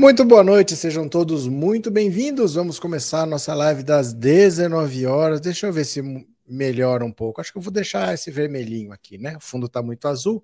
[0.00, 2.54] Muito boa noite, sejam todos muito bem-vindos.
[2.54, 5.42] Vamos começar a nossa live das 19 horas.
[5.42, 6.00] Deixa eu ver se
[6.48, 7.38] melhora um pouco.
[7.38, 9.36] Acho que eu vou deixar esse vermelhinho aqui, né?
[9.36, 10.42] O fundo está muito azul.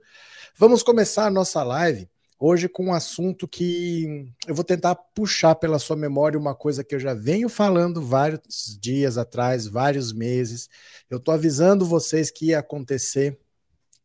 [0.58, 2.06] Vamos começar a nossa live
[2.38, 6.94] hoje com um assunto que eu vou tentar puxar pela sua memória uma coisa que
[6.94, 10.68] eu já venho falando vários dias atrás, vários meses.
[11.08, 13.38] Eu estou avisando vocês que ia acontecer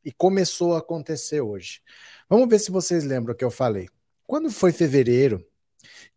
[0.06, 1.82] e começou a acontecer hoje.
[2.30, 3.90] Vamos ver se vocês lembram o que eu falei.
[4.32, 5.46] Quando foi fevereiro,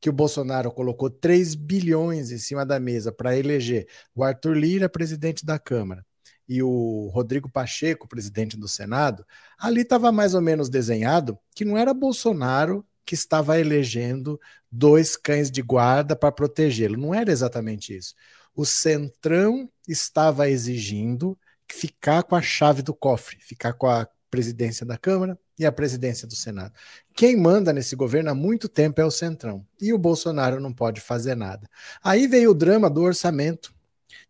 [0.00, 4.88] que o Bolsonaro colocou 3 bilhões em cima da mesa para eleger o Arthur Lira
[4.88, 6.06] presidente da Câmara
[6.48, 9.26] e o Rodrigo Pacheco presidente do Senado,
[9.58, 15.50] ali estava mais ou menos desenhado que não era Bolsonaro que estava elegendo dois cães
[15.50, 16.96] de guarda para protegê-lo.
[16.96, 18.14] Não era exatamente isso.
[18.54, 21.36] O Centrão estava exigindo
[21.68, 26.26] ficar com a chave do cofre, ficar com a presidência da Câmara e a presidência
[26.26, 26.72] do Senado.
[27.14, 29.64] Quem manda nesse governo há muito tempo é o Centrão.
[29.80, 31.68] E o Bolsonaro não pode fazer nada.
[32.02, 33.72] Aí veio o drama do orçamento.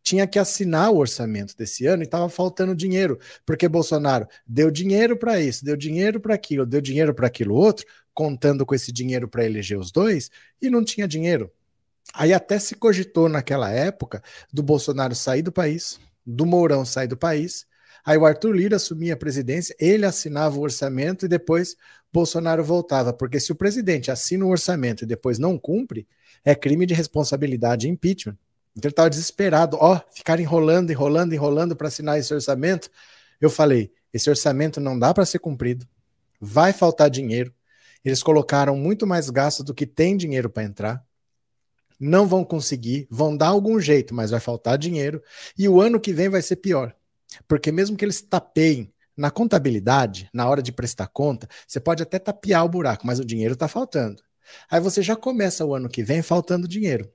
[0.03, 5.17] Tinha que assinar o orçamento desse ano e estava faltando dinheiro, porque Bolsonaro deu dinheiro
[5.17, 9.27] para isso, deu dinheiro para aquilo, deu dinheiro para aquilo outro, contando com esse dinheiro
[9.27, 11.51] para eleger os dois, e não tinha dinheiro.
[12.13, 14.23] Aí até se cogitou naquela época
[14.53, 17.67] do Bolsonaro sair do país, do Mourão sair do país,
[18.05, 21.75] Aí o Arthur Lira assumia a presidência, ele assinava o orçamento e depois
[22.13, 23.13] Bolsonaro voltava.
[23.13, 26.07] Porque se o presidente assina o orçamento e depois não cumpre,
[26.45, 28.37] é crime de responsabilidade impeachment.
[28.77, 32.91] Então ele estava desesperado, ó, ficar enrolando, enrolando, enrolando para assinar esse orçamento.
[33.41, 35.87] Eu falei: esse orçamento não dá para ser cumprido,
[36.41, 37.53] vai faltar dinheiro.
[38.05, 41.05] Eles colocaram muito mais gasto do que tem dinheiro para entrar.
[41.99, 45.23] Não vão conseguir, vão dar algum jeito, mas vai faltar dinheiro.
[45.57, 46.95] E o ano que vem vai ser pior.
[47.47, 52.19] Porque mesmo que eles tapeiem na contabilidade, na hora de prestar conta, você pode até
[52.19, 54.23] tapear o buraco, mas o dinheiro está faltando.
[54.71, 57.11] Aí você já começa o ano que vem faltando dinheiro.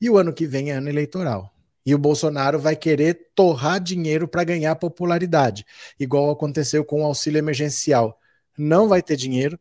[0.00, 1.52] E o ano que vem é ano eleitoral.
[1.86, 5.66] E o Bolsonaro vai querer torrar dinheiro para ganhar popularidade,
[6.00, 8.18] igual aconteceu com o auxílio emergencial.
[8.56, 9.58] Não vai ter dinheiro,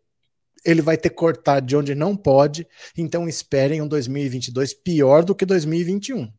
[0.63, 2.65] ele vai ter cortado de onde não pode,
[2.97, 6.31] então esperem um 2022 pior do que 2021.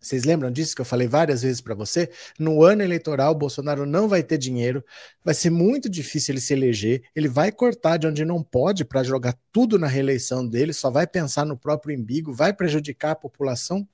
[0.00, 2.08] Vocês lembram disso que eu falei várias vezes para você?
[2.38, 4.84] No ano eleitoral, Bolsonaro não vai ter dinheiro,
[5.24, 9.02] vai ser muito difícil ele se eleger, ele vai cortar de onde não pode para
[9.02, 13.86] jogar tudo na reeleição dele, só vai pensar no próprio embigo, vai prejudicar a população.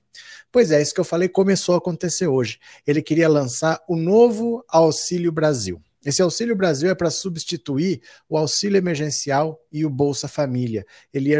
[0.51, 2.59] Pois é, isso que eu falei começou a acontecer hoje.
[2.85, 5.81] Ele queria lançar o novo Auxílio Brasil.
[6.05, 7.99] Esse Auxílio Brasil é para substituir
[8.29, 10.85] o auxílio emergencial e o Bolsa Família.
[11.11, 11.39] Ele ia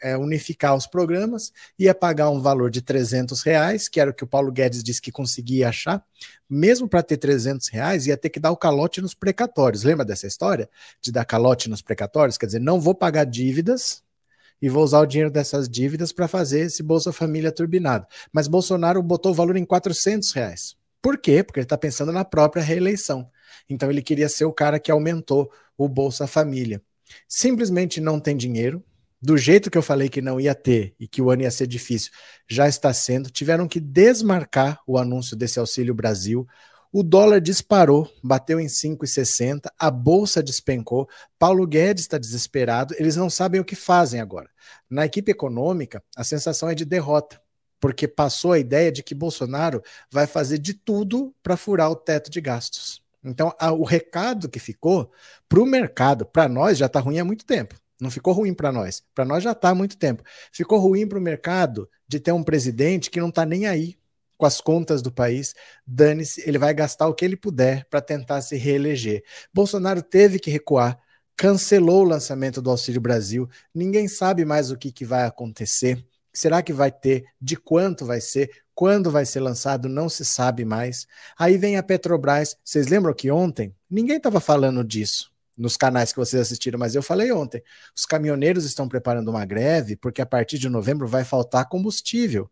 [0.00, 4.22] é, unificar os programas, ia pagar um valor de 300 reais, que era o que
[4.22, 6.04] o Paulo Guedes disse que conseguia achar.
[6.48, 9.82] Mesmo para ter 300 reais, ia ter que dar o calote nos precatórios.
[9.82, 10.70] Lembra dessa história?
[11.00, 12.38] De dar calote nos precatórios?
[12.38, 14.04] Quer dizer, não vou pagar dívidas,
[14.62, 18.06] e vou usar o dinheiro dessas dívidas para fazer esse Bolsa Família turbinado.
[18.32, 20.76] Mas Bolsonaro botou o valor em 400 reais.
[21.02, 21.42] Por quê?
[21.42, 23.28] Porque ele está pensando na própria reeleição.
[23.68, 26.82] Então ele queria ser o cara que aumentou o Bolsa Família.
[27.28, 28.82] Simplesmente não tem dinheiro.
[29.20, 31.66] Do jeito que eu falei que não ia ter e que o ano ia ser
[31.66, 32.12] difícil,
[32.46, 33.30] já está sendo.
[33.30, 36.46] Tiveram que desmarcar o anúncio desse Auxílio Brasil.
[36.92, 41.08] O dólar disparou, bateu em 5,60, a bolsa despencou.
[41.38, 44.50] Paulo Guedes está desesperado, eles não sabem o que fazem agora.
[44.88, 47.40] Na equipe econômica, a sensação é de derrota,
[47.80, 52.30] porque passou a ideia de que Bolsonaro vai fazer de tudo para furar o teto
[52.30, 53.03] de gastos.
[53.24, 55.10] Então, a, o recado que ficou
[55.48, 57.74] para o mercado, para nós, já está ruim há muito tempo.
[58.00, 59.02] Não ficou ruim para nós.
[59.14, 60.22] Para nós já está há muito tempo.
[60.52, 63.96] Ficou ruim para o mercado de ter um presidente que não está nem aí
[64.36, 65.54] com as contas do país.
[65.86, 69.24] Dane-se, ele vai gastar o que ele puder para tentar se reeleger.
[69.52, 70.98] Bolsonaro teve que recuar,
[71.36, 73.48] cancelou o lançamento do Auxílio Brasil.
[73.74, 76.04] Ninguém sabe mais o que, que vai acontecer.
[76.34, 77.24] Será que vai ter?
[77.40, 78.50] De quanto vai ser?
[78.74, 79.88] Quando vai ser lançado?
[79.88, 81.06] Não se sabe mais.
[81.38, 82.56] Aí vem a Petrobras.
[82.64, 87.02] Vocês lembram que ontem ninguém estava falando disso nos canais que vocês assistiram, mas eu
[87.02, 87.62] falei ontem.
[87.96, 92.50] Os caminhoneiros estão preparando uma greve porque a partir de novembro vai faltar combustível.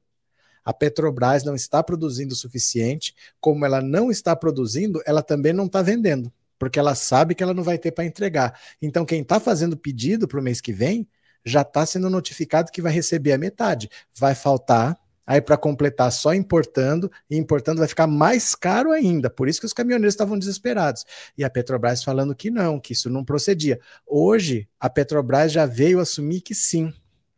[0.65, 5.67] A Petrobras não está produzindo o suficiente, como ela não está produzindo, ela também não
[5.67, 8.57] está vendendo, porque ela sabe que ela não vai ter para entregar.
[8.81, 11.09] Então, quem está fazendo pedido para o mês que vem
[11.45, 13.89] já está sendo notificado que vai receber a metade.
[14.15, 14.97] Vai faltar,
[15.27, 19.31] aí para completar só importando, e importando vai ficar mais caro ainda.
[19.31, 21.05] Por isso que os caminhoneiros estavam desesperados.
[21.37, 23.81] E a Petrobras falando que não, que isso não procedia.
[24.07, 26.93] Hoje, a Petrobras já veio assumir que sim.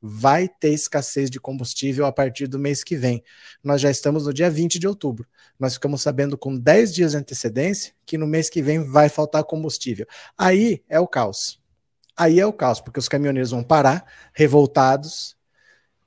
[0.06, 3.22] Vai ter escassez de combustível a partir do mês que vem.
[3.62, 5.26] Nós já estamos no dia 20 de outubro.
[5.58, 9.42] Nós ficamos sabendo com 10 dias de antecedência que no mês que vem vai faltar
[9.44, 10.06] combustível.
[10.36, 11.63] Aí é o caos
[12.16, 15.36] aí é o caos, porque os caminhoneiros vão parar, revoltados.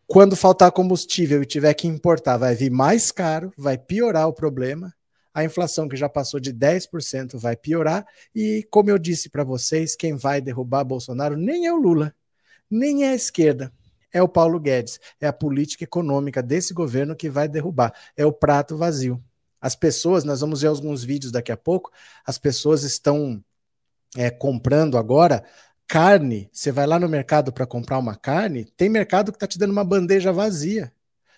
[0.06, 4.94] Quando faltar combustível e tiver que importar, vai vir mais caro, vai piorar o problema.
[5.34, 8.06] A inflação, que já passou de 10%, vai piorar.
[8.34, 12.16] E, como eu disse para vocês, quem vai derrubar Bolsonaro nem é o Lula,
[12.72, 13.72] nem é a esquerda.
[14.12, 15.00] É o Paulo Guedes.
[15.20, 17.94] É a política econômica desse governo que vai derrubar.
[18.16, 19.22] É o prato vazio.
[19.60, 21.92] As pessoas, nós vamos ver alguns vídeos daqui a pouco,
[22.26, 23.44] as pessoas estão
[24.16, 25.44] é, comprando agora
[25.88, 26.50] carne.
[26.52, 29.72] Você vai lá no mercado para comprar uma carne, tem mercado que está te dando
[29.72, 30.92] uma bandeja vazia,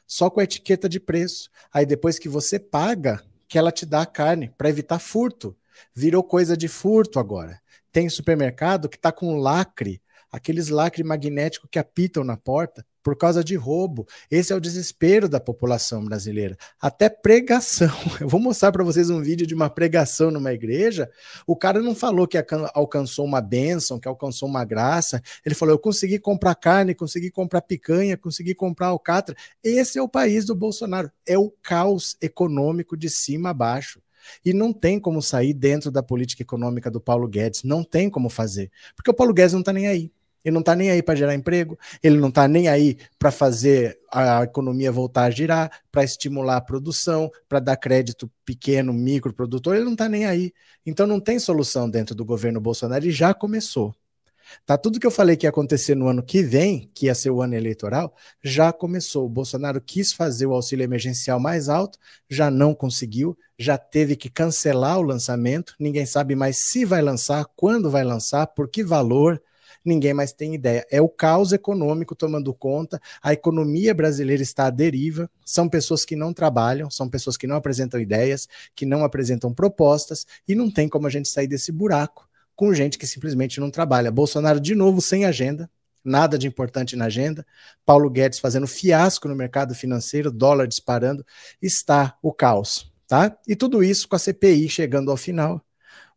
[0.08, 1.50] só com a etiqueta de preço.
[1.72, 5.56] Aí depois que você paga, que ela te dá a carne, para evitar furto.
[5.94, 7.62] Virou coisa de furto agora.
[7.92, 10.02] Tem supermercado que está com lacre,
[10.32, 14.08] aqueles lacre magnético que apitam na porta por causa de roubo.
[14.30, 16.58] Esse é o desespero da população brasileira.
[16.82, 17.92] Até pregação.
[18.20, 21.10] Eu vou mostrar para vocês um vídeo de uma pregação numa igreja.
[21.48, 22.38] O cara não falou que
[22.74, 25.22] alcançou uma bênção, que alcançou uma graça.
[25.46, 29.36] Ele falou: eu consegui comprar carne, consegui comprar picanha, consegui comprar alcatra.
[29.64, 31.12] Esse é o país do Bolsonaro.
[31.26, 34.02] É o caos econômico de cima a baixo.
[34.44, 37.64] E não tem como sair dentro da política econômica do Paulo Guedes.
[37.64, 38.72] Não tem como fazer.
[38.96, 40.12] Porque o Paulo Guedes não está nem aí.
[40.44, 43.98] Ele não está nem aí para gerar emprego, ele não está nem aí para fazer
[44.12, 49.86] a economia voltar a girar, para estimular a produção, para dar crédito pequeno, microprodutor, ele
[49.86, 50.54] não está nem aí.
[50.86, 53.94] Então não tem solução dentro do governo Bolsonaro e já começou.
[54.66, 57.30] Tá tudo que eu falei que ia acontecer no ano que vem, que ia ser
[57.30, 59.26] o ano eleitoral, já começou.
[59.26, 62.00] O Bolsonaro quis fazer o auxílio emergencial mais alto,
[62.30, 65.76] já não conseguiu, já teve que cancelar o lançamento.
[65.80, 69.42] Ninguém sabe mais se vai lançar, quando vai lançar, por que valor
[69.84, 70.86] ninguém mais tem ideia.
[70.92, 76.16] É o caos econômico tomando conta, a economia brasileira está à deriva, são pessoas que
[76.16, 80.88] não trabalham, são pessoas que não apresentam ideias, que não apresentam propostas, e não tem
[80.88, 82.30] como a gente sair desse buraco
[82.60, 84.12] com gente que simplesmente não trabalha.
[84.12, 85.72] Bolsonaro, de novo, sem agenda,
[86.04, 87.46] nada de importante na agenda.
[87.86, 91.26] Paulo Guedes fazendo fiasco no mercado financeiro, dólar disparando,
[91.62, 93.34] está o caos, tá?
[93.48, 95.66] E tudo isso com a CPI chegando ao final.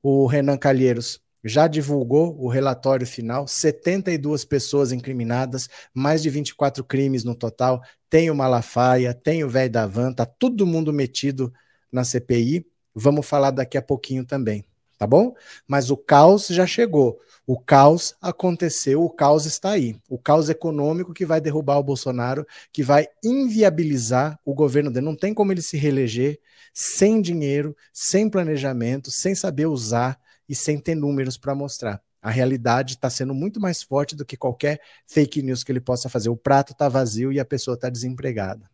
[0.02, 7.24] O Renan Calheiros já divulgou o relatório final, 72 pessoas incriminadas, mais de 24 crimes
[7.24, 7.82] no total.
[8.08, 11.52] Tem o Malafaia, tem o velho da Van, tá todo mundo metido
[11.90, 12.66] na CPI.
[12.94, 14.64] Vamos falar daqui a pouquinho também,
[14.98, 15.34] tá bom?
[15.66, 17.18] Mas o caos já chegou.
[17.44, 19.96] O caos aconteceu, o caos está aí.
[20.08, 25.06] O caos econômico que vai derrubar o Bolsonaro, que vai inviabilizar o governo dele.
[25.06, 26.38] Não tem como ele se reeleger
[26.72, 32.02] sem dinheiro, sem planejamento, sem saber usar e sem ter números para mostrar.
[32.20, 36.08] A realidade está sendo muito mais forte do que qualquer fake news que ele possa
[36.08, 36.28] fazer.
[36.28, 38.70] O prato está vazio e a pessoa está desempregada.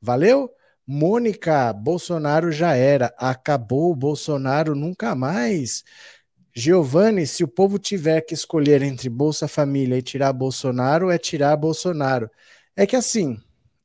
[0.00, 0.50] Valeu?
[0.86, 3.12] Mônica, Bolsonaro já era.
[3.18, 5.84] Acabou, Bolsonaro nunca mais.
[6.54, 11.54] Giovanni, se o povo tiver que escolher entre Bolsa Família e tirar Bolsonaro, é tirar
[11.56, 12.30] Bolsonaro.
[12.74, 13.38] É que assim,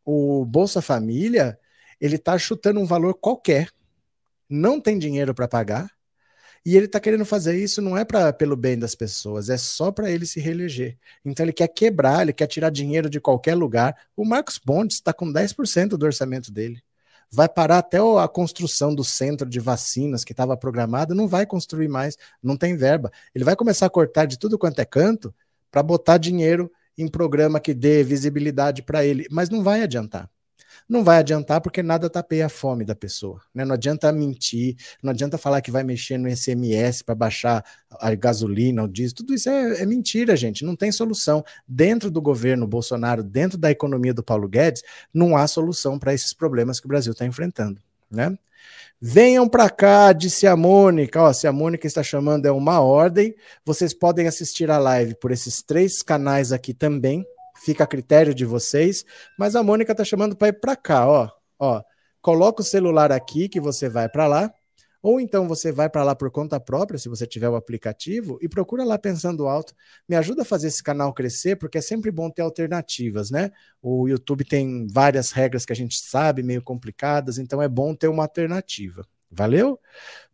[0.05, 1.59] o Bolsa Família,
[1.99, 3.69] ele está chutando um valor qualquer,
[4.49, 5.91] não tem dinheiro para pagar,
[6.65, 9.91] e ele está querendo fazer isso não é para pelo bem das pessoas, é só
[9.91, 10.97] para ele se reeleger.
[11.25, 13.95] Então ele quer quebrar, ele quer tirar dinheiro de qualquer lugar.
[14.15, 16.81] O Marcos Pontes está com 10% do orçamento dele.
[17.29, 21.89] Vai parar até a construção do centro de vacinas que estava programado, não vai construir
[21.89, 23.11] mais, não tem verba.
[23.35, 25.33] Ele vai começar a cortar de tudo quanto é canto
[25.71, 30.29] para botar dinheiro em programa que dê visibilidade para ele, mas não vai adiantar
[30.87, 33.41] não vai adiantar porque nada tapeia a fome da pessoa.
[33.53, 33.65] Né?
[33.65, 38.83] Não adianta mentir, não adianta falar que vai mexer no SMS para baixar a gasolina,
[38.83, 40.65] o diesel, tudo isso é, é, mentira, gente.
[40.65, 41.43] Não tem solução.
[41.67, 46.33] Dentro do governo Bolsonaro, dentro da economia do Paulo Guedes, não há solução para esses
[46.33, 47.81] problemas que o Brasil está enfrentando.
[48.09, 48.37] Né?
[49.01, 51.21] Venham para cá, disse a Mônica.
[51.21, 53.35] Ó, se a Mônica está chamando, é uma ordem.
[53.65, 57.25] Vocês podem assistir a live por esses três canais aqui também
[57.63, 59.05] fica a critério de vocês.
[59.37, 61.29] Mas a Mônica tá chamando para ir para cá, ó.
[61.57, 61.81] Ó,
[62.21, 64.53] coloca o celular aqui que você vai para lá.
[65.01, 68.47] Ou então você vai para lá por conta própria, se você tiver o aplicativo, e
[68.47, 69.75] procura lá pensando alto.
[70.07, 73.51] Me ajuda a fazer esse canal crescer, porque é sempre bom ter alternativas, né?
[73.81, 78.07] O YouTube tem várias regras que a gente sabe, meio complicadas, então é bom ter
[78.07, 79.05] uma alternativa.
[79.29, 79.77] Valeu?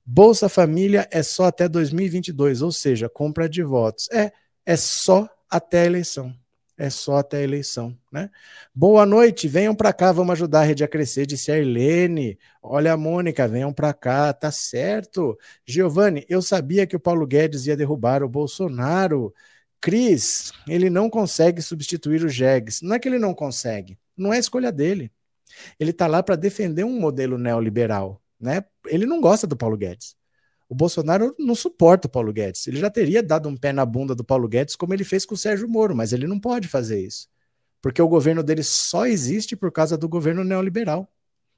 [0.06, 4.08] Bolsa Família é só até 2022, ou seja, compra de votos.
[4.12, 4.32] É,
[4.64, 6.32] é só até a eleição
[6.80, 8.30] é só até a eleição, né?
[8.74, 12.40] Boa noite, venham para cá, vamos ajudar a rede a crescer, disse a Irlene.
[12.64, 15.38] Olha a Mônica, venham para cá, tá certo.
[15.66, 19.34] Giovanni, eu sabia que o Paulo Guedes ia derrubar o Bolsonaro.
[19.82, 22.82] Cris, ele não consegue substituir o Jegues.
[22.82, 25.12] Não é que ele não consegue, não é escolha dele.
[25.78, 28.64] Ele tá lá para defender um modelo neoliberal, né?
[28.88, 30.16] Ele não gosta do Paulo Guedes.
[30.70, 32.68] O Bolsonaro não suporta o Paulo Guedes.
[32.68, 35.34] Ele já teria dado um pé na bunda do Paulo Guedes, como ele fez com
[35.34, 37.28] o Sérgio Moro, mas ele não pode fazer isso.
[37.82, 41.12] Porque o governo dele só existe por causa do governo neoliberal.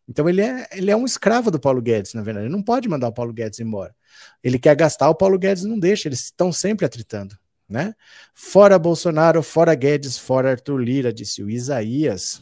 [0.08, 2.46] Então ele é, ele é um escravo do Paulo Guedes, na verdade.
[2.46, 3.94] Ele não pode mandar o Paulo Guedes embora.
[4.42, 7.38] Ele quer gastar, o Paulo Guedes não deixa, eles estão sempre atritando.
[7.68, 7.94] Né?
[8.34, 12.42] Fora Bolsonaro, fora Guedes, fora Arthur Lira, disse o Isaías.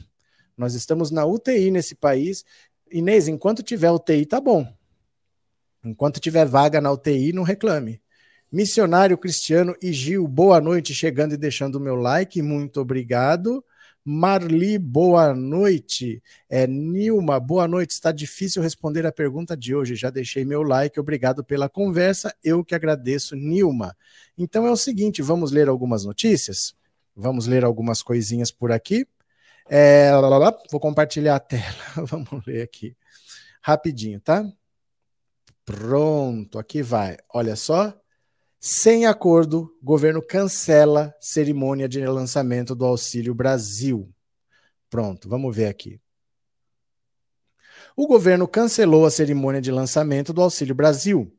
[0.56, 2.44] Nós estamos na UTI nesse país.
[2.92, 4.68] Inês, enquanto tiver UTI, tá bom.
[5.84, 8.02] Enquanto tiver vaga na UTI, não reclame.
[8.52, 13.64] Missionário Cristiano e Gil, boa noite, chegando e deixando o meu like, muito obrigado.
[14.04, 16.24] Marli, boa noite.
[16.50, 17.92] É, Nilma, boa noite.
[17.92, 19.96] Está difícil responder a pergunta de hoje.
[19.96, 22.34] Já deixei meu like, obrigado pela conversa.
[22.44, 23.96] Eu que agradeço, Nilma.
[24.38, 26.74] Então é o seguinte: vamos ler algumas notícias?
[27.16, 29.06] Vamos ler algumas coisinhas por aqui.
[29.70, 31.64] É, lá, lá, lá, vou compartilhar a tela.
[32.08, 32.96] vamos ler aqui.
[33.62, 34.44] Rapidinho, tá?
[35.70, 37.16] Pronto, aqui vai.
[37.32, 37.94] Olha só.
[38.60, 44.12] Sem acordo, governo cancela cerimônia de lançamento do Auxílio Brasil.
[44.90, 46.02] Pronto, vamos ver aqui.
[47.96, 51.32] O governo cancelou a cerimônia de lançamento do Auxílio Brasil,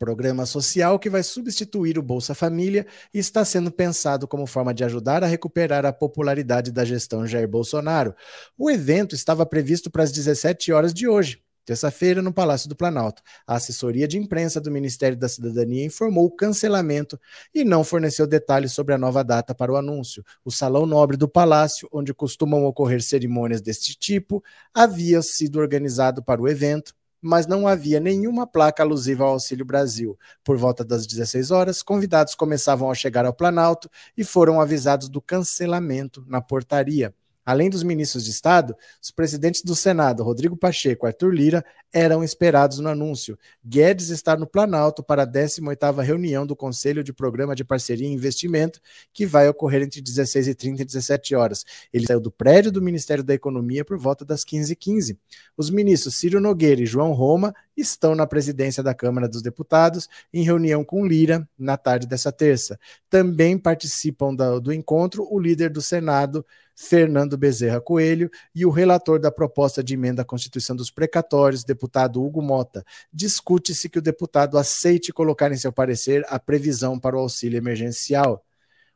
[0.00, 4.82] programa social que vai substituir o Bolsa Família e está sendo pensado como forma de
[4.82, 8.16] ajudar a recuperar a popularidade da gestão Jair Bolsonaro.
[8.58, 13.22] O evento estava previsto para as 17 horas de hoje, Terça-feira, no Palácio do Planalto,
[13.46, 17.20] a assessoria de imprensa do Ministério da Cidadania informou o cancelamento
[17.54, 20.24] e não forneceu detalhes sobre a nova data para o anúncio.
[20.42, 26.40] O Salão Nobre do Palácio, onde costumam ocorrer cerimônias deste tipo, havia sido organizado para
[26.40, 30.18] o evento, mas não havia nenhuma placa alusiva ao Auxílio Brasil.
[30.42, 35.20] Por volta das 16 horas, convidados começavam a chegar ao Planalto e foram avisados do
[35.20, 37.12] cancelamento na portaria.
[37.48, 42.22] Além dos ministros de Estado, os presidentes do Senado, Rodrigo Pacheco e Arthur Lira, eram
[42.22, 43.38] esperados no anúncio.
[43.64, 48.12] Guedes está no Planalto para a 18ª reunião do Conselho de Programa de Parceria e
[48.12, 48.82] Investimento,
[49.14, 51.64] que vai ocorrer entre 16h30 e 17 horas.
[51.90, 55.16] Ele saiu do prédio do Ministério da Economia por volta das 15h15.
[55.56, 60.42] Os ministros Ciro Nogueira e João Roma estão na presidência da Câmara dos Deputados em
[60.42, 62.78] reunião com Lira na tarde dessa terça.
[63.08, 66.44] Também participam do, encontro o líder do Senado,
[66.74, 72.22] Fernando Bezerra Coelho, e o relator da proposta de emenda à Constituição dos Precatórios, deputado
[72.22, 72.84] Hugo Mota.
[73.12, 78.44] Discute-se que o deputado aceite colocar em seu parecer a previsão para o auxílio emergencial.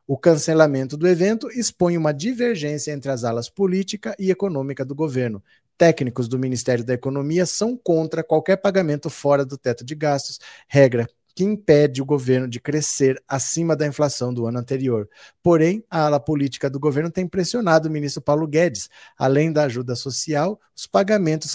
[0.05, 5.41] O cancelamento do evento expõe uma divergência entre as alas política e econômica do governo.
[5.83, 11.09] Técnicos do Ministério da Economia são contra qualquer pagamento fora do teto de gastos, regra
[11.35, 15.09] que impede o governo de crescer acima da inflação do ano anterior.
[15.43, 18.89] Porém, a ala política do governo tem pressionado o ministro Paulo Guedes.
[19.17, 21.53] Além da ajuda social, os pagamentos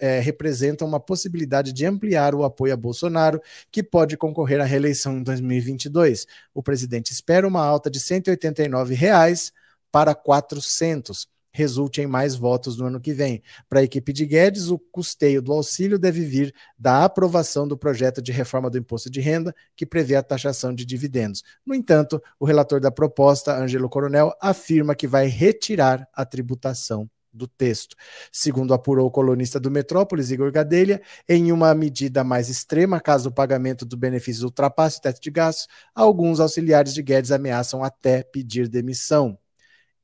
[0.00, 5.18] é, representam uma possibilidade de ampliar o apoio a Bolsonaro, que pode concorrer à reeleição
[5.18, 6.26] em 2022.
[6.54, 9.52] O presidente espera uma alta de 189 reais
[9.92, 13.42] para 400 resulte em mais votos no ano que vem.
[13.66, 18.20] Para a equipe de Guedes, o custeio do auxílio deve vir da aprovação do projeto
[18.20, 21.42] de reforma do imposto de renda, que prevê a taxação de dividendos.
[21.64, 27.46] No entanto, o relator da proposta, Ângelo Coronel, afirma que vai retirar a tributação do
[27.46, 27.96] texto.
[28.30, 33.32] Segundo apurou o colunista do Metrópolis, Igor Gadelha, em uma medida mais extrema, caso o
[33.32, 38.68] pagamento do benefício ultrapasse o teto de gastos, alguns auxiliares de Guedes ameaçam até pedir
[38.68, 39.38] demissão.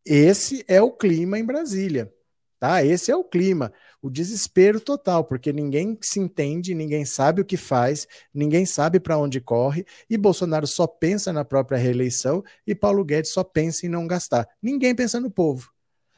[0.04, 2.12] Esse é o clima em Brasília,
[2.58, 2.84] tá?
[2.84, 7.56] Esse é o clima, o desespero total, porque ninguém se entende, ninguém sabe o que
[7.56, 13.04] faz, ninguém sabe para onde corre, e Bolsonaro só pensa na própria reeleição e Paulo
[13.04, 14.48] Guedes só pensa em não gastar.
[14.60, 15.70] Ninguém pensa no povo.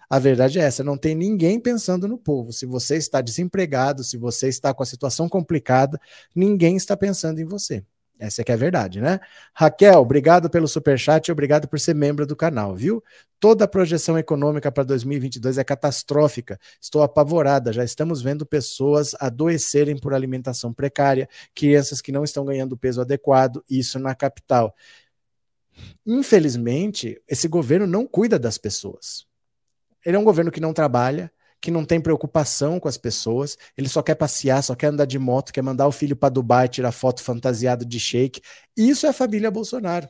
[0.09, 2.53] A verdade é essa, não tem ninguém pensando no povo.
[2.53, 6.01] Se você está desempregado, se você está com a situação complicada,
[6.35, 7.85] ninguém está pensando em você.
[8.27, 9.21] Essa é que é a verdade, né?
[9.53, 13.03] Raquel, obrigado pelo superchat e obrigado por ser membro do canal, viu?
[13.39, 16.59] Toda a projeção econômica para 2022 é catastrófica.
[16.81, 17.73] Estou apavorada.
[17.73, 23.63] Já estamos vendo pessoas adoecerem por alimentação precária, crianças que não estão ganhando peso adequado,
[23.69, 24.75] isso na capital.
[26.07, 29.27] Infelizmente, esse governo não cuida das pessoas.
[30.05, 33.89] Ele é um governo que não trabalha, que não tem preocupação com as pessoas, ele
[33.89, 36.93] só quer passear, só quer andar de moto, quer mandar o filho para Dubai tirar
[36.93, 38.41] foto fantasiado de shake.
[38.77, 40.09] Isso é a família Bolsonaro.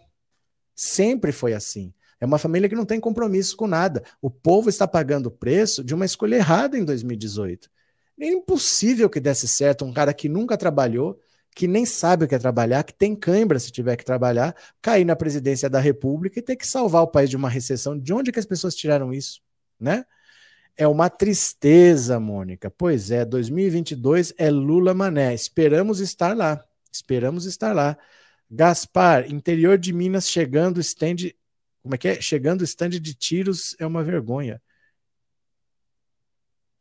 [0.75, 1.95] Sempre foi assim.
[2.21, 4.03] É uma família que não tem compromisso com nada.
[4.21, 7.69] O povo está pagando o preço de uma escolha errada em 2018.
[8.19, 11.19] É impossível que desse certo um cara que nunca trabalhou,
[11.55, 15.05] que nem sabe o que é trabalhar, que tem cãibra se tiver que trabalhar, cair
[15.05, 17.99] na presidência da República e ter que salvar o país de uma recessão.
[17.99, 19.41] De onde que as pessoas tiraram isso,
[19.79, 20.05] né?
[20.77, 22.71] É uma tristeza, Mônica.
[22.71, 25.33] Pois é, 2022 é Lula Mané.
[25.33, 26.65] Esperamos estar lá.
[26.93, 27.97] Esperamos estar lá.
[28.51, 31.33] Gaspar, interior de Minas chegando stand.
[31.83, 32.21] Como é que é?
[32.21, 34.61] Chegando stand de tiros é uma vergonha.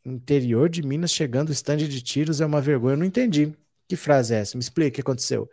[0.06, 2.94] Interior de Minas chegando stand de tiros é uma vergonha.
[2.94, 3.54] Eu não entendi.
[3.88, 4.58] Que frase é essa?
[4.58, 5.50] Me explica o que aconteceu.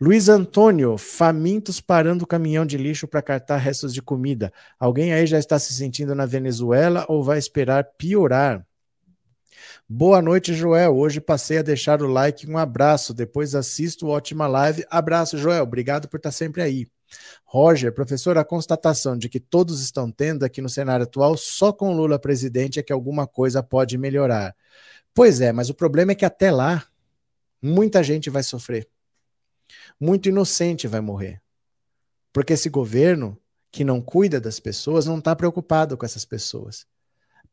[0.00, 4.52] Luiz Antônio, famintos parando o caminhão de lixo para cartar restos de comida.
[4.78, 8.66] Alguém aí já está se sentindo na Venezuela ou vai esperar piorar?
[9.88, 10.96] Boa noite, Joel.
[10.96, 12.48] Hoje passei a deixar o like.
[12.48, 13.14] Um abraço.
[13.14, 14.84] Depois assisto ótima live.
[14.90, 15.62] Abraço, Joel.
[15.62, 16.86] Obrigado por estar sempre aí.
[17.44, 21.96] Roger, professor, a constatação de que todos estão tendo aqui no cenário atual, só com
[21.96, 24.54] Lula presidente é que alguma coisa pode melhorar.
[25.14, 26.84] Pois é, mas o problema é que até lá
[27.60, 28.88] muita gente vai sofrer.
[30.00, 31.42] Muito inocente vai morrer.
[32.32, 33.36] Porque esse governo
[33.70, 36.86] que não cuida das pessoas não está preocupado com essas pessoas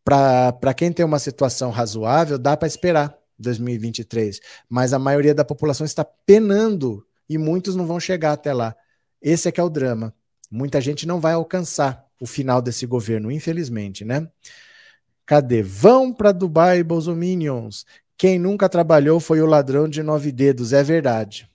[0.06, 5.84] para quem tem uma situação razoável, dá para esperar 2023, mas a maioria da população
[5.84, 8.76] está penando e muitos não vão chegar até lá.
[9.20, 10.14] Esse é que é o drama.
[10.50, 14.30] Muita gente não vai alcançar o final desse governo, infelizmente, né?
[15.26, 15.64] Cadê?
[15.64, 17.84] Vão para Dubai, Bolsominions.
[18.18, 20.74] Quem nunca trabalhou foi o ladrão de nove dedos.
[20.74, 21.50] É verdade.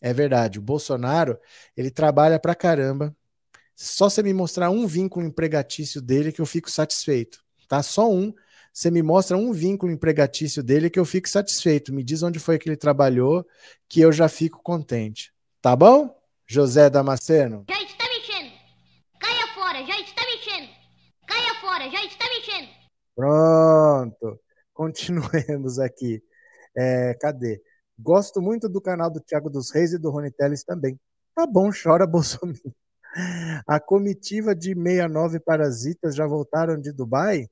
[0.00, 0.58] É verdade.
[0.58, 1.38] O Bolsonaro,
[1.76, 3.14] ele trabalha pra caramba.
[3.74, 7.82] Só você me mostrar um vínculo empregatício dele que eu fico satisfeito tá?
[7.82, 8.32] Só um.
[8.72, 11.92] Você me mostra um vínculo empregatício dele que eu fico satisfeito.
[11.92, 13.46] Me diz onde foi que ele trabalhou,
[13.88, 15.32] que eu já fico contente.
[15.62, 16.12] Tá bom?
[16.46, 17.64] José Damasceno?
[17.68, 18.52] Já está mexendo.
[19.20, 20.68] Caia fora, já está mexendo.
[21.26, 22.68] Caia fora, já está mexendo.
[23.14, 24.40] Pronto.
[24.74, 26.22] Continuemos aqui.
[26.76, 27.62] É, cadê?
[27.98, 30.98] Gosto muito do canal do Thiago dos Reis e do Rony Teles também.
[31.34, 32.74] Tá bom, chora Bolsonaro.
[33.66, 37.48] A comitiva de 69 parasitas já voltaram de Dubai?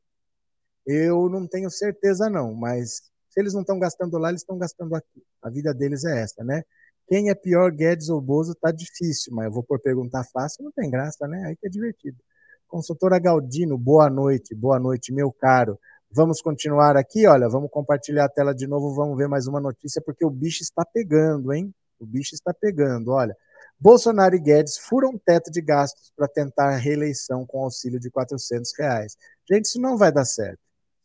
[0.85, 4.97] Eu não tenho certeza, não, mas se eles não estão gastando lá, eles estão gastando
[4.97, 5.23] aqui.
[5.41, 6.65] A vida deles é essa, né?
[7.07, 10.73] Quem é pior, Guedes ou Bozo, tá difícil, mas eu vou por perguntar fácil, não
[10.73, 11.45] tem graça, né?
[11.47, 12.19] Aí que é divertido.
[12.67, 15.79] Consultora Galdino, boa noite, boa noite, meu caro.
[16.14, 20.03] Vamos continuar aqui, olha, vamos compartilhar a tela de novo, vamos ver mais uma notícia,
[20.05, 21.75] porque o bicho está pegando, hein?
[21.98, 23.37] O bicho está pegando, olha.
[23.81, 29.16] Bolsonaro e Guedes furam teto de gastos para tentar reeleição com auxílio de 400 reais.
[29.51, 30.61] Gente, isso não vai dar certo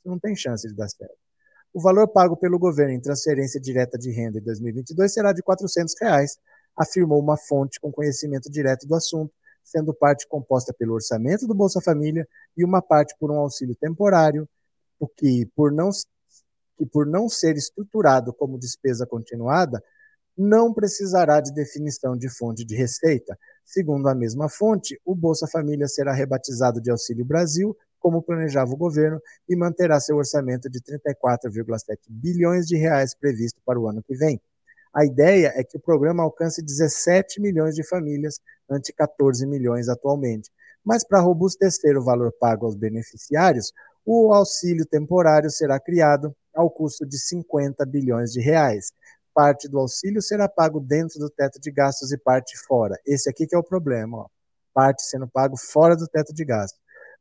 [0.07, 1.15] não tem chance de dar certo.
[1.73, 5.93] O valor pago pelo governo em transferência direta de renda em 2022 será de 400
[6.01, 6.37] reais,
[6.75, 9.31] afirmou uma fonte com conhecimento direto do assunto,
[9.63, 14.47] sendo parte composta pelo orçamento do Bolsa Família e uma parte por um auxílio temporário,
[14.99, 15.89] o que, por não,
[16.77, 19.83] que por não ser estruturado como despesa continuada,
[20.37, 23.37] não precisará de definição de fonte de receita.
[23.65, 28.77] Segundo a mesma fonte, o Bolsa Família será rebatizado de Auxílio Brasil como planejava o
[28.77, 34.15] governo, e manterá seu orçamento de 34,7 bilhões de reais previsto para o ano que
[34.15, 34.39] vem.
[34.93, 40.49] A ideia é que o programa alcance 17 milhões de famílias, ante 14 milhões atualmente.
[40.83, 43.73] Mas para robustecer o valor pago aos beneficiários,
[44.09, 48.93] o auxílio temporário será criado ao custo de 50 bilhões de reais.
[49.33, 52.97] Parte do auxílio será pago dentro do teto de gastos e parte fora.
[53.05, 54.27] Esse aqui que é o problema, ó.
[54.73, 56.79] parte sendo pago fora do teto de gastos.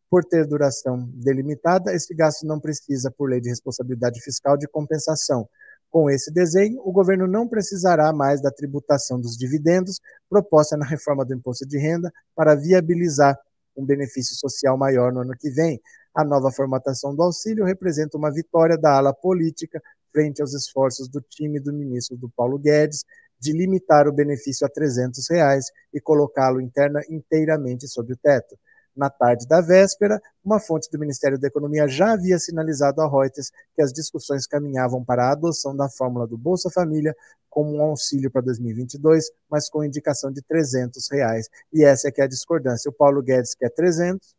[0.08, 5.48] Por ter duração delimitada, esse gasto não precisa, por lei de responsabilidade fiscal, de compensação.
[5.90, 11.24] Com esse desenho, o governo não precisará mais da tributação dos dividendos proposta na reforma
[11.24, 13.36] do imposto de renda para viabilizar
[13.76, 15.80] um benefício social maior no ano que vem.
[16.16, 21.20] A nova formatação do auxílio representa uma vitória da ala política frente aos esforços do
[21.20, 23.04] time do ministro do Paulo Guedes
[23.38, 28.58] de limitar o benefício a 300 reais e colocá-lo interna inteiramente sob o teto.
[28.96, 33.50] Na tarde da véspera, uma fonte do Ministério da Economia já havia sinalizado a Reuters
[33.74, 37.14] que as discussões caminhavam para a adoção da fórmula do Bolsa Família
[37.50, 41.46] como um auxílio para 2022, mas com indicação de 300 reais.
[41.70, 42.88] E essa é que é a discordância.
[42.88, 44.35] O Paulo Guedes quer 300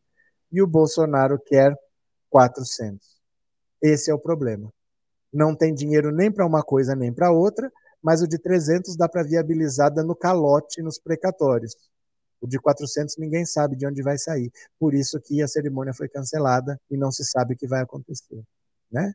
[0.52, 1.76] e o Bolsonaro quer
[2.30, 3.06] 400.
[3.82, 4.72] Esse é o problema.
[5.32, 9.08] Não tem dinheiro nem para uma coisa nem para outra, mas o de 300 dá
[9.08, 11.76] para viabilizar dando calote nos precatórios.
[12.40, 14.52] O de 400 ninguém sabe de onde vai sair.
[14.80, 18.42] Por isso que a cerimônia foi cancelada e não se sabe o que vai acontecer.
[18.92, 19.14] Né?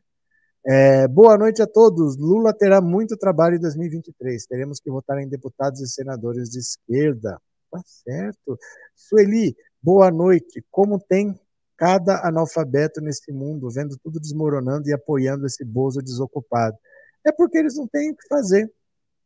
[0.65, 2.17] É, boa noite a todos.
[2.17, 4.45] Lula terá muito trabalho em 2023.
[4.45, 7.39] Teremos que votar em deputados e senadores de esquerda.
[7.71, 8.57] Tá certo.
[8.95, 10.63] Sueli, boa noite.
[10.71, 11.37] Como tem
[11.75, 16.77] cada analfabeto nesse mundo, vendo tudo desmoronando e apoiando esse bozo desocupado?
[17.25, 18.71] É porque eles não têm o que fazer.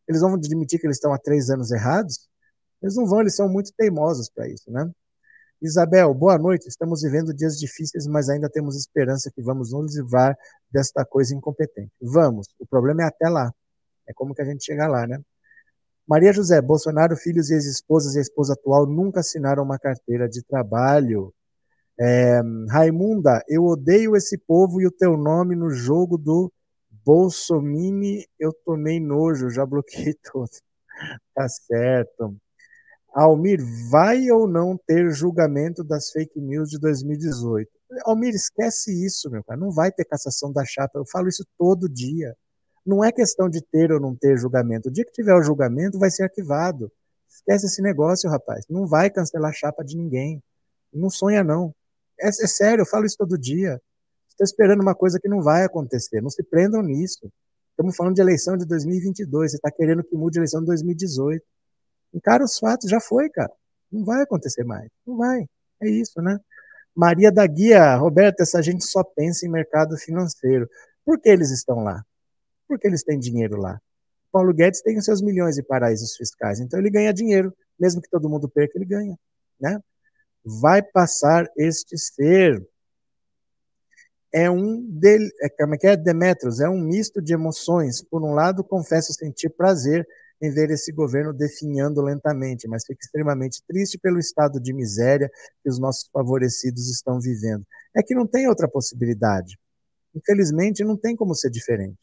[0.08, 2.28] Eles vão admitir que eles estão há três anos errados?
[2.82, 4.90] Eles não vão, eles são muito teimosos para isso, né?
[5.62, 6.68] Isabel, boa noite.
[6.68, 10.38] Estamos vivendo dias difíceis, mas ainda temos esperança que vamos nos livrar
[10.72, 11.92] desta coisa incompetente.
[12.02, 12.48] Vamos.
[12.60, 13.52] O problema é até lá.
[14.08, 15.20] É como que a gente chega lá, né?
[16.08, 20.42] Maria José, Bolsonaro, filhos e ex-esposas e a esposa atual nunca assinaram uma carteira de
[20.42, 21.34] trabalho.
[22.00, 26.52] É, Raimunda, eu odeio esse povo e o teu nome no jogo do
[27.06, 30.50] Bolsomini, eu tomei nojo, já bloqueei tudo.
[31.36, 32.36] Tá certo.
[33.14, 37.70] Almir, vai ou não ter julgamento das fake news de 2018?
[38.06, 39.60] Almir, esquece isso, meu cara.
[39.60, 41.00] Não vai ter cassação da chapa.
[41.00, 42.36] Eu falo isso todo dia.
[42.88, 44.88] Não é questão de ter ou não ter julgamento.
[44.88, 46.90] O dia que tiver o julgamento, vai ser arquivado.
[47.28, 48.64] Esquece esse negócio, rapaz.
[48.70, 50.42] Não vai cancelar a chapa de ninguém.
[50.94, 51.76] Não sonha, não.
[52.18, 53.82] É, é sério, eu falo isso todo dia.
[54.30, 56.22] Está esperando uma coisa que não vai acontecer.
[56.22, 57.30] Não se prendam nisso.
[57.72, 59.52] Estamos falando de eleição de 2022.
[59.52, 61.44] Você está querendo que mude a eleição de 2018.
[62.14, 63.52] Encara os fatos, já foi, cara.
[63.92, 64.90] Não vai acontecer mais.
[65.06, 65.46] Não vai.
[65.82, 66.40] É isso, né?
[66.96, 70.70] Maria da Guia, Roberto, essa gente só pensa em mercado financeiro.
[71.04, 72.02] Por que eles estão lá?
[72.68, 73.80] Porque eles têm dinheiro lá.
[74.32, 78.10] Paulo Guedes tem os seus milhões de paraísos fiscais, então ele ganha dinheiro, mesmo que
[78.10, 79.18] todo mundo perca, ele ganha,
[79.60, 79.80] né?
[80.44, 82.66] Vai passar este ser.
[84.34, 88.04] É um dele, é, como é que é Demetros, é um misto de emoções.
[88.04, 90.06] Por um lado, confesso sentir prazer
[90.42, 95.32] em ver esse governo definhando lentamente, mas fico extremamente triste pelo estado de miséria
[95.64, 97.66] que os nossos favorecidos estão vivendo.
[97.96, 99.58] É que não tem outra possibilidade.
[100.14, 101.98] Infelizmente, não tem como ser diferente.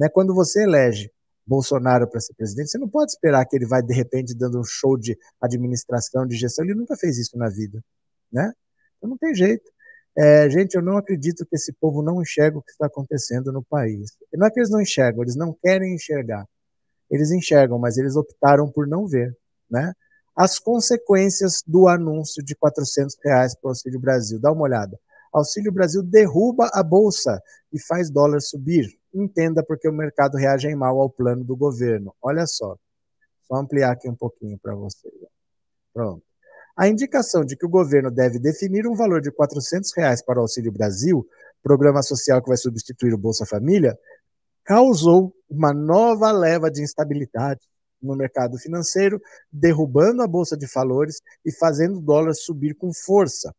[0.00, 0.08] Né?
[0.08, 1.12] Quando você elege
[1.46, 4.64] Bolsonaro para ser presidente, você não pode esperar que ele vai, de repente, dando um
[4.64, 6.64] show de administração, de gestão.
[6.64, 7.84] Ele nunca fez isso na vida.
[8.32, 8.52] Né?
[8.96, 9.70] Então não tem jeito.
[10.16, 13.62] É, gente, eu não acredito que esse povo não enxerga o que está acontecendo no
[13.62, 14.10] país.
[14.32, 16.46] Não é que eles não enxergam, eles não querem enxergar
[17.10, 19.36] eles enxergam, mas eles optaram por não ver,
[19.68, 19.92] né?
[20.36, 24.98] As consequências do anúncio de 400 reais para o Auxílio Brasil, dá uma olhada.
[25.32, 28.88] Auxílio Brasil derruba a bolsa e faz dólar subir.
[29.12, 32.14] Entenda porque o mercado reage mal ao plano do governo.
[32.22, 32.76] Olha só,
[33.42, 35.12] só ampliar aqui um pouquinho para vocês.
[35.92, 36.22] Pronto.
[36.76, 40.42] A indicação de que o governo deve definir um valor de 400 reais para o
[40.42, 41.28] Auxílio Brasil,
[41.62, 43.98] programa social que vai substituir o Bolsa Família,
[44.64, 47.60] causou uma nova leva de instabilidade
[48.00, 49.20] no mercado financeiro,
[49.52, 53.54] derrubando a bolsa de valores e fazendo o dólar subir com força.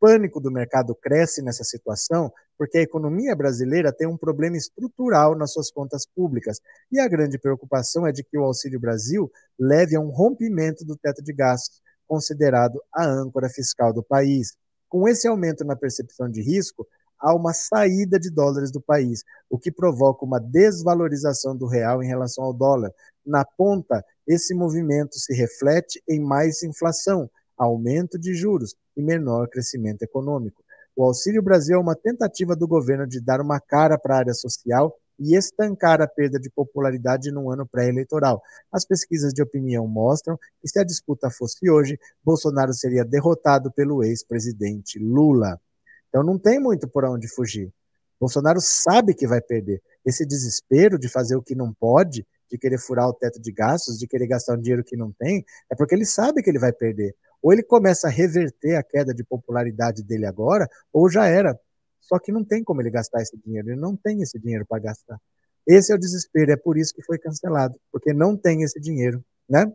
[0.00, 5.52] Pânico do mercado cresce nessa situação porque a economia brasileira tem um problema estrutural nas
[5.52, 6.58] suas contas públicas
[6.90, 10.96] e a grande preocupação é de que o Auxílio Brasil leve a um rompimento do
[10.96, 14.56] teto de gastos, considerado a âncora fiscal do país.
[14.88, 16.86] Com esse aumento na percepção de risco,
[17.18, 22.06] há uma saída de dólares do país, o que provoca uma desvalorização do real em
[22.06, 22.90] relação ao dólar.
[23.24, 30.02] Na ponta, esse movimento se reflete em mais inflação, aumento de juros e menor crescimento
[30.02, 30.62] econômico.
[30.94, 34.34] O Auxílio Brasil é uma tentativa do governo de dar uma cara para a área
[34.34, 38.42] social e estancar a perda de popularidade num ano pré-eleitoral.
[38.72, 44.02] As pesquisas de opinião mostram que se a disputa fosse hoje, Bolsonaro seria derrotado pelo
[44.02, 45.60] ex-presidente Lula.
[46.08, 47.72] Então não tem muito por onde fugir.
[48.18, 49.82] Bolsonaro sabe que vai perder.
[50.04, 53.98] Esse desespero de fazer o que não pode, de querer furar o teto de gastos,
[53.98, 56.72] de querer gastar um dinheiro que não tem, é porque ele sabe que ele vai
[56.72, 57.14] perder.
[57.42, 61.58] Ou ele começa a reverter a queda de popularidade dele agora, ou já era.
[62.00, 64.82] Só que não tem como ele gastar esse dinheiro, ele não tem esse dinheiro para
[64.82, 65.18] gastar.
[65.66, 69.22] Esse é o desespero, é por isso que foi cancelado, porque não tem esse dinheiro,
[69.48, 69.70] né?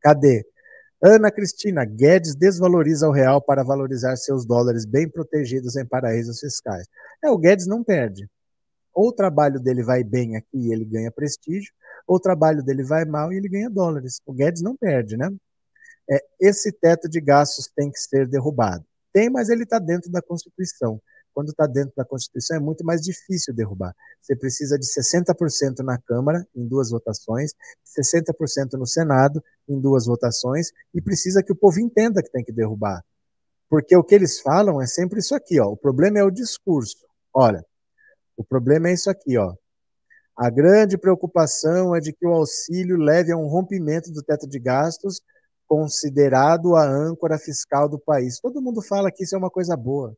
[0.00, 0.44] Cadê?
[1.02, 6.86] Ana Cristina, Guedes desvaloriza o real para valorizar seus dólares bem protegidos em paraísos fiscais.
[7.24, 8.28] É, o Guedes não perde.
[8.94, 11.72] Ou o trabalho dele vai bem aqui e ele ganha prestígio,
[12.06, 14.20] ou o trabalho dele vai mal e ele ganha dólares.
[14.24, 15.28] O Guedes não perde, né?
[16.10, 18.84] É, esse teto de gastos tem que ser derrubado.
[19.12, 21.00] Tem, mas ele está dentro da Constituição
[21.32, 23.94] quando está dentro da Constituição, é muito mais difícil derrubar.
[24.20, 27.52] Você precisa de 60% na Câmara, em duas votações,
[27.84, 32.52] 60% no Senado, em duas votações, e precisa que o povo entenda que tem que
[32.52, 33.02] derrubar.
[33.68, 35.68] Porque o que eles falam é sempre isso aqui, ó.
[35.68, 37.06] O problema é o discurso.
[37.32, 37.64] Olha,
[38.36, 39.54] o problema é isso aqui, ó.
[40.36, 44.58] A grande preocupação é de que o auxílio leve a um rompimento do teto de
[44.58, 45.20] gastos,
[45.72, 48.38] considerado a âncora fiscal do país.
[48.38, 50.14] Todo mundo fala que isso é uma coisa boa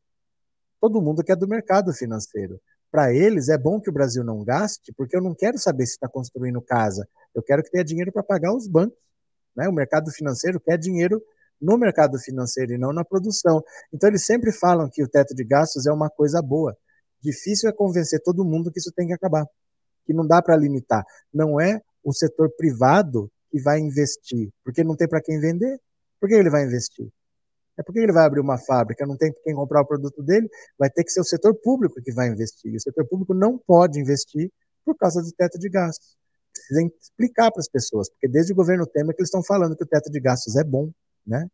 [0.84, 2.60] todo mundo que é do mercado financeiro.
[2.90, 5.92] Para eles, é bom que o Brasil não gaste, porque eu não quero saber se
[5.92, 8.98] está construindo casa, eu quero que tenha dinheiro para pagar os bancos.
[9.56, 9.66] Né?
[9.66, 11.22] O mercado financeiro quer dinheiro
[11.58, 13.64] no mercado financeiro e não na produção.
[13.94, 16.76] Então, eles sempre falam que o teto de gastos é uma coisa boa.
[17.22, 19.46] Difícil é convencer todo mundo que isso tem que acabar,
[20.04, 21.02] que não dá para limitar.
[21.32, 25.78] Não é o setor privado que vai investir, porque não tem para quem vender.
[26.20, 27.08] Por que ele vai investir?
[27.78, 30.90] É porque ele vai abrir uma fábrica, não tem quem comprar o produto dele, vai
[30.90, 32.72] ter que ser o setor público que vai investir.
[32.72, 34.50] E o setor público não pode investir
[34.84, 36.16] por causa do teto de gastos.
[36.52, 39.84] precisa explicar para as pessoas, porque desde o governo Temer que eles estão falando que
[39.84, 40.90] o teto de gastos é bom,
[41.24, 41.46] né?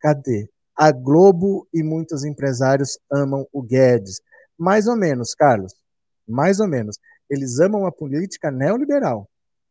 [0.00, 0.48] Cadê?
[0.74, 4.22] A Globo e muitos empresários amam o Guedes.
[4.56, 5.74] Mais ou menos, Carlos.
[6.26, 6.96] Mais ou menos.
[7.28, 9.28] Eles amam a política neoliberal.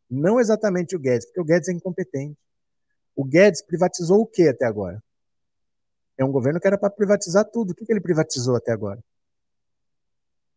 [0.09, 2.37] Não exatamente o Guedes, porque o Guedes é incompetente.
[3.15, 5.03] O Guedes privatizou o que até agora?
[6.17, 7.71] É um governo que era para privatizar tudo.
[7.71, 8.99] O que, que ele privatizou até agora?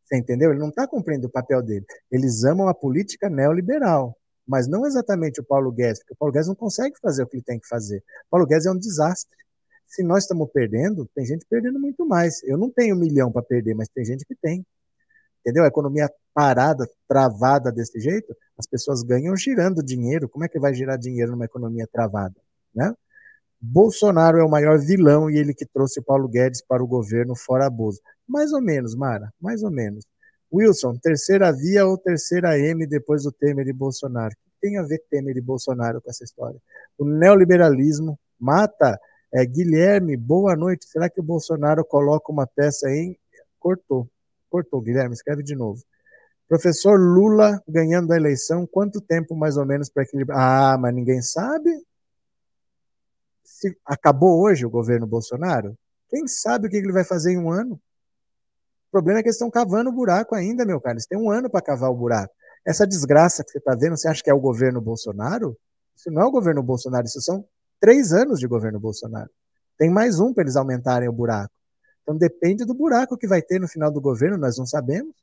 [0.04, 0.50] Você entendeu?
[0.50, 1.86] Ele não está cumprindo o papel dele.
[2.10, 6.48] Eles amam a política neoliberal, mas não exatamente o Paulo Guedes, porque o Paulo Guedes
[6.48, 7.98] não consegue fazer o que ele tem que fazer.
[7.98, 9.36] O Paulo Guedes é um desastre.
[9.86, 12.42] Se nós estamos perdendo, tem gente perdendo muito mais.
[12.44, 14.64] Eu não tenho um milhão para perder, mas tem gente que tem.
[15.40, 15.64] Entendeu?
[15.64, 20.29] A economia parada, travada desse jeito, as pessoas ganham girando dinheiro.
[20.29, 22.35] Como é que vai girar dinheiro numa economia travada?
[22.74, 22.92] Né?
[23.61, 27.66] Bolsonaro é o maior vilão e ele que trouxe Paulo Guedes para o governo fora
[27.66, 28.00] abuso.
[28.26, 30.05] Mais ou menos, Mara, mais ou menos.
[30.53, 34.33] Wilson, terceira via ou terceira M depois do Temer e Bolsonaro?
[34.33, 36.59] O que tem a ver Temer e Bolsonaro com essa história?
[36.98, 38.98] O neoliberalismo mata.
[39.33, 40.87] É, Guilherme, boa noite.
[40.87, 43.16] Será que o Bolsonaro coloca uma peça em.
[43.61, 44.09] Cortou.
[44.50, 45.82] Cortou, Guilherme, escreve de novo.
[46.48, 50.38] Professor Lula ganhando a eleição, quanto tempo mais ou menos para equilibrar?
[50.38, 51.70] Ah, mas ninguém sabe
[53.60, 55.76] se acabou hoje o governo Bolsonaro,
[56.08, 57.74] quem sabe o que ele vai fazer em um ano?
[57.74, 60.94] O problema é que eles estão cavando o buraco ainda, meu cara.
[60.94, 62.32] Eles têm um ano para cavar o buraco.
[62.66, 65.56] Essa desgraça que você está vendo, você acha que é o governo Bolsonaro?
[65.94, 67.44] Isso não é o governo Bolsonaro, isso são
[67.78, 69.30] três anos de governo Bolsonaro.
[69.76, 71.52] Tem mais um para eles aumentarem o buraco.
[72.02, 75.14] Então depende do buraco que vai ter no final do governo, nós não sabemos.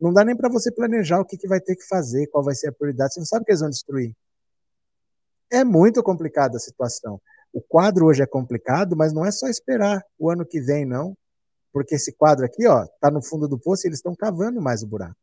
[0.00, 2.54] Não dá nem para você planejar o que, que vai ter que fazer, qual vai
[2.54, 3.14] ser a prioridade.
[3.14, 4.14] Você não sabe o que eles vão destruir.
[5.50, 7.20] É muito complicada a situação.
[7.52, 11.16] O quadro hoje é complicado, mas não é só esperar o ano que vem, não.
[11.72, 14.82] Porque esse quadro aqui, ó, tá no fundo do poço e eles estão cavando mais
[14.82, 15.16] o buraco.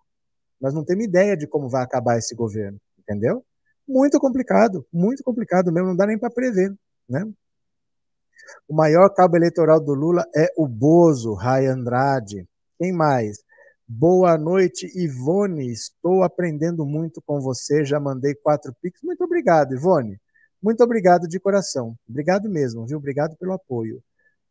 [0.60, 3.44] Nós não temos ideia de como vai acabar esse governo, entendeu?
[3.88, 6.74] Muito complicado, muito complicado mesmo, não dá nem para prever,
[7.08, 7.26] né?
[8.68, 12.48] O maior cabo eleitoral do Lula é o Bozo, Rai Andrade.
[12.80, 13.38] Quem mais?
[13.88, 15.72] Boa noite, Ivone.
[15.72, 17.86] Estou aprendendo muito com você.
[17.86, 19.02] Já mandei quatro pics.
[19.02, 20.20] Muito obrigado, Ivone.
[20.62, 21.96] Muito obrigado de coração.
[22.08, 22.98] Obrigado mesmo, viu?
[22.98, 24.04] Obrigado pelo apoio.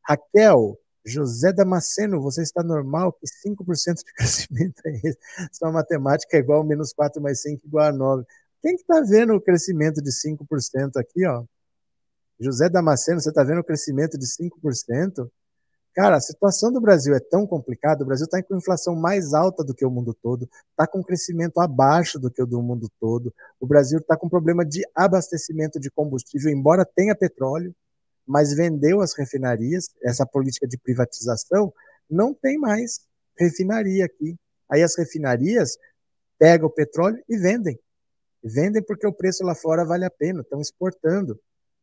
[0.02, 5.18] Raquel, José Damasceno, você está normal que 5% de crescimento é esse?
[5.52, 8.24] Sua matemática é igual a menos 4 mais 5 igual a 9.
[8.62, 11.44] Quem que está vendo o crescimento de 5% aqui, ó?
[12.38, 15.30] José Damasceno, você está vendo o crescimento de 5%?
[15.94, 19.64] Cara, a situação do Brasil é tão complicada, o Brasil está com inflação mais alta
[19.64, 23.32] do que o mundo todo, está com crescimento abaixo do que o do mundo todo,
[23.58, 27.74] o Brasil está com problema de abastecimento de combustível, embora tenha petróleo,
[28.26, 31.72] mas vendeu as refinarias, essa política de privatização,
[32.10, 33.00] não tem mais
[33.38, 34.36] refinaria aqui.
[34.70, 35.78] Aí as refinarias
[36.38, 37.78] pegam o petróleo e vendem.
[38.42, 41.38] Vendem porque o preço lá fora vale a pena, estão exportando.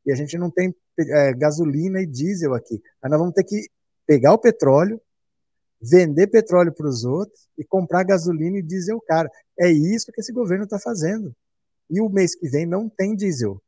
[0.06, 2.82] E a gente não tem é, gasolina e diesel aqui.
[3.02, 3.68] Aí nós vamos ter que
[4.06, 5.02] pegar o petróleo,
[5.82, 9.30] vender petróleo para os outros e comprar gasolina e diesel cara.
[9.60, 11.34] É isso que esse governo está fazendo.
[11.90, 13.62] E o mês que vem não tem diesel.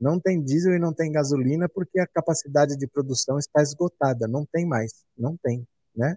[0.00, 4.26] Não tem diesel e não tem gasolina porque a capacidade de produção está esgotada.
[4.26, 5.04] Não tem mais.
[5.16, 6.16] Não tem, né?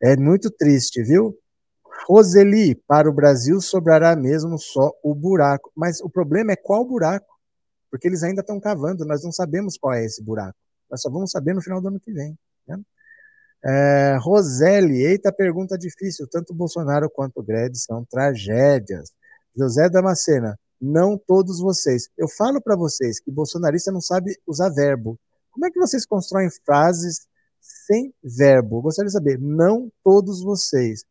[0.00, 1.36] É muito triste, viu?
[2.08, 5.70] Roseli, para o Brasil sobrará mesmo só o buraco.
[5.76, 7.31] Mas o problema é qual buraco?
[7.92, 10.56] Porque eles ainda estão cavando, nós não sabemos qual é esse buraco.
[10.90, 12.34] Nós só vamos saber no final do ano que vem.
[12.66, 12.80] Né?
[13.62, 16.26] É, Roseli, eita pergunta difícil.
[16.26, 19.12] Tanto Bolsonaro quanto o Guedes são tragédias.
[19.54, 22.08] José Damascena, não todos vocês.
[22.16, 25.20] Eu falo para vocês que bolsonarista não sabe usar verbo.
[25.50, 27.26] Como é que vocês constroem frases
[27.60, 28.78] sem verbo?
[28.78, 29.38] Eu gostaria de saber.
[29.38, 31.04] Não todos vocês.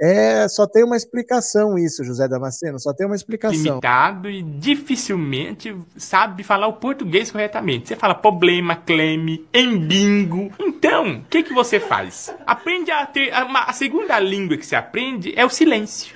[0.00, 3.56] É, só tem uma explicação isso, José Damasceno, só tem uma explicação.
[3.56, 7.88] Limitado e dificilmente sabe falar o português corretamente.
[7.88, 10.52] Você fala problema, cleme, embingo.
[10.60, 12.34] Então, o que, que você faz?
[12.46, 13.32] Aprende a ter.
[13.44, 16.14] Uma, a segunda língua que você aprende é o silêncio.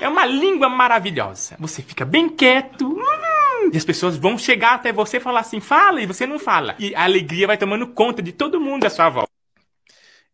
[0.00, 1.56] É uma língua maravilhosa.
[1.58, 2.86] Você fica bem quieto.
[2.86, 6.38] Hum, e as pessoas vão chegar até você e falar assim, fala, e você não
[6.38, 6.74] fala.
[6.78, 9.31] E a alegria vai tomando conta de todo mundo à sua volta.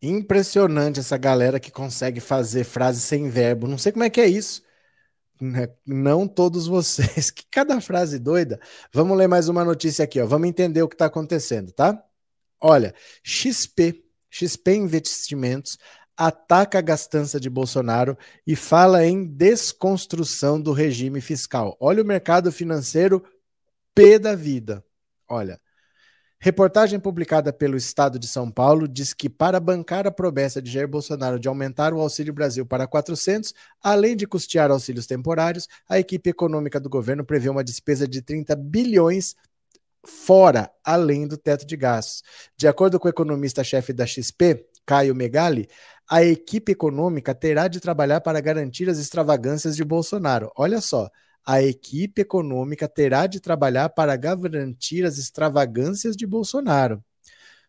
[0.01, 3.67] Impressionante essa galera que consegue fazer frase sem verbo.
[3.67, 4.63] Não sei como é que é isso.
[5.41, 5.69] Né?
[5.85, 7.31] Não todos vocês.
[7.31, 8.59] Que cada frase doida.
[8.93, 10.25] Vamos ler mais uma notícia aqui, ó.
[10.25, 12.01] Vamos entender o que está acontecendo, tá?
[12.61, 15.77] Olha, XP, XP Investimentos
[16.15, 21.77] ataca a gastança de Bolsonaro e fala em desconstrução do regime fiscal.
[21.79, 23.23] Olha o mercado financeiro
[23.95, 24.83] P da vida.
[25.29, 25.61] Olha,
[26.41, 30.87] Reportagem publicada pelo Estado de São Paulo diz que, para bancar a promessa de Jair
[30.87, 36.29] Bolsonaro de aumentar o Auxílio Brasil para 400, além de custear auxílios temporários, a equipe
[36.29, 39.35] econômica do governo prevê uma despesa de 30 bilhões
[40.07, 42.23] fora, além do teto de gastos.
[42.55, 45.67] De acordo com o economista-chefe da XP, Caio Megali,
[46.09, 50.49] a equipe econômica terá de trabalhar para garantir as extravagâncias de Bolsonaro.
[50.55, 51.09] Olha só,
[51.49, 57.03] a equipe econômica terá de trabalhar para garantir as extravagâncias de Bolsonaro.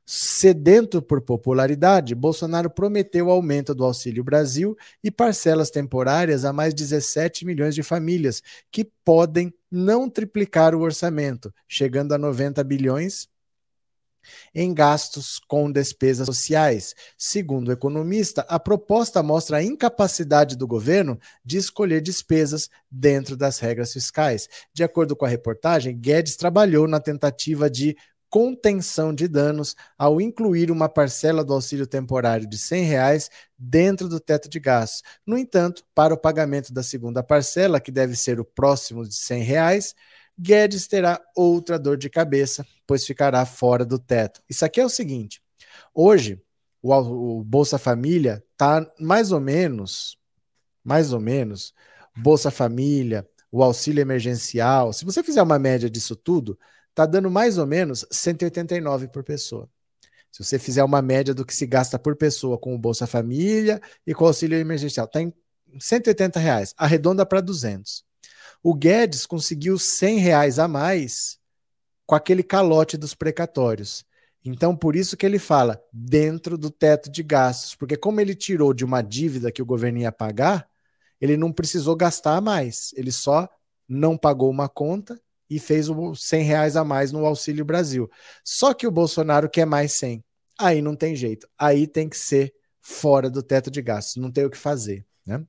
[0.05, 6.75] Sedento por popularidade, Bolsonaro prometeu o aumento do Auxílio Brasil e parcelas temporárias a mais
[6.75, 13.30] 17 milhões de famílias, que podem não triplicar o orçamento, chegando a 90 bilhões
[14.55, 16.95] em gastos com despesas sociais.
[17.17, 23.59] Segundo o economista, a proposta mostra a incapacidade do governo de escolher despesas dentro das
[23.59, 24.49] regras fiscais.
[24.73, 27.97] De acordo com a reportagem, Guedes trabalhou na tentativa de
[28.31, 34.21] contenção de danos ao incluir uma parcela do auxílio temporário de 100 reais dentro do
[34.21, 35.03] teto de gastos.
[35.27, 39.43] No entanto, para o pagamento da segunda parcela, que deve ser o próximo de 100
[39.43, 39.95] reais,
[40.43, 44.43] Guedes terá outra dor de cabeça, pois ficará fora do teto.
[44.49, 45.43] Isso aqui é o seguinte:
[45.95, 46.41] hoje
[46.83, 50.17] o, Bolsa Família está mais ou menos,
[50.83, 51.75] mais ou menos,
[52.17, 54.95] Bolsa Família, o auxílio emergencial.
[54.95, 59.69] Se você fizer uma média disso tudo, está dando mais ou menos 189 por pessoa.
[60.33, 63.79] Se você fizer uma média do que se gasta por pessoa com o Bolsa Família
[64.07, 65.35] e com o auxílio emergencial, está em
[65.79, 68.09] 180 reais, arredonda para 200.
[68.63, 71.39] O Guedes conseguiu 100 reais a mais
[72.07, 74.05] com aquele calote dos precatórios.
[74.45, 78.73] Então, por isso que ele fala dentro do teto de gastos, porque como ele tirou
[78.73, 80.69] de uma dívida que o governo ia pagar,
[81.21, 83.49] ele não precisou gastar mais, ele só
[83.87, 88.11] não pagou uma conta e fez os 100 reais a mais no Auxílio Brasil.
[88.45, 90.25] Só que o Bolsonaro quer mais 100.
[90.59, 94.45] Aí não tem jeito, aí tem que ser fora do teto de gastos, não tem
[94.45, 95.05] o que fazer.
[95.27, 95.45] Né?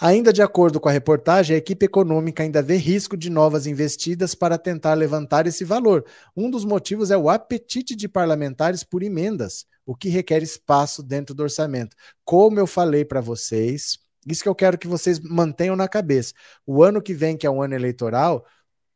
[0.00, 4.34] Ainda de acordo com a reportagem, a equipe econômica ainda vê risco de novas investidas
[4.34, 6.04] para tentar levantar esse valor.
[6.36, 11.32] Um dos motivos é o apetite de parlamentares por emendas, o que requer espaço dentro
[11.32, 11.96] do orçamento.
[12.24, 16.34] Como eu falei para vocês, isso que eu quero que vocês mantenham na cabeça.
[16.66, 18.44] O ano que vem, que é um ano eleitoral,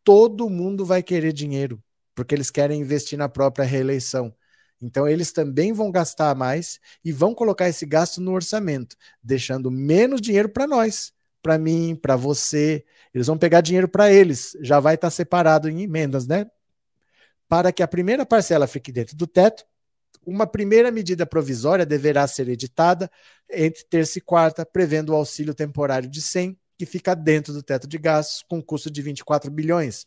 [0.02, 1.80] todo mundo vai querer dinheiro,
[2.12, 4.34] porque eles querem investir na própria reeleição.
[4.80, 10.20] Então, eles também vão gastar mais e vão colocar esse gasto no orçamento, deixando menos
[10.20, 11.12] dinheiro para nós,
[11.42, 12.84] para mim, para você.
[13.12, 16.46] Eles vão pegar dinheiro para eles, já vai estar tá separado em emendas, né?
[17.48, 19.64] Para que a primeira parcela fique dentro do teto,
[20.24, 23.10] uma primeira medida provisória deverá ser editada
[23.50, 27.88] entre terça e quarta, prevendo o auxílio temporário de 100, que fica dentro do teto
[27.88, 30.06] de gastos, com custo de 24 bilhões.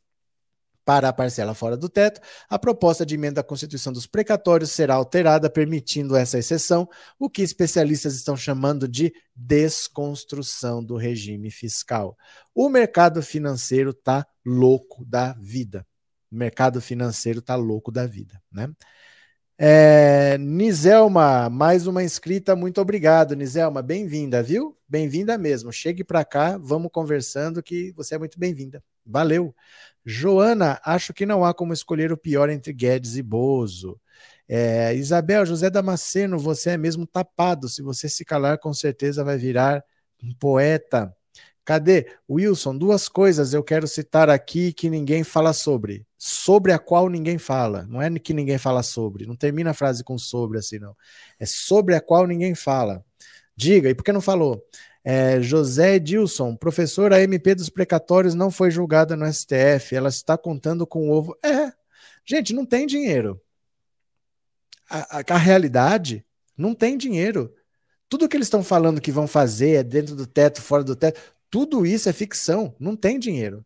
[0.84, 4.96] Para a parcela fora do teto, a proposta de emenda à Constituição dos precatórios será
[4.96, 6.89] alterada, permitindo essa exceção,
[7.20, 12.17] o que especialistas estão chamando de desconstrução do regime fiscal.
[12.54, 15.86] O mercado financeiro está louco da vida.
[16.32, 18.67] O mercado financeiro está louco da vida, né?
[19.63, 24.76] É, Niselma, mais uma inscrita, muito obrigado, Niselma, bem-vinda, viu?
[24.89, 25.72] Bem-vinda mesmo.
[25.72, 28.84] Chegue para cá, vamos conversando que você é muito bem-vinda.
[29.05, 29.53] Valeu.
[30.06, 33.99] Joana, acho que não há como escolher o pior entre Guedes e Bozo.
[34.47, 37.70] É, Isabel, José Damasceno, você é mesmo tapado.
[37.70, 39.84] Se você se calar, com certeza vai virar
[40.22, 41.16] um poeta.
[41.64, 42.08] Cadê?
[42.30, 46.06] Wilson, duas coisas eu quero citar aqui que ninguém fala sobre.
[46.18, 47.86] Sobre a qual ninguém fala.
[47.88, 49.26] Não é que ninguém fala sobre.
[49.26, 50.95] Não termina a frase com sobre assim, não.
[51.39, 53.06] É sobre a qual ninguém fala.
[53.56, 54.64] Diga, e por que não falou?
[55.04, 60.38] É, José Edilson, professor, a MP dos precatórios não foi julgada no STF, ela está
[60.38, 61.36] contando com o ovo.
[61.43, 61.74] É,
[62.24, 63.41] gente, não tem dinheiro.
[64.89, 66.26] A, a, a realidade
[66.56, 67.54] não tem dinheiro.
[68.08, 71.20] Tudo que eles estão falando que vão fazer é dentro do teto, fora do teto,
[71.49, 73.66] tudo isso é ficção, não tem dinheiro.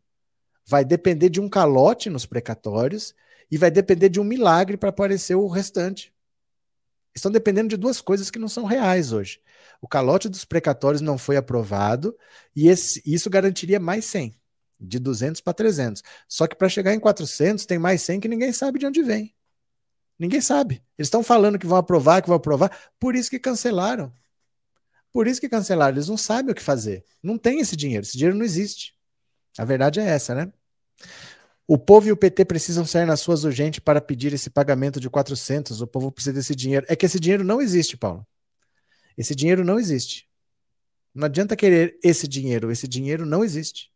[0.65, 3.13] Vai depender de um calote nos precatórios
[3.51, 6.13] e vai depender de um milagre para aparecer o restante.
[7.13, 9.39] Estão dependendo de duas coisas que não são reais hoje.
[9.81, 12.15] O calote dos precatórios não foi aprovado
[12.55, 14.35] e esse, isso garantiria mais 100,
[14.79, 16.01] de 200 para 300.
[16.27, 19.33] Só que para chegar em 400 tem mais 100 que ninguém sabe de onde vem.
[20.17, 20.75] Ninguém sabe.
[20.97, 24.11] Eles estão falando que vão aprovar, que vão aprovar, por isso que cancelaram.
[25.11, 25.95] Por isso que cancelaram.
[25.95, 27.03] Eles não sabem o que fazer.
[27.21, 28.05] Não tem esse dinheiro.
[28.05, 28.93] Esse dinheiro não existe.
[29.57, 30.51] A verdade é essa, né?
[31.67, 35.09] O povo e o PT precisam sair nas suas urgentes para pedir esse pagamento de
[35.09, 35.81] 400.
[35.81, 36.85] O povo precisa desse dinheiro.
[36.89, 38.25] É que esse dinheiro não existe, Paulo.
[39.17, 40.27] Esse dinheiro não existe.
[41.13, 43.91] Não adianta querer esse dinheiro, esse dinheiro não existe.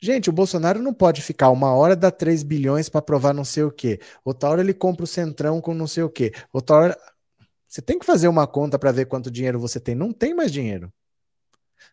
[0.00, 3.62] Gente, o Bolsonaro não pode ficar uma hora dar 3 bilhões para provar não sei
[3.62, 4.00] o quê.
[4.24, 6.32] Outra hora ele compra o Centrão com não sei o quê.
[6.52, 6.98] Outra hora.
[7.68, 9.94] Você tem que fazer uma conta para ver quanto dinheiro você tem.
[9.94, 10.92] Não tem mais dinheiro.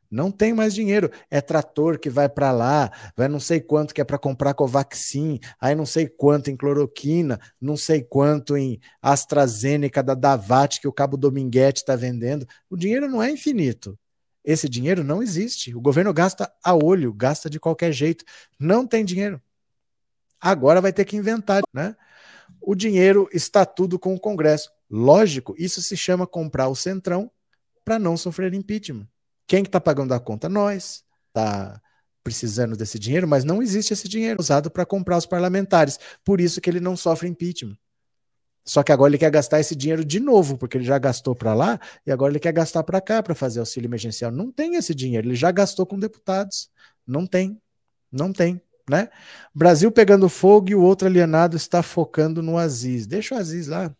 [0.09, 1.11] Não tem mais dinheiro.
[1.29, 5.39] É trator que vai para lá, vai não sei quanto que é para comprar Covaxin,
[5.59, 10.93] aí não sei quanto em cloroquina, não sei quanto em AstraZeneca da Davat que o
[10.93, 12.47] Cabo Dominguete está vendendo.
[12.69, 13.97] O dinheiro não é infinito.
[14.43, 15.75] Esse dinheiro não existe.
[15.75, 18.23] O governo gasta a olho, gasta de qualquer jeito.
[18.57, 19.41] Não tem dinheiro.
[20.39, 21.95] Agora vai ter que inventar, né?
[22.61, 24.71] O dinheiro está tudo com o Congresso.
[24.89, 27.29] Lógico, isso se chama comprar o Centrão
[27.83, 29.07] para não sofrer impeachment.
[29.47, 30.49] Quem que está pagando a conta?
[30.49, 31.03] Nós.
[31.29, 31.81] Está
[32.23, 35.97] precisando desse dinheiro, mas não existe esse dinheiro usado para comprar os parlamentares.
[36.25, 37.77] Por isso que ele não sofre impeachment.
[38.65, 41.53] Só que agora ele quer gastar esse dinheiro de novo, porque ele já gastou para
[41.53, 44.29] lá e agora ele quer gastar para cá para fazer auxílio emergencial.
[44.29, 46.69] Não tem esse dinheiro, ele já gastou com deputados.
[47.07, 47.61] Não tem.
[48.11, 49.09] Não tem, né?
[49.53, 53.05] Brasil pegando fogo e o outro alienado está focando no Aziz.
[53.05, 53.93] Deixa o Aziz lá.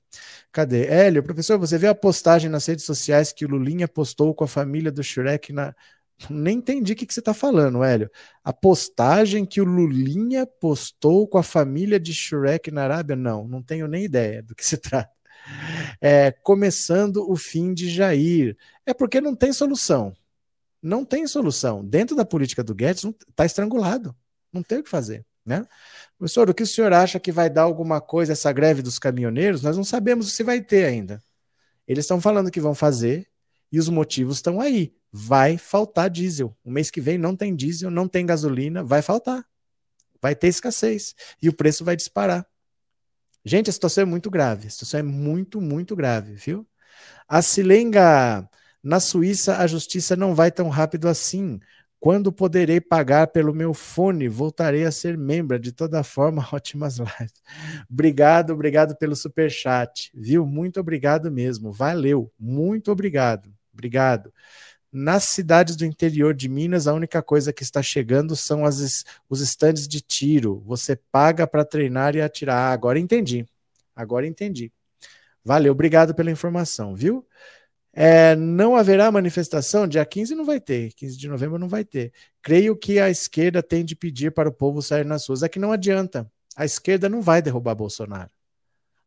[0.52, 0.88] Cadê?
[0.88, 4.48] Hélio, professor, você vê a postagem nas redes sociais que o Lulinha postou com a
[4.48, 5.76] família do Shrek na.
[6.32, 8.10] Nem entendi o que, que você está falando, Hélio.
[8.44, 13.16] A postagem que o Lulinha postou com a família de Shrek na Arábia?
[13.16, 15.12] Não, não tenho nem ideia do que se trata.
[16.02, 18.58] É, começando o fim de Jair.
[18.86, 20.14] É porque não tem solução.
[20.82, 21.86] Não tem solução.
[21.86, 24.16] Dentro da política do Guedes, está estrangulado.
[24.52, 25.26] Não tem o que fazer.
[25.46, 25.66] Né?
[26.18, 29.62] Professor, o que o senhor acha que vai dar alguma coisa essa greve dos caminhoneiros?
[29.62, 31.24] Nós não sabemos se vai ter ainda.
[31.88, 33.28] Eles estão falando que vão fazer
[33.72, 34.94] e os motivos estão aí.
[35.10, 36.56] Vai faltar diesel.
[36.66, 39.46] O mês que vem não tem diesel, não tem gasolina, vai faltar.
[40.22, 42.46] Vai ter escassez e o preço vai disparar.
[43.46, 44.68] Gente, a situação é muito grave.
[44.68, 46.68] A situação é muito, muito grave, viu?
[47.26, 48.50] A Silenga,
[48.84, 51.60] na Suíça, a justiça não vai tão rápido assim.
[52.00, 54.28] Quando poderei pagar pelo meu fone?
[54.30, 55.58] Voltarei a ser membro.
[55.58, 57.34] De toda forma, ótimas lives.
[57.90, 60.46] Obrigado, obrigado pelo super chat, viu?
[60.46, 61.72] Muito obrigado mesmo.
[61.72, 62.32] Valeu.
[62.40, 63.52] Muito obrigado.
[63.74, 64.32] Obrigado.
[64.92, 69.42] Nas cidades do interior de Minas, a única coisa que está chegando são as, os
[69.42, 70.64] estandes de tiro.
[70.66, 72.70] Você paga para treinar e atirar.
[72.70, 73.46] Ah, agora entendi.
[73.96, 74.72] Agora entendi.
[75.44, 77.26] Valeu, obrigado pela informação, viu?
[78.00, 82.14] É, não haverá manifestação, dia 15 não vai ter, 15 de novembro não vai ter.
[82.44, 85.42] Creio que a esquerda tem de pedir para o povo sair nas ruas.
[85.42, 86.32] É que não adianta.
[86.56, 88.30] A esquerda não vai derrubar Bolsonaro.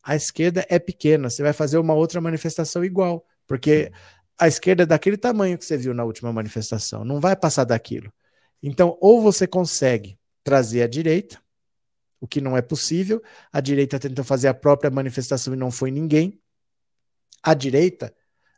[0.02, 3.92] A esquerda é pequena, você vai fazer uma outra manifestação igual, porque
[4.36, 8.12] a esquerda é daquele tamanho que você viu na última manifestação, não vai passar daquilo.
[8.60, 11.40] Então, ou você consegue trazer a direita,
[12.20, 13.22] o que não é possível,
[13.52, 16.40] a direita tentou fazer a própria manifestação e não foi ninguém.
[17.40, 18.12] A direita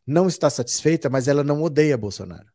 [0.06, 2.46] não está satisfeita, mas ela não odeia Bolsonaro.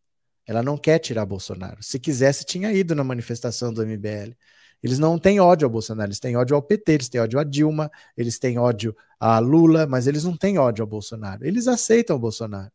[0.45, 1.83] Ela não quer tirar Bolsonaro.
[1.83, 4.33] Se quisesse, tinha ido na manifestação do MBL.
[4.81, 7.43] Eles não têm ódio ao Bolsonaro, eles têm ódio ao PT, eles têm ódio a
[7.43, 11.45] Dilma, eles têm ódio a Lula, mas eles não têm ódio ao Bolsonaro.
[11.45, 12.71] Eles aceitam o Bolsonaro.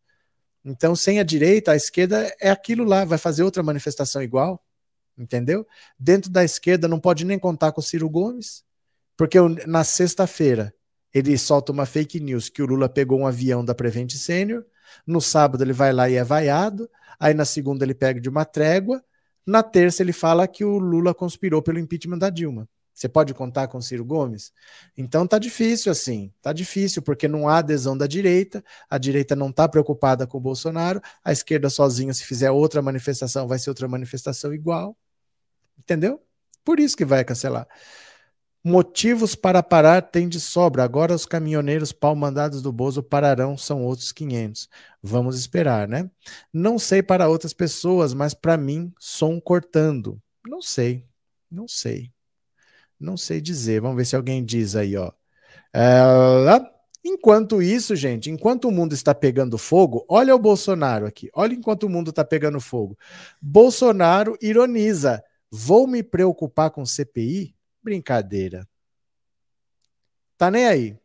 [0.64, 4.62] Então, sem a direita, a esquerda é aquilo lá, vai fazer outra manifestação igual,
[5.16, 5.66] entendeu?
[5.98, 8.64] Dentro da esquerda não pode nem contar com o Ciro Gomes,
[9.16, 10.74] porque na sexta-feira
[11.12, 14.64] ele solta uma fake news que o Lula pegou um avião da Prevent Senior,
[15.06, 16.88] no sábado ele vai lá e é vaiado,
[17.18, 19.02] aí na segunda ele pega de uma trégua,
[19.46, 22.68] na terça ele fala que o Lula conspirou pelo impeachment da Dilma.
[22.94, 24.52] Você pode contar com Ciro Gomes?
[24.96, 29.48] Então tá difícil assim, tá difícil porque não há adesão da direita, a direita não
[29.48, 33.88] está preocupada com o Bolsonaro, a esquerda sozinha se fizer outra manifestação vai ser outra
[33.88, 34.96] manifestação igual.
[35.78, 36.22] Entendeu?
[36.64, 37.66] Por isso que vai cancelar.
[38.64, 40.84] Motivos para parar tem de sobra.
[40.84, 44.68] Agora os caminhoneiros pau-mandados do Bozo pararão, são outros 500.
[45.02, 46.08] Vamos esperar, né?
[46.52, 50.20] Não sei para outras pessoas, mas para mim, som cortando.
[50.46, 51.04] Não sei,
[51.50, 52.12] não sei.
[53.00, 53.80] Não sei dizer.
[53.80, 55.10] Vamos ver se alguém diz aí, ó.
[55.74, 56.72] É...
[57.04, 61.28] Enquanto isso, gente, enquanto o mundo está pegando fogo, olha o Bolsonaro aqui.
[61.34, 62.96] Olha enquanto o mundo está pegando fogo.
[63.40, 65.20] Bolsonaro ironiza.
[65.50, 67.56] Vou me preocupar com CPI?
[67.82, 68.66] Brincadeira.
[70.36, 71.02] Tá nem aí.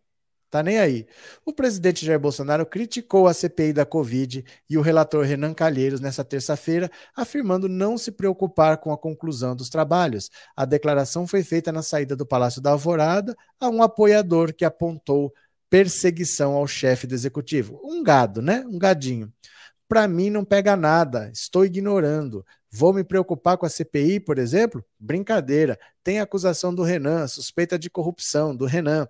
[0.50, 1.06] Tá nem aí.
[1.46, 6.24] O presidente Jair Bolsonaro criticou a CPI da Covid e o relator Renan Calheiros nessa
[6.24, 10.32] terça-feira, afirmando não se preocupar com a conclusão dos trabalhos.
[10.56, 15.34] A declaração foi feita na saída do Palácio da Alvorada a um apoiador que apontou
[15.70, 17.82] perseguição ao chefe do executivo.
[17.84, 18.64] Um gado, né?
[18.68, 19.32] Um gadinho.
[19.88, 22.46] Para mim não pega nada, estou ignorando.
[22.70, 24.84] Vou me preocupar com a CPI, por exemplo?
[25.00, 25.80] Brincadeira.
[26.04, 29.08] Tem acusação do Renan, suspeita de corrupção do Renan.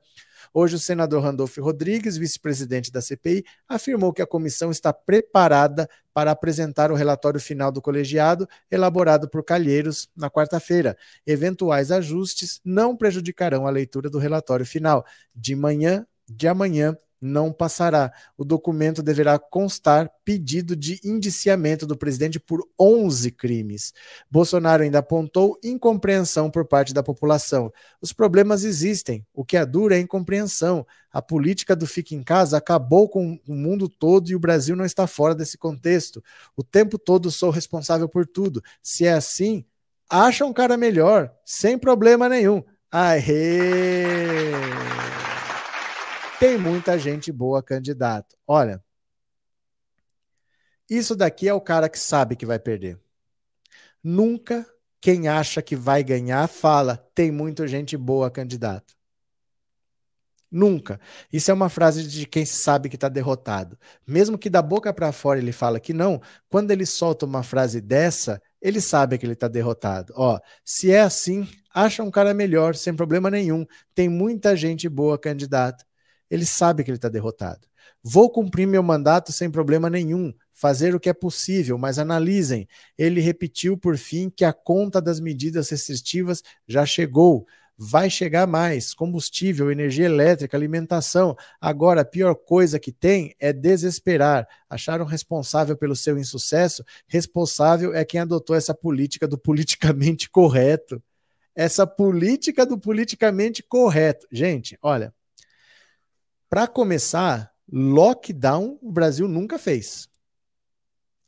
[0.54, 6.32] Hoje, o senador Randolfo Rodrigues, vice-presidente da CPI, afirmou que a comissão está preparada para
[6.32, 10.98] apresentar o relatório final do colegiado, elaborado por Calheiros na quarta-feira.
[11.26, 15.06] Eventuais ajustes não prejudicarão a leitura do relatório final.
[15.36, 18.12] De manhã, de amanhã, não passará.
[18.38, 23.94] O documento deverá constar pedido de indiciamento do presidente por 11 crimes.
[24.30, 27.72] Bolsonaro ainda apontou incompreensão por parte da população.
[28.02, 30.86] Os problemas existem, o que é duro é a incompreensão.
[31.12, 34.86] A política do fique em casa acabou com o mundo todo e o Brasil não
[34.86, 36.24] está fora desse contexto.
[36.56, 38.62] O tempo todo sou responsável por tudo.
[38.82, 39.66] Se é assim,
[40.10, 42.64] acha um cara melhor, sem problema nenhum.
[42.92, 44.52] Aê!
[46.40, 48.38] Tem muita gente boa candidato.
[48.46, 48.84] Olha,
[50.88, 53.00] isso daqui é o cara que sabe que vai perder.
[54.04, 54.66] Nunca
[55.02, 58.96] quem acha que vai ganhar fala, tem muita gente boa candidato.
[60.50, 61.00] Nunca.
[61.34, 63.78] Isso é uma frase de quem sabe que está derrotado.
[64.06, 67.82] Mesmo que da boca para fora ele fala que não, quando ele solta uma frase
[67.82, 70.14] dessa, ele sabe que ele está derrotado.
[70.16, 73.66] Ó, se é assim, acha um cara melhor, sem problema nenhum.
[73.96, 75.87] Tem muita gente boa candidato
[76.30, 77.68] ele sabe que ele está derrotado.
[78.04, 82.68] Vou cumprir meu mandato sem problema nenhum, fazer o que é possível, mas analisem.
[82.98, 87.46] Ele repetiu por fim que a conta das medidas restritivas já chegou.
[87.78, 91.36] Vai chegar mais: combustível, energia elétrica, alimentação.
[91.62, 94.48] Agora, a pior coisa que tem é desesperar.
[94.70, 96.84] Acharam responsável pelo seu insucesso?
[97.08, 101.02] Responsável é quem adotou essa política do politicamente correto.
[101.56, 104.28] Essa política do politicamente correto.
[104.32, 105.14] Gente, olha,
[106.50, 110.10] para começar, lockdown o Brasil nunca fez.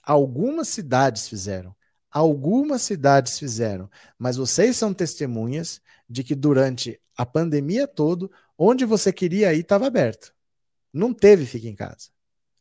[0.04, 1.76] Algumas cidades fizeram.
[2.12, 3.90] Algumas cidades fizeram.
[4.18, 9.88] Mas vocês são testemunhas de que durante a pandemia todo, onde você queria ir estava
[9.88, 10.34] aberto.
[10.92, 12.10] Não teve fique em casa.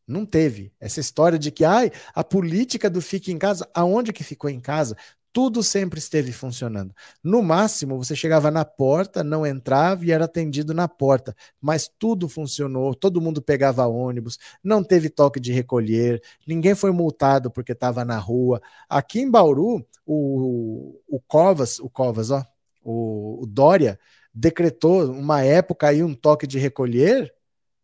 [0.07, 0.73] Não teve.
[0.81, 4.61] Essa história de que ai, a política do fique em casa, aonde que ficou em
[4.61, 4.97] casa?
[5.39, 6.93] Tudo sempre esteve funcionando.
[7.23, 12.29] No máximo, você chegava na porta, não entrava e era atendido na porta, mas tudo
[12.29, 18.05] funcionou, todo mundo pegava ônibus, não teve toque de recolher, ninguém foi multado porque estava
[18.05, 18.61] na rua.
[18.89, 22.45] Aqui em Bauru, o, o Covas, o Covas, ó,
[22.83, 23.97] o, o Dória
[24.35, 27.33] decretou uma época aí um toque de recolher,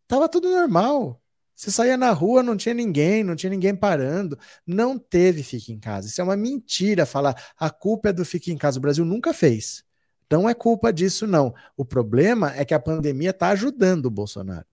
[0.09, 1.21] tava tudo normal.
[1.55, 4.37] Você saía na rua, não tinha ninguém, não tinha ninguém parando.
[4.67, 6.07] Não teve fique em casa.
[6.07, 8.77] Isso é uma mentira falar a culpa é do fique em casa.
[8.77, 9.83] O Brasil nunca fez.
[10.29, 11.53] Não é culpa disso, não.
[11.77, 14.65] O problema é que a pandemia está ajudando o Bolsonaro.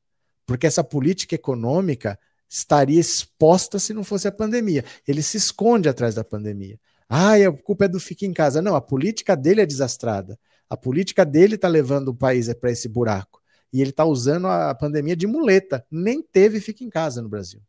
[0.45, 2.19] Porque essa política econômica
[2.49, 4.85] estaria exposta se não fosse a pandemia.
[5.07, 6.81] Ele se esconde atrás da pandemia.
[7.09, 8.61] Ah, a culpa é do fique em casa.
[8.61, 10.39] Não, a política dele é desastrada.
[10.69, 13.42] A política dele está levando o país para esse buraco
[13.73, 15.85] e ele está usando a pandemia de muleta.
[15.91, 17.61] Nem teve fica em casa no Brasil.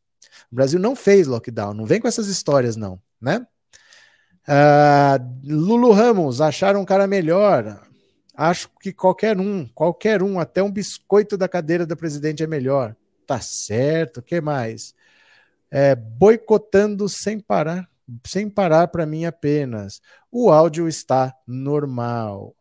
[0.52, 3.46] O Brasil não fez lockdown, não vem com essas histórias, não, né?
[4.48, 7.82] Uh, Lulu Ramos, acharam um cara melhor.
[8.36, 12.96] Acho que qualquer um, qualquer um, até um biscoito da cadeira da presidente é melhor.
[13.26, 14.94] Tá certo, o que mais?
[15.72, 17.88] É, boicotando sem parar,
[18.26, 20.02] sem parar para mim apenas.
[20.32, 22.56] O áudio está normal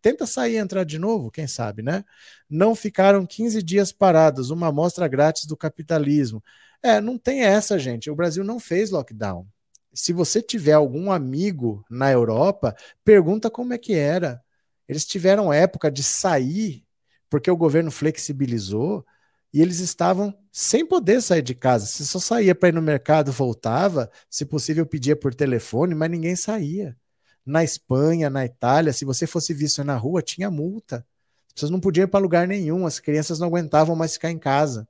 [0.00, 2.04] tenta sair e entrar de novo, quem sabe, né?
[2.48, 6.42] Não ficaram 15 dias parados, uma amostra grátis do capitalismo.
[6.82, 8.10] É, não tem essa, gente.
[8.10, 9.46] O Brasil não fez lockdown.
[9.94, 14.42] Se você tiver algum amigo na Europa, pergunta como é que era.
[14.88, 16.84] Eles tiveram época de sair,
[17.30, 19.04] porque o governo flexibilizou,
[19.52, 21.86] e eles estavam sem poder sair de casa.
[21.86, 26.36] Se só saía para ir no mercado, voltava, se possível pedia por telefone, mas ninguém
[26.36, 26.96] saía
[27.44, 31.04] na Espanha, na Itália, se você fosse visto na rua, tinha multa.
[31.48, 34.38] As pessoas não podiam ir para lugar nenhum, as crianças não aguentavam mais ficar em
[34.38, 34.88] casa.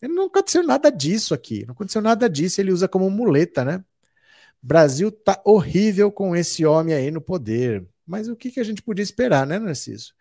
[0.00, 3.84] E não aconteceu nada disso aqui, não aconteceu nada disso, ele usa como muleta, né?
[4.62, 7.86] Brasil tá horrível com esse homem aí no poder.
[8.06, 10.12] Mas o que, que a gente podia esperar, né, Narciso?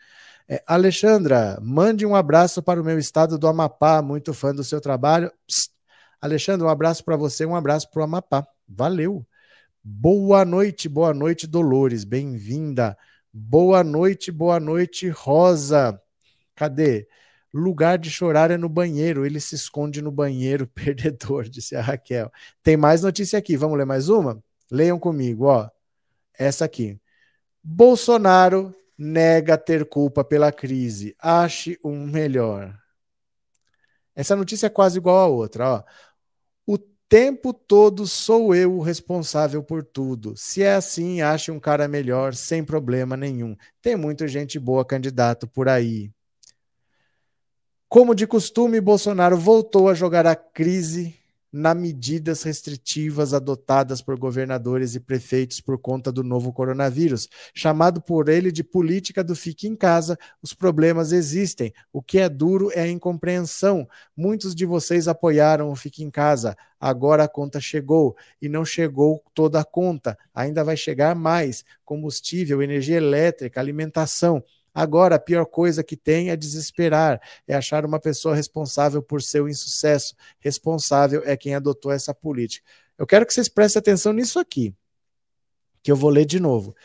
[0.48, 4.82] É, Alexandra, mande um abraço para o meu estado do Amapá, muito fã do seu
[4.82, 5.32] trabalho.
[5.48, 5.72] Psst.
[6.22, 8.46] Alexandra, um abraço para você, um abraço para o Amapá.
[8.68, 9.26] Valeu.
[9.82, 12.98] Boa noite, boa noite, Dolores, bem-vinda.
[13.32, 16.00] Boa noite, boa noite, Rosa.
[16.54, 17.08] Cadê?
[17.54, 22.30] Lugar de chorar é no banheiro, ele se esconde no banheiro, perdedor, disse a Raquel.
[22.62, 24.44] Tem mais notícia aqui, vamos ler mais uma?
[24.70, 25.70] Leiam comigo, ó.
[26.38, 27.00] Essa aqui.
[27.64, 31.16] Bolsonaro nega ter culpa pela crise.
[31.20, 32.78] Ache um melhor.
[34.14, 35.84] Essa notícia é quase igual a outra, ó
[37.10, 40.36] tempo todo sou eu o responsável por tudo.
[40.38, 43.58] Se é assim, ache um cara melhor, sem problema nenhum.
[43.82, 46.12] Tem muita gente boa candidato por aí.
[47.90, 51.19] Como de costume, Bolsonaro voltou a jogar a crise
[51.52, 57.28] nas medidas restritivas adotadas por governadores e prefeitos por conta do novo coronavírus.
[57.54, 61.74] Chamado por ele de política do fique em casa, os problemas existem.
[61.92, 63.88] O que é duro é a incompreensão.
[64.16, 66.56] Muitos de vocês apoiaram o fique em casa.
[66.80, 70.18] Agora a conta chegou e não chegou toda a conta.
[70.34, 74.44] Ainda vai chegar mais: combustível, energia elétrica, alimentação.
[74.74, 79.48] Agora, a pior coisa que tem é desesperar, é achar uma pessoa responsável por seu
[79.48, 80.16] insucesso.
[80.40, 82.66] Responsável é quem adotou essa política.
[82.98, 84.76] Eu quero que vocês prestem atenção nisso aqui,
[85.82, 86.76] que eu vou ler de novo.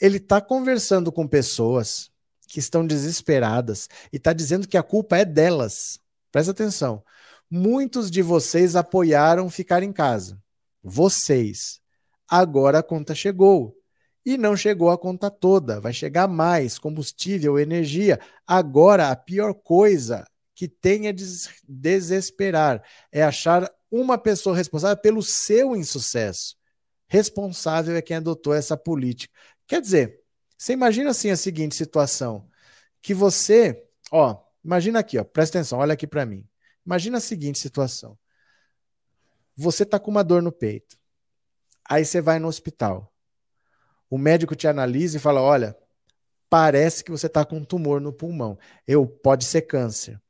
[0.00, 2.10] Ele está conversando com pessoas
[2.46, 5.98] que estão desesperadas e está dizendo que a culpa é delas.
[6.30, 7.02] Presta atenção.
[7.50, 10.40] Muitos de vocês apoiaram ficar em casa.
[10.82, 11.80] Vocês.
[12.28, 13.76] Agora a conta chegou.
[14.24, 18.18] E não chegou a conta toda, vai chegar mais combustível, energia.
[18.46, 25.22] Agora, a pior coisa que tem é des desesperar, é achar uma pessoa responsável pelo
[25.22, 26.56] seu insucesso.
[27.06, 29.34] Responsável é quem adotou essa política.
[29.66, 30.20] Quer dizer,
[30.56, 32.48] você imagina assim a seguinte situação:
[33.02, 36.48] que você, ó, imagina aqui, ó, presta atenção, olha aqui para mim.
[36.86, 38.18] Imagina a seguinte situação:
[39.54, 40.96] você tá com uma dor no peito,
[41.88, 43.13] aí você vai no hospital
[44.10, 45.76] o médico te analisa e fala: olha,
[46.48, 48.58] parece que você está com um tumor no pulmão.
[48.86, 50.20] Eu pode ser câncer.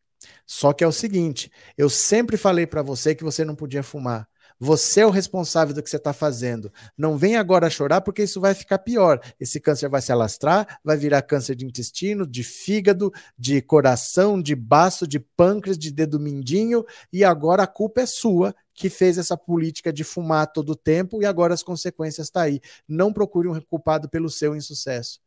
[0.46, 4.28] Só que é o seguinte: eu sempre falei para você que você não podia fumar.
[4.64, 6.72] Você é o responsável do que você está fazendo.
[6.96, 9.20] Não vem agora chorar, porque isso vai ficar pior.
[9.38, 14.54] Esse câncer vai se alastrar, vai virar câncer de intestino, de fígado, de coração, de
[14.54, 19.36] baço, de pâncreas, de dedo mindinho, e agora a culpa é sua que fez essa
[19.36, 22.58] política de fumar todo o tempo e agora as consequências estão tá aí.
[22.88, 25.20] Não procure um culpado pelo seu insucesso.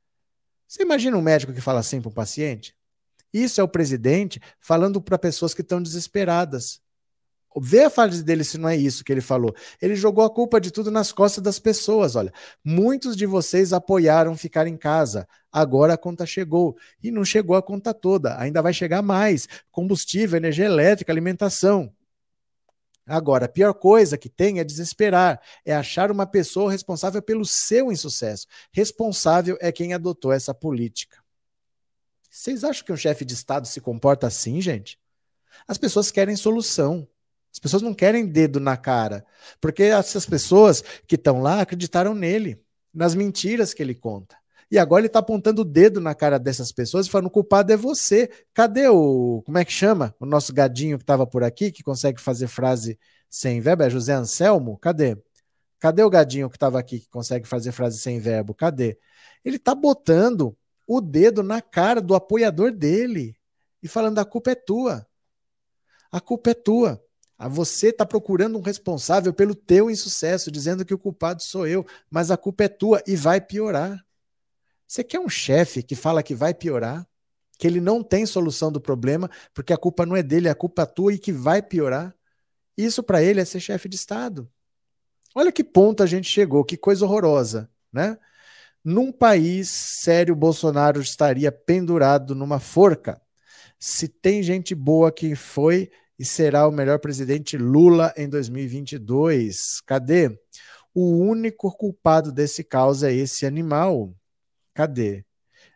[0.68, 2.76] Você imagina um médico que fala assim para um paciente?
[3.32, 6.82] Isso é o presidente falando para pessoas que estão desesperadas.
[7.60, 9.56] Vê a fase dele se não é isso que ele falou.
[9.82, 12.16] Ele jogou a culpa de tudo nas costas das pessoas.
[12.16, 12.32] Olha,
[12.64, 15.28] muitos de vocês apoiaram ficar em casa.
[15.52, 16.78] Agora a conta chegou.
[17.02, 18.40] E não chegou a conta toda.
[18.40, 21.92] Ainda vai chegar mais: combustível, energia elétrica, alimentação.
[23.08, 27.90] Agora, a pior coisa que tem é desesperar, é achar uma pessoa responsável pelo seu
[27.90, 28.46] insucesso.
[28.72, 31.18] Responsável é quem adotou essa política.
[32.30, 35.00] Vocês acham que um chefe de Estado se comporta assim, gente?
[35.66, 37.08] As pessoas querem solução.
[37.58, 39.26] As pessoas não querem dedo na cara.
[39.60, 42.62] Porque essas pessoas que estão lá acreditaram nele,
[42.94, 44.38] nas mentiras que ele conta.
[44.70, 47.74] E agora ele está apontando o dedo na cara dessas pessoas e falando: o culpado
[47.74, 48.30] é você.
[48.54, 49.42] Cadê o.
[49.44, 50.14] Como é que chama?
[50.20, 53.82] O nosso gadinho que estava por aqui, que consegue fazer frase sem verbo?
[53.82, 54.78] É José Anselmo?
[54.78, 55.18] Cadê?
[55.80, 58.54] Cadê o gadinho que estava aqui, que consegue fazer frase sem verbo?
[58.54, 59.00] Cadê?
[59.44, 60.56] Ele está botando
[60.86, 63.36] o dedo na cara do apoiador dele
[63.82, 65.08] e falando: a culpa é tua.
[66.12, 67.04] A culpa é tua.
[67.38, 71.86] Ah, você está procurando um responsável pelo teu insucesso, dizendo que o culpado sou eu,
[72.10, 74.04] mas a culpa é tua e vai piorar.
[74.88, 77.06] Você quer um chefe que fala que vai piorar,
[77.60, 80.56] que ele não tem solução do problema, porque a culpa não é dele, é a
[80.56, 82.16] culpa tua e que vai piorar?
[82.76, 84.50] Isso para ele é ser chefe de Estado.
[85.36, 88.18] Olha que ponto a gente chegou, que coisa horrorosa, né?
[88.84, 93.22] Num país sério, Bolsonaro estaria pendurado numa forca.
[93.78, 99.82] Se tem gente boa que foi e será o melhor presidente Lula em 2022.
[99.86, 100.38] Cadê?
[100.94, 104.14] O único culpado desse caos é esse animal.
[104.74, 105.26] Cadê?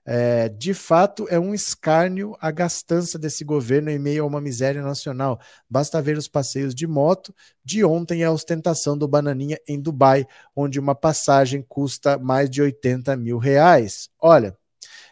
[0.04, 4.82] É, de fato, é um escárnio a gastança desse governo em meio a uma miséria
[4.82, 5.40] nacional.
[5.70, 7.34] Basta ver os passeios de moto
[7.64, 10.26] de ontem e a ostentação do Bananinha em Dubai,
[10.56, 14.10] onde uma passagem custa mais de 80 mil reais.
[14.20, 14.58] Olha,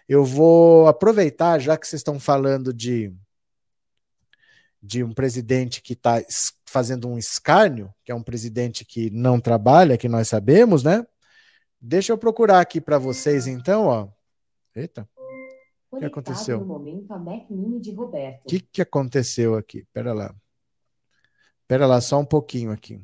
[0.08, 3.14] eu vou aproveitar, já que vocês estão falando de,
[4.82, 6.24] de um presidente que está
[6.66, 11.06] fazendo um escárnio, que é um presidente que não trabalha, que nós sabemos, né?
[11.82, 14.08] Deixa eu procurar aqui para vocês, então, ó.
[14.76, 15.08] Eita.
[15.92, 16.62] O que aconteceu?
[18.46, 19.86] O que, que aconteceu aqui?
[19.92, 20.34] Pera lá.
[21.68, 23.02] Pera lá, só um pouquinho aqui.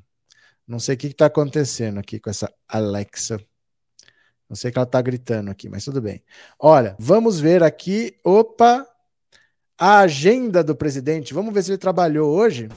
[0.68, 3.40] Não sei o que está acontecendo aqui com essa Alexa.
[4.50, 6.24] Não sei o que ela está gritando aqui, mas tudo bem.
[6.60, 8.20] Olha, vamos ver aqui.
[8.24, 8.88] Opa!
[9.78, 11.34] A agenda do presidente.
[11.34, 12.70] Vamos ver se ele trabalhou hoje.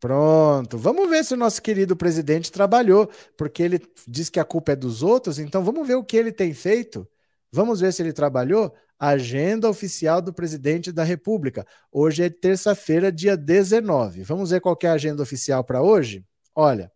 [0.00, 0.76] Pronto.
[0.76, 4.76] Vamos ver se o nosso querido presidente trabalhou, porque ele diz que a culpa é
[4.76, 7.06] dos outros, então vamos ver o que ele tem feito.
[7.52, 8.74] Vamos ver se ele trabalhou.
[8.98, 11.64] Agenda oficial do presidente da República.
[11.92, 14.24] Hoje é terça-feira, dia 19.
[14.24, 16.24] Vamos ver qual é a agenda oficial para hoje?
[16.54, 16.90] Olha,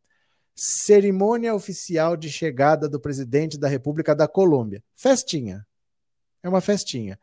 [0.55, 4.83] cerimônia oficial de chegada do presidente da República da Colômbia.
[4.95, 5.67] Festinha.
[6.43, 7.19] é uma festinha.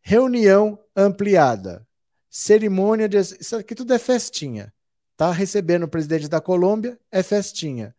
[0.00, 1.86] Reunião ampliada.
[2.28, 3.18] Cerimônia de.
[3.18, 4.72] Isso aqui tudo é festinha.
[5.16, 7.94] Tá recebendo o presidente da Colômbia, é festinha.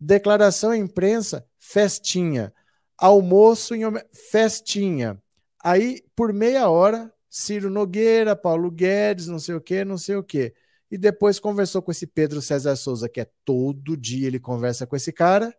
[0.00, 2.52] Declaração à imprensa, festinha.
[2.96, 3.82] Almoço em
[4.30, 5.20] festinha.
[5.62, 10.22] Aí, por meia hora, Ciro Nogueira, Paulo Guedes, não sei o quê, não sei o
[10.22, 10.54] quê.
[10.92, 14.94] E depois conversou com esse Pedro César Souza, que é todo dia ele conversa com
[14.94, 15.56] esse cara.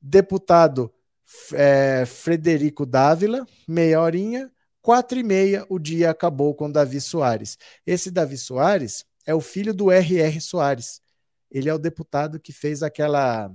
[0.00, 0.94] Deputado
[1.52, 4.52] é, Frederico Dávila, meia horinha.
[4.80, 7.58] Quatro e meia, o dia acabou com Davi Soares.
[7.84, 10.40] Esse Davi Soares é o filho do R.R.
[10.40, 11.00] Soares.
[11.50, 13.50] Ele é o deputado que fez aquela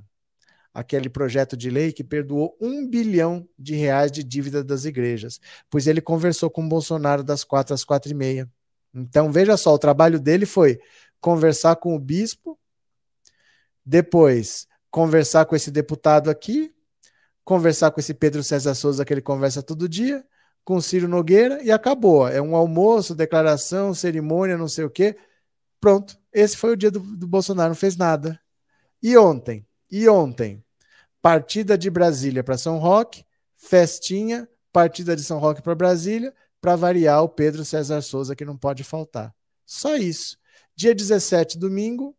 [0.74, 5.40] aquele projeto de lei que perdoou um bilhão de reais de dívida das igrejas,
[5.70, 8.52] pois ele conversou com o Bolsonaro das quatro às quatro e meia.
[8.98, 10.80] Então, veja só, o trabalho dele foi
[11.22, 12.58] conversar com o bispo,
[13.86, 16.74] depois conversar com esse deputado aqui,
[17.44, 20.26] conversar com esse Pedro César Souza que ele conversa todo dia,
[20.64, 22.28] com Ciro Nogueira e acabou.
[22.28, 25.16] É um almoço, declaração, cerimônia, não sei o quê.
[25.80, 26.20] Pronto.
[26.34, 28.40] Esse foi o dia do, do Bolsonaro, não fez nada.
[29.02, 29.66] E ontem?
[29.90, 30.64] E ontem?
[31.22, 33.24] Partida de Brasília para São Roque,
[33.56, 38.58] festinha, partida de São Roque para Brasília, para variar o Pedro César Souza, que não
[38.58, 39.34] pode faltar.
[39.66, 40.38] Só isso.
[40.76, 42.16] Dia 17, domingo,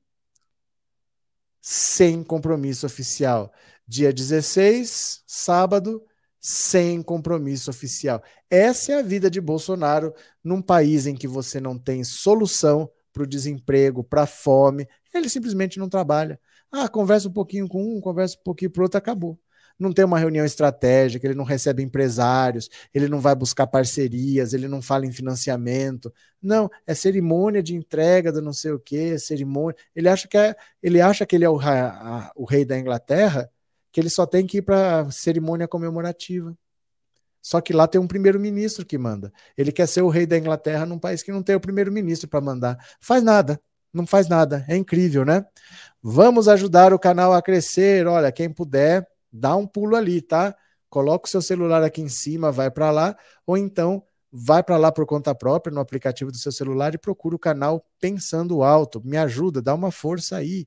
[1.60, 3.52] sem compromisso oficial.
[3.86, 6.04] Dia 16, sábado,
[6.40, 8.22] sem compromisso oficial.
[8.50, 13.22] Essa é a vida de Bolsonaro num país em que você não tem solução para
[13.22, 14.86] o desemprego, para a fome.
[15.12, 16.40] Ele simplesmente não trabalha.
[16.70, 19.38] Ah, conversa um pouquinho com um, conversa um pouquinho para outro, acabou.
[19.78, 24.66] Não tem uma reunião estratégica, ele não recebe empresários, ele não vai buscar parcerias, ele
[24.66, 26.12] não fala em financiamento.
[26.42, 29.76] Não, é cerimônia de entrega do não sei o quê, cerimônia.
[29.94, 33.50] Ele acha que, é, ele, acha que ele é o, a, o rei da Inglaterra
[33.92, 36.56] que ele só tem que ir para cerimônia comemorativa.
[37.40, 39.32] Só que lá tem um primeiro-ministro que manda.
[39.56, 42.40] Ele quer ser o rei da Inglaterra num país que não tem o primeiro-ministro para
[42.40, 42.78] mandar.
[43.00, 43.60] Faz nada,
[43.92, 44.64] não faz nada.
[44.68, 45.44] É incrível, né?
[46.02, 48.06] Vamos ajudar o canal a crescer.
[48.06, 50.56] Olha, quem puder, dá um pulo ali, tá?
[50.88, 53.16] Coloca o seu celular aqui em cima, vai para lá,
[53.46, 57.36] ou então vai para lá por conta própria no aplicativo do seu celular e procura
[57.36, 59.02] o canal Pensando Alto.
[59.04, 60.66] Me ajuda, dá uma força aí.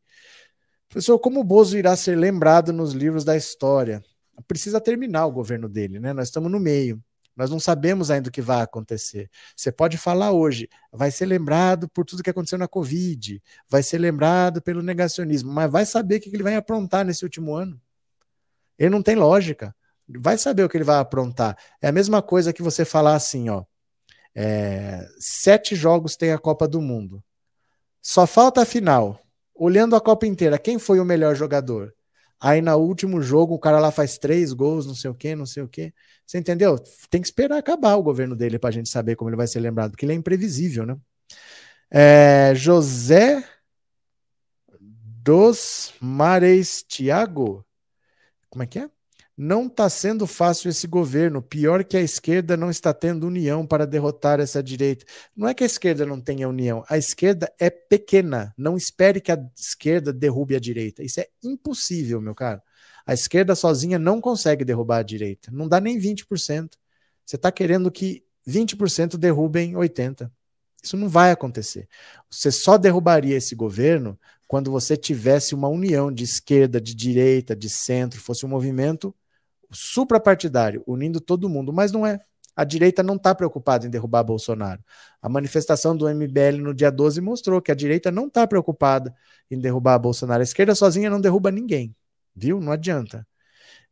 [0.89, 4.03] Professor, como o Bozo irá ser lembrado nos livros da história?
[4.47, 6.13] Precisa terminar o governo dele, né?
[6.13, 7.01] Nós estamos no meio.
[7.35, 9.29] Nós não sabemos ainda o que vai acontecer.
[9.55, 13.99] Você pode falar hoje, vai ser lembrado por tudo que aconteceu na Covid, vai ser
[13.99, 17.79] lembrado pelo negacionismo, mas vai saber o que ele vai aprontar nesse último ano.
[18.81, 19.75] Ele não tem lógica.
[20.09, 21.55] Vai saber o que ele vai aprontar.
[21.79, 23.63] É a mesma coisa que você falar assim, ó.
[24.33, 27.23] É, sete jogos tem a Copa do Mundo.
[28.01, 29.19] Só falta a final
[29.53, 31.93] olhando a Copa inteira, quem foi o melhor jogador?
[32.39, 35.45] Aí no último jogo o cara lá faz três gols, não sei o quê, não
[35.45, 35.93] sei o quê.
[36.25, 36.79] Você entendeu?
[37.11, 39.59] Tem que esperar acabar o governo dele para a gente saber como ele vai ser
[39.59, 40.97] lembrado, porque ele é imprevisível, né?
[41.91, 43.43] É, José
[44.79, 47.63] dos Mares Tiago.
[48.51, 48.89] Como é que é?
[49.37, 51.41] Não está sendo fácil esse governo.
[51.41, 55.05] Pior que a esquerda não está tendo união para derrotar essa direita.
[55.35, 56.83] Não é que a esquerda não tenha união.
[56.89, 58.53] A esquerda é pequena.
[58.57, 61.01] Não espere que a esquerda derrube a direita.
[61.01, 62.61] Isso é impossível, meu caro.
[63.05, 65.49] A esquerda sozinha não consegue derrubar a direita.
[65.49, 66.71] Não dá nem 20%.
[67.25, 70.29] Você está querendo que 20% derrubem 80%.
[70.83, 71.87] Isso não vai acontecer.
[72.29, 74.19] Você só derrubaria esse governo
[74.51, 79.15] quando você tivesse uma união de esquerda, de direita, de centro, fosse um movimento
[79.71, 82.19] suprapartidário, unindo todo mundo, mas não é.
[82.53, 84.83] A direita não está preocupada em derrubar Bolsonaro.
[85.21, 89.15] A manifestação do MBL no dia 12 mostrou que a direita não está preocupada
[89.49, 90.41] em derrubar Bolsonaro.
[90.41, 91.95] A esquerda sozinha não derruba ninguém,
[92.35, 92.59] viu?
[92.59, 93.25] Não adianta.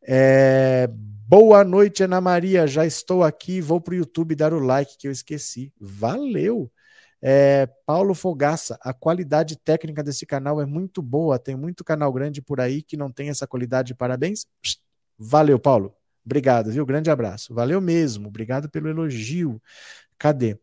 [0.06, 0.90] É...
[0.92, 2.68] Boa noite, Ana Maria.
[2.68, 3.62] Já estou aqui.
[3.62, 5.72] Vou para o YouTube dar o like que eu esqueci.
[5.80, 6.70] Valeu!
[7.22, 11.38] É, Paulo Fogaça, a qualidade técnica desse canal é muito boa.
[11.38, 13.94] Tem muito canal grande por aí que não tem essa qualidade.
[13.94, 14.46] Parabéns.
[15.18, 15.94] Valeu, Paulo.
[16.26, 16.86] Obrigado, viu?
[16.86, 17.54] Grande abraço.
[17.54, 18.28] Valeu mesmo.
[18.28, 19.62] Obrigado pelo elogio.
[20.18, 20.60] Cadê?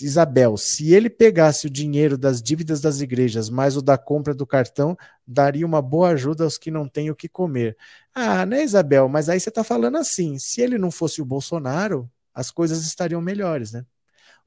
[0.00, 4.46] Isabel, se ele pegasse o dinheiro das dívidas das igrejas mais o da compra do
[4.46, 4.96] cartão,
[5.26, 7.76] daria uma boa ajuda aos que não têm o que comer.
[8.14, 9.08] Ah, né, Isabel?
[9.08, 13.20] Mas aí você está falando assim: se ele não fosse o Bolsonaro, as coisas estariam
[13.20, 13.84] melhores, né?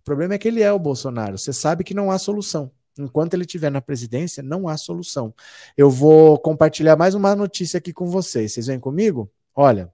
[0.03, 1.37] O problema é que ele é o Bolsonaro.
[1.37, 2.69] Você sabe que não há solução.
[2.99, 5.33] Enquanto ele estiver na presidência, não há solução.
[5.77, 8.51] Eu vou compartilhar mais uma notícia aqui com vocês.
[8.51, 9.31] Vocês vêm comigo?
[9.55, 9.91] Olha,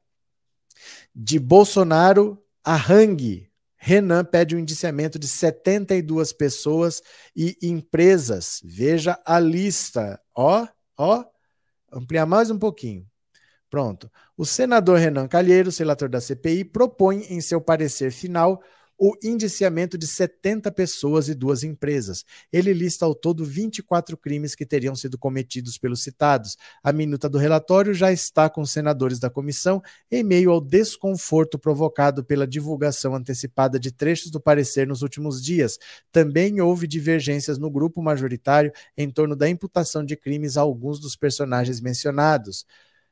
[1.16, 3.48] de Bolsonaro a Hang,
[3.78, 7.04] Renan pede um indiciamento de 72 pessoas
[7.36, 8.60] e empresas.
[8.64, 10.20] Veja a lista.
[10.36, 11.24] Ó, ó,
[11.94, 13.06] ampliar mais um pouquinho.
[13.70, 14.12] Pronto.
[14.36, 18.60] O senador Renan Calheiros, relator da CPI, propõe em seu parecer final
[19.00, 22.26] o indiciamento de 70 pessoas e duas empresas.
[22.52, 26.58] Ele lista ao todo 24 crimes que teriam sido cometidos pelos citados.
[26.84, 29.82] A minuta do relatório já está com os senadores da comissão
[30.12, 35.80] em meio ao desconforto provocado pela divulgação antecipada de trechos do parecer nos últimos dias.
[36.12, 41.16] Também houve divergências no grupo majoritário em torno da imputação de crimes a alguns dos
[41.16, 42.66] personagens mencionados.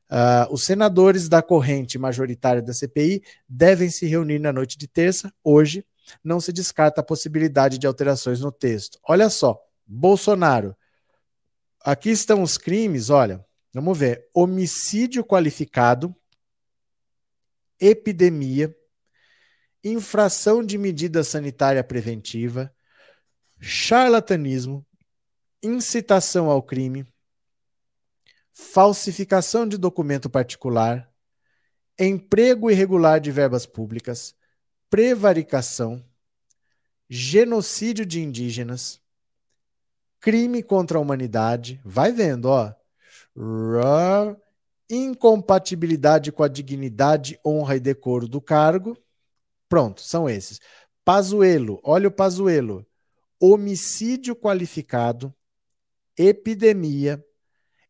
[0.10, 5.34] Uh, os senadores da corrente majoritária da CPI devem se reunir na noite de terça,
[5.44, 5.86] hoje.
[6.24, 8.98] Não se descarta a possibilidade de alterações no texto.
[9.04, 10.76] Olha só, Bolsonaro.
[11.82, 13.46] Aqui estão os crimes, olha.
[13.74, 16.16] Vamos ver: homicídio qualificado,
[17.80, 18.74] epidemia,
[19.84, 22.74] infração de medida sanitária preventiva,
[23.60, 24.86] charlatanismo,
[25.62, 27.06] incitação ao crime,
[28.58, 31.08] falsificação de documento particular,
[31.98, 34.36] emprego irregular de verbas públicas,
[34.90, 36.04] prevaricação,
[37.08, 39.00] genocídio de indígenas,
[40.20, 42.74] crime contra a humanidade, vai vendo, ó,
[44.90, 48.98] incompatibilidade com a dignidade, honra e decoro do cargo.
[49.70, 50.60] Pronto, são esses.
[51.06, 52.84] Pazuelo, olha o Pazuelo.
[53.40, 55.32] Homicídio qualificado,
[56.18, 57.24] epidemia,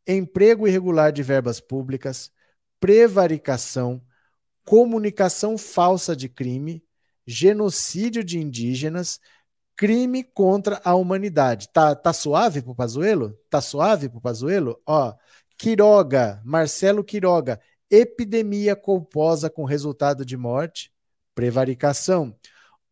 [0.08, 2.32] emprego irregular de verbas públicas,
[2.80, 4.02] prevaricação,
[4.64, 6.84] comunicação falsa de crime,
[7.26, 9.20] genocídio de indígenas,
[9.76, 11.70] crime contra a humanidade.
[11.72, 13.38] Tá, tá suave pro Pazuelo?
[13.50, 14.82] Tá suave pro Pazuelo?
[14.86, 15.14] Ó,
[15.58, 20.92] Quiroga, Marcelo Quiroga, epidemia culposa com resultado de morte,
[21.34, 22.36] prevaricação.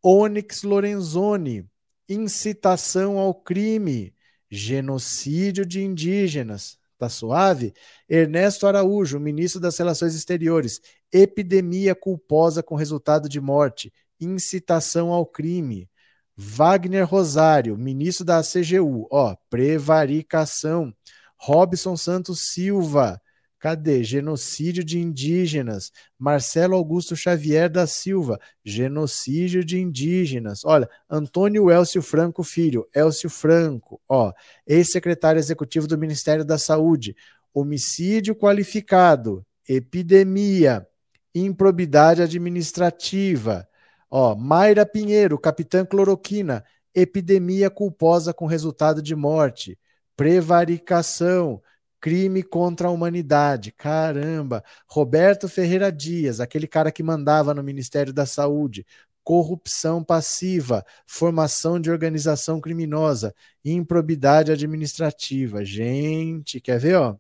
[0.03, 1.67] Onyx Lorenzoni,
[2.07, 4.13] incitação ao crime,
[4.49, 7.73] genocídio de indígenas, Tá suave?
[8.07, 10.79] Ernesto Araújo, ministro das Relações Exteriores.
[11.11, 13.91] Epidemia culposa com resultado de morte.
[14.19, 15.89] Incitação ao crime.
[16.37, 19.07] Wagner Rosário, ministro da CGU.
[19.11, 20.93] Ó, prevaricação.
[21.37, 23.21] Robson Santos Silva.
[23.65, 24.03] Cadê?
[24.03, 25.91] Genocídio de indígenas.
[26.19, 28.39] Marcelo Augusto Xavier da Silva.
[28.63, 30.63] Genocídio de indígenas.
[30.63, 32.87] Olha, Antônio Elcio Franco Filho.
[32.93, 34.31] Elcio Franco, ó,
[34.67, 37.15] ex-secretário executivo do Ministério da Saúde.
[37.51, 39.43] Homicídio qualificado.
[39.67, 40.85] Epidemia.
[41.33, 43.67] Improbidade administrativa.
[44.11, 46.63] Ó, Mayra Pinheiro, capitã cloroquina.
[46.93, 49.75] Epidemia culposa com resultado de morte.
[50.15, 51.63] Prevaricação
[51.99, 53.71] crime contra a humanidade.
[53.71, 54.63] Caramba!
[54.87, 58.85] Roberto Ferreira Dias, aquele cara que mandava no Ministério da Saúde.
[59.23, 63.33] Corrupção passiva, formação de organização criminosa,
[63.63, 65.65] improbidade administrativa.
[65.65, 67.15] Gente, quer ver, ó?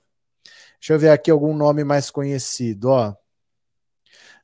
[0.79, 3.15] Deixa eu ver aqui algum nome mais conhecido, ó.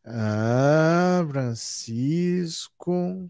[0.03, 3.29] Ah, Francisco.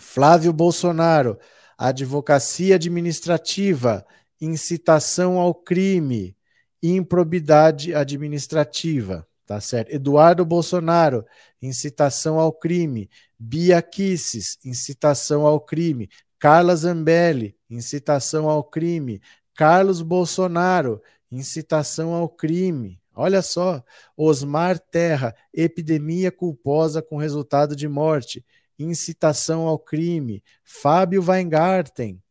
[0.00, 1.38] Flávio Bolsonaro,
[1.76, 4.04] advocacia administrativa,
[4.40, 6.36] incitação ao crime,
[6.82, 9.92] improbidade administrativa, tá certo?
[9.92, 11.24] Eduardo Bolsonaro,
[11.60, 19.20] incitação ao crime, Bia Kisses, incitação ao crime, Carla Zambelli, incitação ao crime,
[19.54, 22.98] Carlos Bolsonaro, incitação ao crime.
[23.14, 23.84] Olha só,
[24.16, 28.44] Osmar Terra, epidemia culposa com resultado de morte,
[28.78, 30.42] incitação ao crime.
[30.64, 32.22] Fábio Weingarten,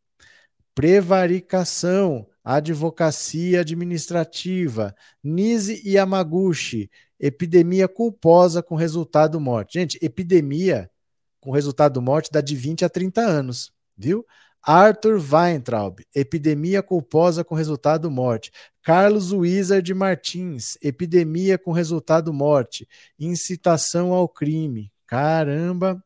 [0.80, 9.78] prevaricação, advocacia administrativa, Nise Yamaguchi, epidemia culposa com resultado morte.
[9.78, 10.90] Gente, epidemia
[11.42, 14.26] com resultado morte dá de 20 a 30 anos, viu?
[14.64, 18.50] Arthur Weintraub, epidemia culposa com resultado morte.
[18.82, 22.88] Carlos Wizard Martins, epidemia com resultado morte.
[23.20, 24.94] Incitação ao crime.
[25.06, 26.02] Caramba.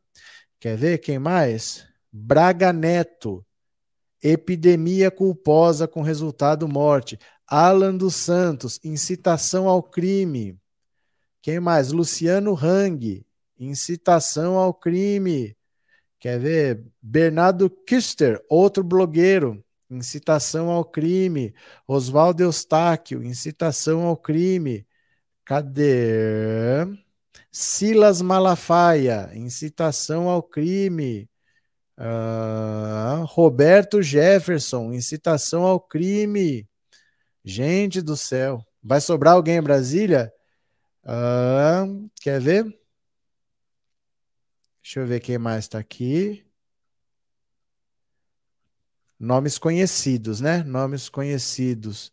[0.58, 1.86] Quer ver quem mais?
[2.12, 3.44] Braga Neto,
[4.24, 7.18] epidemia culposa com resultado morte.
[7.46, 10.58] Alan dos Santos, incitação ao crime.
[11.42, 11.92] Quem mais?
[11.92, 13.24] Luciano Hang,
[13.58, 15.54] incitação ao crime.
[16.18, 16.84] Quer ver?
[17.02, 21.54] Bernardo Kister, outro blogueiro, incitação ao crime.
[21.86, 24.86] Oswaldo Eustáquio, incitação ao crime.
[25.44, 26.86] Cadê?
[27.52, 31.28] Silas Malafaia, incitação ao crime.
[31.98, 36.68] Uh, Roberto Jefferson, incitação ao crime.
[37.44, 38.64] Gente do céu.
[38.82, 40.32] Vai sobrar alguém em Brasília?
[41.04, 42.64] Uh, quer ver?
[44.82, 46.44] Deixa eu ver quem mais está aqui.
[49.18, 50.62] Nomes conhecidos, né?
[50.64, 52.12] Nomes conhecidos.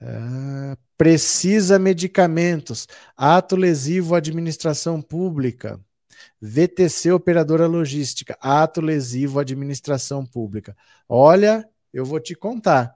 [0.00, 2.88] Ah, precisa medicamentos.
[3.16, 5.80] Ato lesivo à administração pública.
[6.40, 8.36] VTC Operadora Logística.
[8.40, 10.76] Ato lesivo à administração pública.
[11.08, 12.94] Olha, eu vou te contar.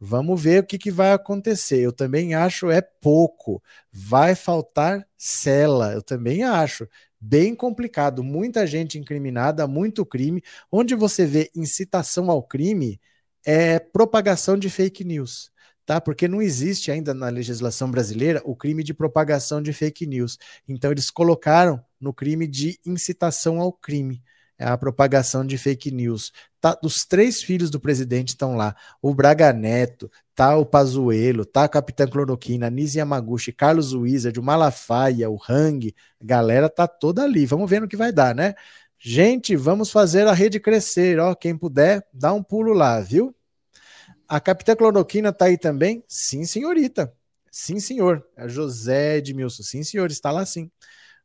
[0.00, 1.80] Vamos ver o que, que vai acontecer.
[1.80, 3.62] Eu também acho é pouco.
[3.92, 5.92] Vai faltar cela.
[5.92, 6.88] Eu também acho.
[7.20, 8.22] Bem complicado.
[8.22, 10.42] Muita gente incriminada, muito crime.
[10.70, 13.00] Onde você vê incitação ao crime
[13.44, 15.50] é propagação de fake news.
[15.88, 16.02] Tá?
[16.02, 20.38] Porque não existe ainda na legislação brasileira o crime de propagação de fake news.
[20.68, 24.22] Então eles colocaram no crime de incitação ao crime
[24.58, 26.30] é a propagação de fake news.
[26.60, 28.74] Tá, os três filhos do presidente estão lá.
[29.00, 34.42] O Braga Neto, tá o Pazuello, tá a Capitã Cloroquina, Nisi Yamaguchi, Carlos Wizard, o
[34.42, 37.46] Malafaia, o Hang, a galera tá toda ali.
[37.46, 38.54] Vamos ver no que vai dar, né?
[38.98, 43.32] Gente, vamos fazer a rede crescer, ó, quem puder, dá um pulo lá, viu?
[44.28, 46.04] A Capitã Cloroquina tá aí também?
[46.06, 47.12] Sim, senhorita.
[47.50, 48.22] Sim, senhor.
[48.36, 49.62] É José Edmilson.
[49.62, 50.70] Sim, senhor, está lá sim.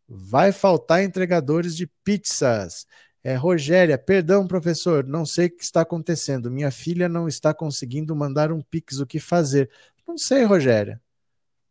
[0.08, 2.86] Vai faltar entregadores de pizzas.
[3.24, 6.52] É, Rogéria, perdão, professor, não sei o que está acontecendo.
[6.52, 9.70] Minha filha não está conseguindo mandar um Pix, o que fazer?
[10.08, 11.02] Não sei, Rogéria.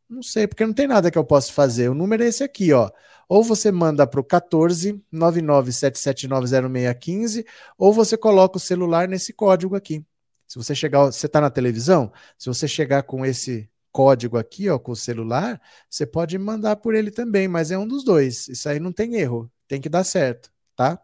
[0.08, 1.88] Não sei, porque não tem nada que eu possa fazer.
[1.88, 2.90] O número é esse aqui, ó.
[3.28, 7.44] Ou você manda para o 14 997790615,
[7.78, 10.04] ou você coloca o celular nesse código aqui.
[10.52, 14.78] Se você chegar, você está na televisão, se você chegar com esse código aqui, ó,
[14.78, 18.48] com o celular, você pode mandar por ele também, mas é um dos dois.
[18.48, 21.00] Isso aí não tem erro, tem que dar certo, tá?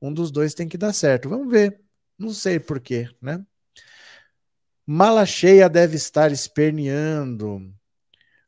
[0.00, 1.28] Um dos dois tem que dar certo.
[1.28, 1.80] Vamos ver.
[2.16, 3.44] Não sei porquê, né?
[4.86, 7.74] Mala cheia deve estar esperneando.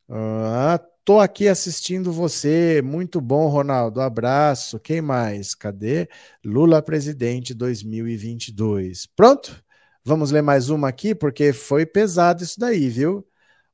[0.09, 2.80] Ah, tô aqui assistindo você.
[2.84, 4.01] Muito bom, Ronaldo.
[4.01, 4.78] Abraço.
[4.78, 5.57] Quem mais?
[5.57, 6.09] Cadê?
[6.44, 9.07] Lula presidente 2022.
[9.07, 9.66] Pronto?
[10.09, 13.26] Vamos ler mais uma aqui, porque foi pesado isso daí, viu?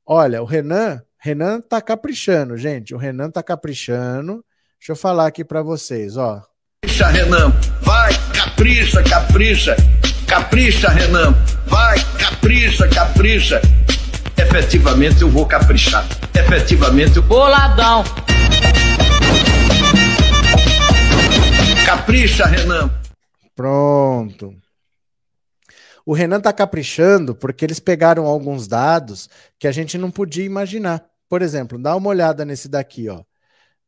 [0.03, 2.95] Olha, o Renan, Renan tá caprichando, gente.
[2.95, 4.43] O Renan tá caprichando.
[4.79, 6.41] Deixa eu falar aqui para vocês, ó.
[6.81, 7.51] Capricha, Renan.
[7.83, 9.75] Vai, capricha, capricha.
[10.27, 11.35] Capricha, Renan.
[11.67, 13.61] Vai, capricha, capricha.
[14.35, 16.03] Efetivamente eu vou caprichar.
[16.33, 17.21] Efetivamente eu.
[17.21, 18.03] Boladão.
[21.85, 22.89] Capricha, Renan.
[23.55, 24.62] Pronto.
[26.05, 31.09] O Renan tá caprichando porque eles pegaram alguns dados que a gente não podia imaginar.
[31.29, 33.23] Por exemplo, dá uma olhada nesse daqui, ó.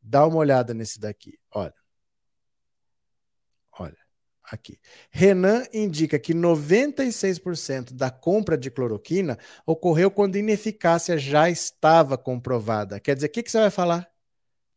[0.00, 1.74] Dá uma olhada nesse daqui, olha.
[4.50, 4.78] Aqui.
[5.10, 9.36] Renan indica que 96% da compra de cloroquina
[9.66, 13.00] ocorreu quando ineficácia já estava comprovada.
[13.00, 14.02] Quer dizer, o que, que você vai falar?
[14.02, 14.06] O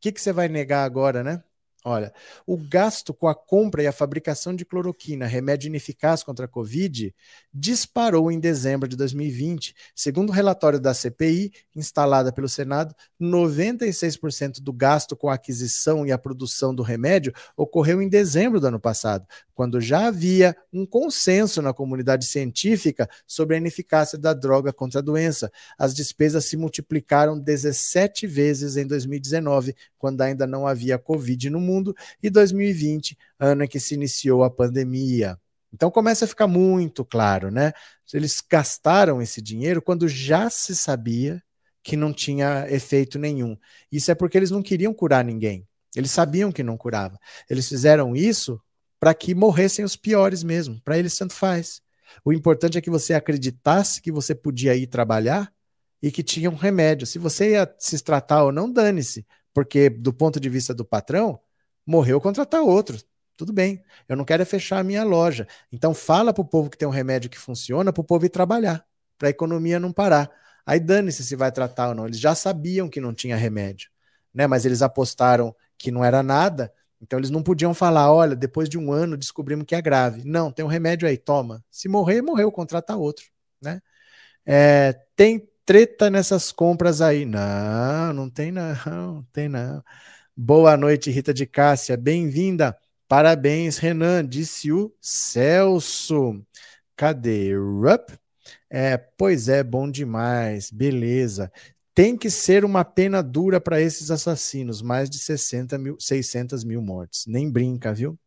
[0.02, 1.44] que, que você vai negar agora, né?
[1.86, 2.14] Olha,
[2.46, 7.16] o gasto com a compra e a fabricação de cloroquina, remédio ineficaz contra a Covid,
[7.54, 9.74] disparou em dezembro de 2020.
[9.96, 16.12] Segundo o relatório da CPI, instalada pelo Senado, 96% do gasto com a aquisição e
[16.12, 19.26] a produção do remédio ocorreu em dezembro do ano passado,
[19.56, 25.04] quando já havia um consenso na comunidade científica sobre a ineficácia da droga contra a
[25.04, 25.50] doença.
[25.78, 31.94] As despesas se multiplicaram 17 vezes em 2019, quando ainda não havia Covid no mundo,
[32.24, 35.38] e 2020, ano em que se iniciou a pandemia.
[35.72, 37.74] Então começa a ficar muito claro, né?
[38.12, 41.40] Eles gastaram esse dinheiro quando já se sabia
[41.84, 43.56] que não tinha efeito nenhum.
[43.92, 45.68] Isso é porque eles não queriam curar ninguém.
[45.96, 47.20] Eles sabiam que não curava.
[47.50, 48.60] Eles fizeram isso
[49.00, 50.82] para que morressem os piores mesmo.
[50.84, 51.82] Para eles, tanto faz.
[52.24, 55.52] O importante é que você acreditasse que você podia ir trabalhar
[56.02, 57.08] e que tinha um remédio.
[57.08, 59.26] Se você ia se tratar ou não, dane-se.
[59.60, 61.38] Porque, do ponto de vista do patrão,
[61.86, 62.98] morreu contratar outro.
[63.36, 65.46] Tudo bem, eu não quero é fechar a minha loja.
[65.70, 68.30] Então, fala para o povo que tem um remédio que funciona, para o povo ir
[68.30, 68.86] trabalhar,
[69.18, 70.32] para a economia não parar.
[70.66, 72.06] Aí dane-se se vai tratar ou não.
[72.06, 73.90] Eles já sabiam que não tinha remédio,
[74.34, 74.48] né?
[74.48, 78.78] Mas eles apostaram que não era nada então eles não podiam falar, olha, depois de
[78.78, 80.24] um ano descobrimos que é grave.
[80.26, 81.64] Não, tem um remédio aí, toma.
[81.72, 83.26] Se morrer, morreu, contrata outro,
[83.62, 83.82] né?
[84.46, 87.26] É, tem treta nessas compras aí?
[87.26, 89.84] Não, não tem não, não tem não.
[90.36, 92.76] Boa noite, Rita de Cássia, bem-vinda.
[93.08, 96.44] Parabéns, Renan, disse o Celso.
[96.96, 97.56] Cadê?
[97.56, 98.10] Rup?
[98.68, 101.52] É, pois é, bom demais, beleza.
[101.94, 106.82] Tem que ser uma pena dura para esses assassinos, mais de 60 mil, 600 mil
[106.82, 107.26] mortes.
[107.28, 108.18] Nem brinca, viu?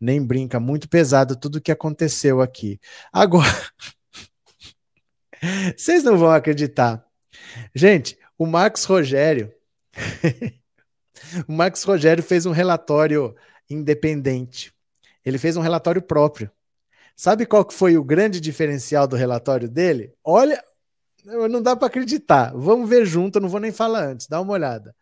[0.00, 0.60] Nem brinca.
[0.60, 2.78] Muito pesado tudo que aconteceu aqui.
[3.12, 3.48] Agora,
[5.76, 7.04] vocês não vão acreditar.
[7.74, 9.52] Gente, o Max Rogério,
[11.48, 13.34] o Max Rogério fez um relatório
[13.68, 14.72] independente.
[15.24, 16.50] Ele fez um relatório próprio.
[17.16, 20.14] Sabe qual que foi o grande diferencial do relatório dele?
[20.22, 20.62] Olha,
[21.24, 22.52] Não dá para acreditar.
[22.54, 24.94] Vamos ver junto, eu não vou nem falar antes, dá uma olhada.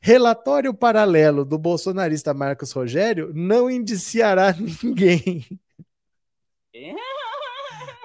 [0.00, 5.46] Relatório paralelo do bolsonarista Marcos Rogério não indiciará ninguém.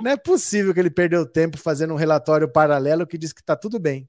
[0.01, 3.55] Não é possível que ele perdeu tempo fazendo um relatório paralelo que diz que está
[3.55, 4.07] tudo bem.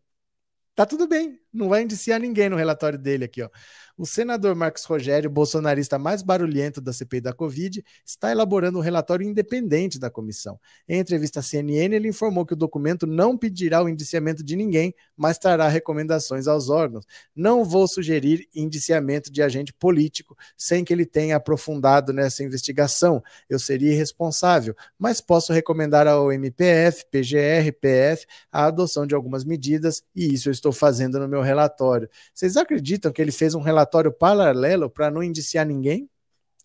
[0.74, 3.50] Tá tudo bem, não vai indiciar ninguém no relatório dele aqui, ó.
[3.98, 9.26] O senador Marcos Rogério, bolsonarista mais barulhento da CPI da Covid, está elaborando um relatório
[9.26, 10.56] independente da comissão.
[10.88, 14.94] Em entrevista à CNN, ele informou que o documento não pedirá o indiciamento de ninguém,
[15.16, 17.04] mas trará recomendações aos órgãos.
[17.34, 23.20] Não vou sugerir indiciamento de agente político sem que ele tenha aprofundado nessa investigação.
[23.50, 30.04] Eu seria irresponsável, mas posso recomendar ao MPF, PGR, PF a adoção de algumas medidas
[30.14, 32.08] e isso eu estou fazendo no meu relatório.
[32.32, 36.08] Vocês acreditam que ele fez um relatório relatório paralelo para não indiciar ninguém,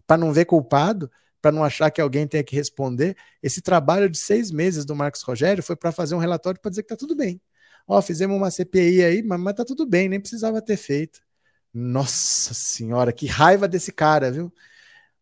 [0.05, 1.09] para não ver culpado,
[1.41, 3.15] para não achar que alguém tenha que responder.
[3.41, 6.83] Esse trabalho de seis meses do Marcos Rogério foi para fazer um relatório para dizer
[6.83, 7.41] que está tudo bem.
[7.87, 11.21] Ó, fizemos uma CPI aí, mas, mas tá tudo bem, nem precisava ter feito.
[11.73, 14.53] Nossa senhora, que raiva desse cara, viu?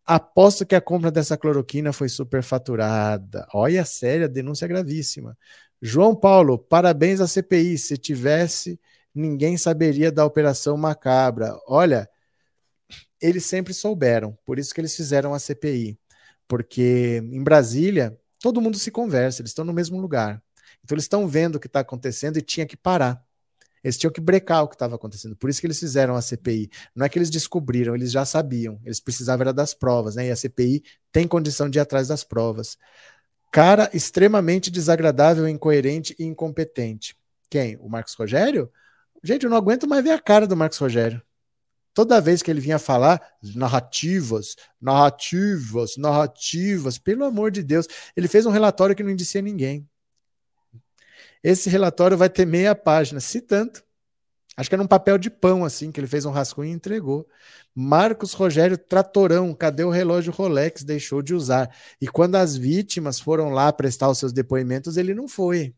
[0.05, 3.47] Aposto que a compra dessa cloroquina foi superfaturada.
[3.53, 5.37] Olha, séria, denúncia gravíssima.
[5.81, 7.77] João Paulo, parabéns à CPI.
[7.77, 8.79] Se tivesse
[9.13, 11.57] ninguém saberia da operação macabra.
[11.67, 12.09] Olha,
[13.21, 15.97] eles sempre souberam, por isso que eles fizeram a CPI.
[16.47, 20.41] Porque em Brasília, todo mundo se conversa, eles estão no mesmo lugar.
[20.83, 23.23] Então eles estão vendo o que está acontecendo e tinha que parar.
[23.83, 25.35] Eles tinham que brecar o que estava acontecendo.
[25.35, 26.69] Por isso que eles fizeram a CPI.
[26.95, 28.79] Não é que eles descobriram, eles já sabiam.
[28.85, 30.27] Eles precisavam era das provas, né?
[30.27, 32.77] E a CPI tem condição de ir atrás das provas.
[33.51, 37.17] Cara extremamente desagradável, incoerente e incompetente.
[37.49, 37.75] Quem?
[37.77, 38.71] O Marcos Rogério?
[39.23, 41.21] Gente, eu não aguento mais ver a cara do Marcos Rogério.
[41.93, 43.21] Toda vez que ele vinha falar
[43.55, 49.87] narrativas, narrativas, narrativas, pelo amor de Deus, ele fez um relatório que não indicia ninguém.
[51.43, 53.83] Esse relatório vai ter meia página, se tanto.
[54.55, 57.27] Acho que era um papel de pão, assim, que ele fez um rascunho e entregou.
[57.73, 60.83] Marcos Rogério Tratorão, cadê o relógio Rolex?
[60.83, 61.73] Deixou de usar.
[61.99, 65.73] E quando as vítimas foram lá prestar os seus depoimentos, ele não foi.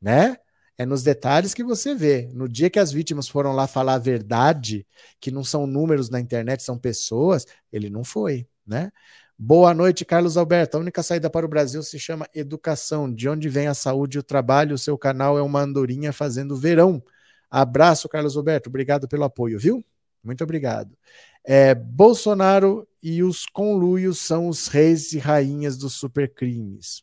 [0.00, 0.36] Né?
[0.80, 2.30] É nos detalhes que você vê.
[2.32, 4.86] No dia que as vítimas foram lá falar a verdade,
[5.20, 8.90] que não são números na internet, são pessoas, ele não foi, né?
[9.38, 10.78] Boa noite, Carlos Alberto.
[10.78, 13.12] A única saída para o Brasil se chama educação.
[13.12, 14.74] De onde vem a saúde e o trabalho?
[14.74, 17.04] O seu canal é uma andorinha fazendo verão.
[17.50, 18.70] Abraço, Carlos Alberto.
[18.70, 19.84] Obrigado pelo apoio, viu?
[20.24, 20.96] Muito obrigado.
[21.44, 27.02] É, Bolsonaro e os conluios são os reis e rainhas dos supercrimes.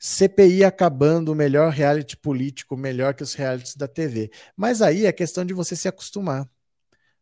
[0.00, 4.30] CPI acabando, o melhor reality político, melhor que os realities da TV.
[4.56, 6.48] Mas aí é questão de você se acostumar.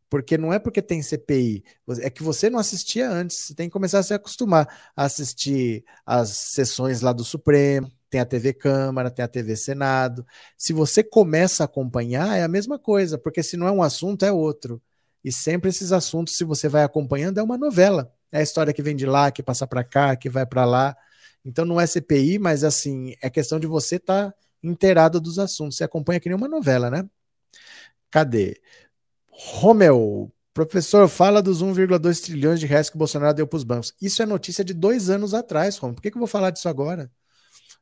[0.08, 1.64] Porque não é porque tem CPI,
[2.00, 5.84] é que você não assistia antes, você tem que começar a se acostumar a assistir
[6.06, 10.24] as sessões lá do Supremo, tem a TV Câmara, tem a TV Senado.
[10.56, 14.24] Se você começa a acompanhar, é a mesma coisa, porque se não é um assunto,
[14.24, 14.80] é outro.
[15.22, 18.10] E sempre esses assuntos, se você vai acompanhando, é uma novela.
[18.32, 20.96] É a história que vem de lá, que passa para cá, que vai para lá.
[21.44, 25.76] Então não é CPI, mas assim, é questão de você estar tá inteirado dos assuntos.
[25.76, 27.08] Você acompanha que nem uma novela, né?
[28.10, 28.60] Cadê?
[29.30, 33.94] Romeu, professor, fala dos 1,2 trilhões de reais que o Bolsonaro deu para os bancos.
[34.00, 35.94] Isso é notícia de dois anos atrás, Romeu.
[35.94, 37.10] Por que, que eu vou falar disso agora?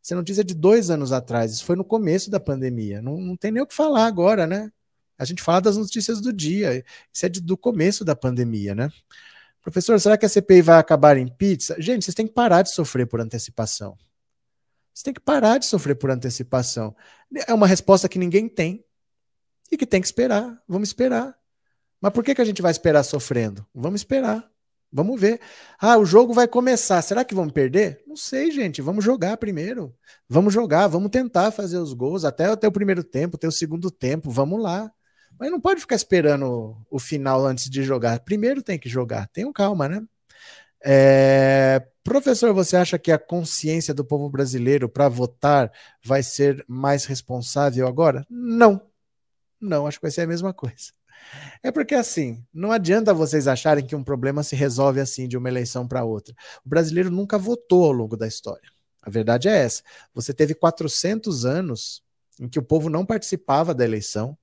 [0.02, 1.52] Isso é notícia de dois anos atrás.
[1.52, 3.02] Isso foi no começo da pandemia.
[3.02, 4.70] Não, não tem nem o que falar agora, né?
[5.18, 6.84] A gente fala das notícias do dia.
[7.12, 8.90] Isso é de, do começo da pandemia, né?
[9.66, 11.74] Professor, será que a CPI vai acabar em pizza?
[11.80, 13.98] Gente, vocês têm que parar de sofrer por antecipação.
[14.94, 16.94] Vocês têm que parar de sofrer por antecipação.
[17.48, 18.84] É uma resposta que ninguém tem
[19.68, 20.56] e que tem que esperar.
[20.68, 21.36] Vamos esperar.
[22.00, 23.66] Mas por que, que a gente vai esperar sofrendo?
[23.74, 24.48] Vamos esperar.
[24.92, 25.40] Vamos ver.
[25.80, 27.02] Ah, o jogo vai começar.
[27.02, 28.04] Será que vamos perder?
[28.06, 28.80] Não sei, gente.
[28.80, 29.92] Vamos jogar primeiro.
[30.28, 33.90] Vamos jogar, vamos tentar fazer os gols até, até o primeiro tempo, até o segundo
[33.90, 34.30] tempo.
[34.30, 34.92] Vamos lá.
[35.38, 38.20] Mas não pode ficar esperando o final antes de jogar.
[38.20, 39.28] Primeiro tem que jogar.
[39.28, 40.02] Tenham calma, né?
[40.84, 41.86] É...
[42.04, 45.72] Professor, você acha que a consciência do povo brasileiro para votar
[46.04, 48.24] vai ser mais responsável agora?
[48.30, 48.80] Não.
[49.60, 50.92] Não, acho que vai ser a mesma coisa.
[51.62, 55.48] É porque assim, não adianta vocês acharem que um problema se resolve assim de uma
[55.48, 56.34] eleição para outra.
[56.64, 58.70] O brasileiro nunca votou ao longo da história.
[59.02, 59.82] A verdade é essa.
[60.14, 62.02] Você teve 400 anos
[62.38, 64.36] em que o povo não participava da eleição,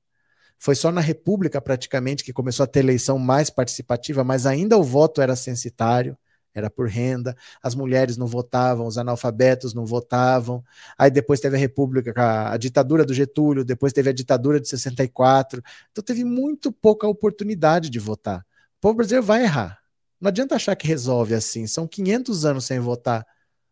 [0.64, 4.84] foi só na República, praticamente, que começou a ter eleição mais participativa, mas ainda o
[4.84, 6.18] voto era censitário,
[6.56, 10.64] era por renda, as mulheres não votavam, os analfabetos não votavam.
[10.98, 12.14] Aí depois teve a República,
[12.50, 15.62] a, ditadura do Getúlio, depois teve a ditadura de 64.
[15.92, 18.40] Então teve muito pouca oportunidade de votar.
[18.78, 19.80] O povo brasileiro vai errar.
[20.18, 21.68] Não adianta achar que resolve assim.
[21.68, 23.28] São 500 anos sem votar.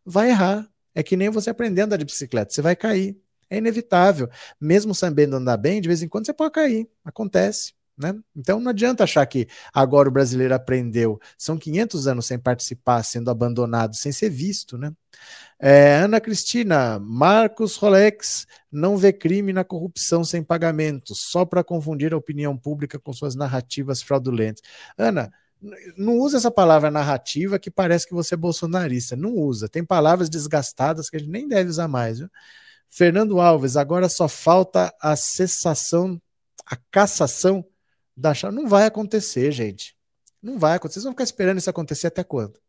[0.06, 0.68] Vai errar.
[0.94, 3.18] É que nem você aprender a andar de bicicleta, você vai cair.
[3.52, 4.30] É inevitável.
[4.60, 6.90] Mesmo sabendo andar bem, de vez em quando você pode cair.
[7.04, 7.74] Acontece.
[7.98, 8.16] Né?
[8.34, 11.20] Então não adianta achar que agora o brasileiro aprendeu.
[11.38, 14.78] São 500 anos sem participar, sendo abandonado, sem ser visto.
[14.78, 14.92] Né?
[15.60, 22.14] É, Ana Cristina, Marcos Rolex não vê crime na corrupção sem pagamento, só para confundir
[22.14, 24.64] a opinião pública com suas narrativas fraudulentas.
[24.98, 25.32] Ana,
[25.96, 29.16] não usa essa palavra narrativa que parece que você é bolsonarista.
[29.16, 29.70] Não usa.
[29.70, 32.20] Tem palavras desgastadas que a gente nem deve usar mais.
[32.20, 32.30] Viu?
[32.92, 36.22] Fernando Alves, agora só falta a cessação,
[36.66, 37.66] a cassação
[38.16, 38.54] da chapa.
[38.54, 39.96] Não vai acontecer, gente.
[40.44, 40.96] Não vai acontecer.
[40.96, 42.60] Vocês vão ficar esperando isso acontecer até quando?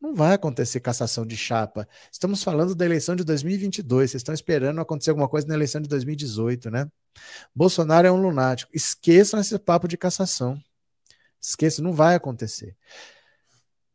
[0.00, 1.86] Não vai acontecer cassação de chapa.
[2.10, 4.10] Estamos falando da eleição de 2022.
[4.10, 6.90] Vocês estão esperando acontecer alguma coisa na eleição de 2018, né?
[7.54, 8.70] Bolsonaro é um lunático.
[8.74, 10.58] Esqueçam esse papo de cassação.
[11.40, 12.74] Esqueça, não vai acontecer.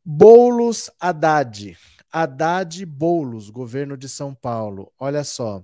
[0.06, 1.78] Boulos Haddad.
[2.12, 4.92] Haddad Boulos, governo de São Paulo.
[5.00, 5.64] Olha só.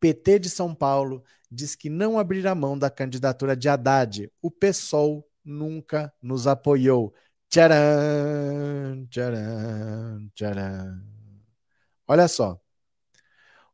[0.00, 4.30] PT de São Paulo diz que não abrirá mão da candidatura de Haddad.
[4.42, 7.14] O PSOL nunca nos apoiou.
[7.48, 11.02] Tcharam, tcharam, tcharam.
[12.06, 12.60] Olha só.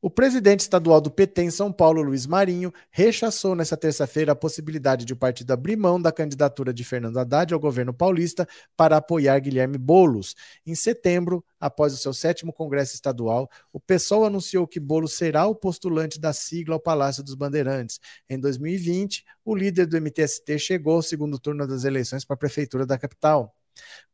[0.05, 5.05] O presidente estadual do PT em São Paulo, Luiz Marinho, rechaçou nesta terça-feira a possibilidade
[5.05, 8.45] de o partido abrir mão da candidatura de Fernando Haddad ao governo paulista
[8.77, 10.35] para apoiar Guilherme Boulos.
[10.67, 15.55] Em setembro, após o seu sétimo congresso estadual, o PSOL anunciou que Boulos será o
[15.55, 18.01] postulante da sigla ao Palácio dos Bandeirantes.
[18.29, 22.85] Em 2020, o líder do MTST chegou ao segundo turno das eleições para a prefeitura
[22.85, 23.55] da capital.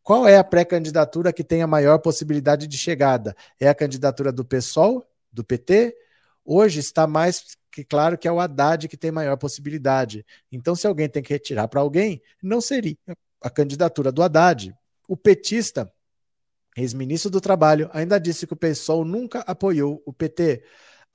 [0.03, 3.35] Qual é a pré-candidatura que tem a maior possibilidade de chegada?
[3.59, 5.97] É a candidatura do PSOL do PT,
[6.45, 10.25] hoje está mais que claro que é o Haddad que tem maior possibilidade.
[10.51, 12.97] Então, se alguém tem que retirar para alguém, não seria
[13.41, 14.75] a candidatura do Haddad.
[15.07, 15.93] O petista,
[16.77, 20.65] ex-ministro do Trabalho, ainda disse que o PSOL nunca apoiou o PT.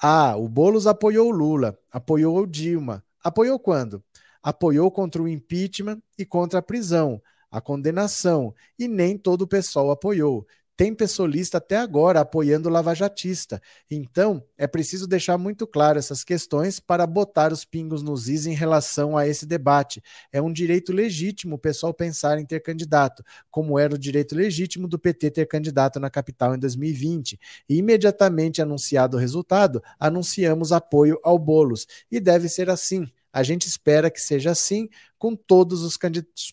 [0.01, 3.03] Ah, o Boulos apoiou o Lula, apoiou o Dilma.
[3.23, 4.03] Apoiou quando?
[4.41, 9.91] Apoiou contra o impeachment e contra a prisão, a condenação, e nem todo o pessoal
[9.91, 13.61] apoiou tem pessoalista até agora apoiando o lavajatista.
[13.89, 18.53] Então, é preciso deixar muito claro essas questões para botar os pingos nos is em
[18.53, 20.01] relação a esse debate.
[20.31, 24.87] É um direito legítimo o pessoal pensar em ter candidato, como era o direito legítimo
[24.87, 27.39] do PT ter candidato na capital em 2020.
[27.69, 31.85] E imediatamente anunciado o resultado, anunciamos apoio ao Bolos.
[32.11, 33.07] E deve ser assim.
[33.33, 34.87] A gente espera que seja assim
[35.17, 35.97] com todos os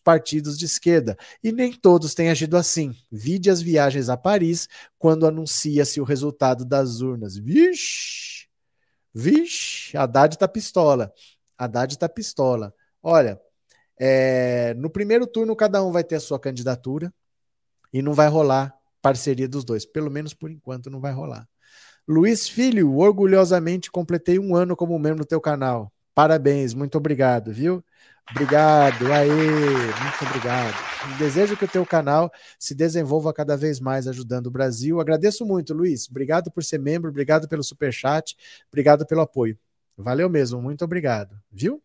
[0.03, 1.15] partidos de esquerda.
[1.45, 2.97] E nem todos têm agido assim.
[3.13, 4.67] Vide as viagens a Paris
[4.99, 7.37] quando anuncia-se o resultado das urnas.
[7.37, 8.47] Vixe!
[9.13, 9.95] Vixe!
[9.95, 11.13] Haddad tá pistola.
[11.59, 12.73] Haddad tá pistola.
[13.03, 13.39] Olha,
[13.99, 17.13] é, no primeiro turno cada um vai ter a sua candidatura
[17.93, 19.85] e não vai rolar parceria dos dois.
[19.85, 21.47] Pelo menos por enquanto não vai rolar.
[22.09, 25.93] Luiz Filho, orgulhosamente completei um ano como membro do teu canal.
[26.15, 27.85] Parabéns, muito obrigado, viu?
[28.31, 30.75] Obrigado, aí, muito obrigado.
[31.19, 35.01] Desejo que o teu canal se desenvolva cada vez mais ajudando o Brasil.
[35.01, 36.09] Agradeço muito, Luiz.
[36.09, 38.37] Obrigado por ser membro, obrigado pelo super chat,
[38.69, 39.59] obrigado pelo apoio.
[39.97, 41.83] Valeu mesmo, muito obrigado, viu?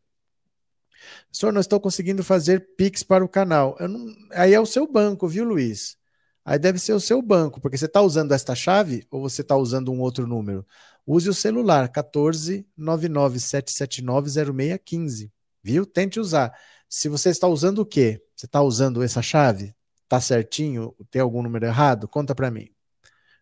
[1.32, 3.76] Senhor, não estou conseguindo fazer Pix para o canal.
[3.80, 4.08] Não...
[4.32, 5.98] Aí é o seu banco, viu, Luiz?
[6.44, 9.56] Aí deve ser o seu banco, porque você está usando esta chave ou você está
[9.58, 10.66] usando um outro número?
[11.06, 15.32] Use o celular 14 997790615,
[15.64, 15.86] viu?
[15.86, 16.53] Tente usar.
[16.90, 18.22] Se você está usando o quê?
[18.36, 19.76] Você está usando essa chave?
[20.07, 20.95] Tá certinho?
[21.11, 22.07] Tem algum número errado?
[22.07, 22.69] Conta para mim.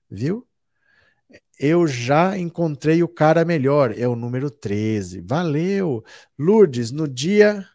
[0.10, 0.48] Viu?
[1.60, 5.22] Eu já encontrei o cara melhor, é o número 13.
[5.22, 6.03] Valeu.
[6.38, 7.68] Lourdes, no dia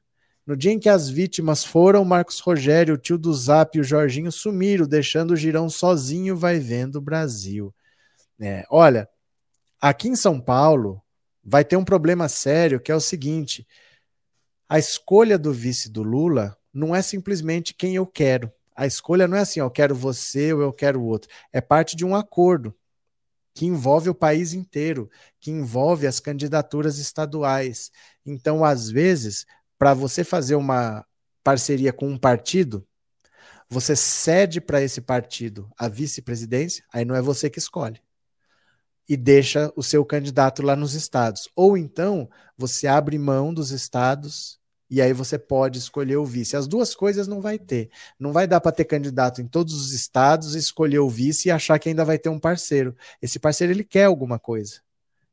[0.48, 3.84] no dia em que as vítimas foram, Marcos Rogério, o tio do Zap e o
[3.84, 7.74] Jorginho sumiram, deixando o Girão sozinho vai vendo o Brasil.
[8.40, 9.06] É, olha,
[9.80, 11.00] Aqui em São Paulo
[11.44, 13.66] vai ter um problema sério que é o seguinte:
[14.68, 18.52] a escolha do vice do Lula não é simplesmente quem eu quero.
[18.74, 21.30] A escolha não é assim, eu quero você ou eu quero o outro.
[21.52, 22.74] É parte de um acordo
[23.54, 25.08] que envolve o país inteiro,
[25.40, 27.90] que envolve as candidaturas estaduais.
[28.26, 29.46] Então, às vezes,
[29.78, 31.04] para você fazer uma
[31.42, 32.86] parceria com um partido,
[33.68, 38.00] você cede para esse partido a vice-presidência, aí não é você que escolhe
[39.08, 41.48] e deixa o seu candidato lá nos estados.
[41.56, 44.58] Ou então você abre mão dos estados
[44.90, 46.56] e aí você pode escolher o vice.
[46.56, 47.90] As duas coisas não vai ter.
[48.18, 51.78] Não vai dar para ter candidato em todos os estados, escolher o vice e achar
[51.78, 52.94] que ainda vai ter um parceiro.
[53.20, 54.80] Esse parceiro ele quer alguma coisa.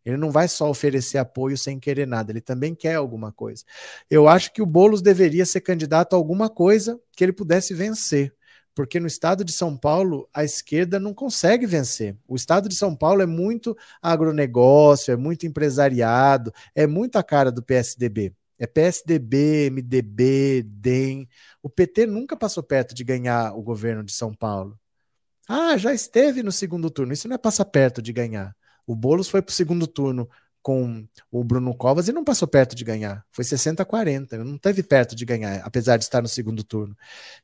[0.06, 3.64] Ele não vai só oferecer apoio sem querer nada, ele também quer alguma coisa.
[4.08, 8.32] Eu acho que o Boulos deveria ser candidato a alguma coisa que ele pudesse vencer
[8.76, 12.16] porque no estado de São Paulo a esquerda não consegue vencer.
[12.28, 17.52] O estado de São Paulo é muito agronegócio, é muito empresariado, é muito a cara
[17.52, 18.34] do PSDB.
[18.60, 21.28] É PSDB, MDB, DEM.
[21.64, 24.78] O PT nunca passou perto de ganhar o governo de São Paulo.
[25.48, 27.14] Ah, já esteve no segundo turno.
[27.14, 28.56] Isso não é passar perto de ganhar.
[28.86, 30.30] O Boulos foi para o segundo turno
[30.66, 33.24] com o Bruno Covas e não passou perto de ganhar.
[33.30, 36.98] Foi 60 a 40, não teve perto de ganhar, apesar de estar no segundo turno.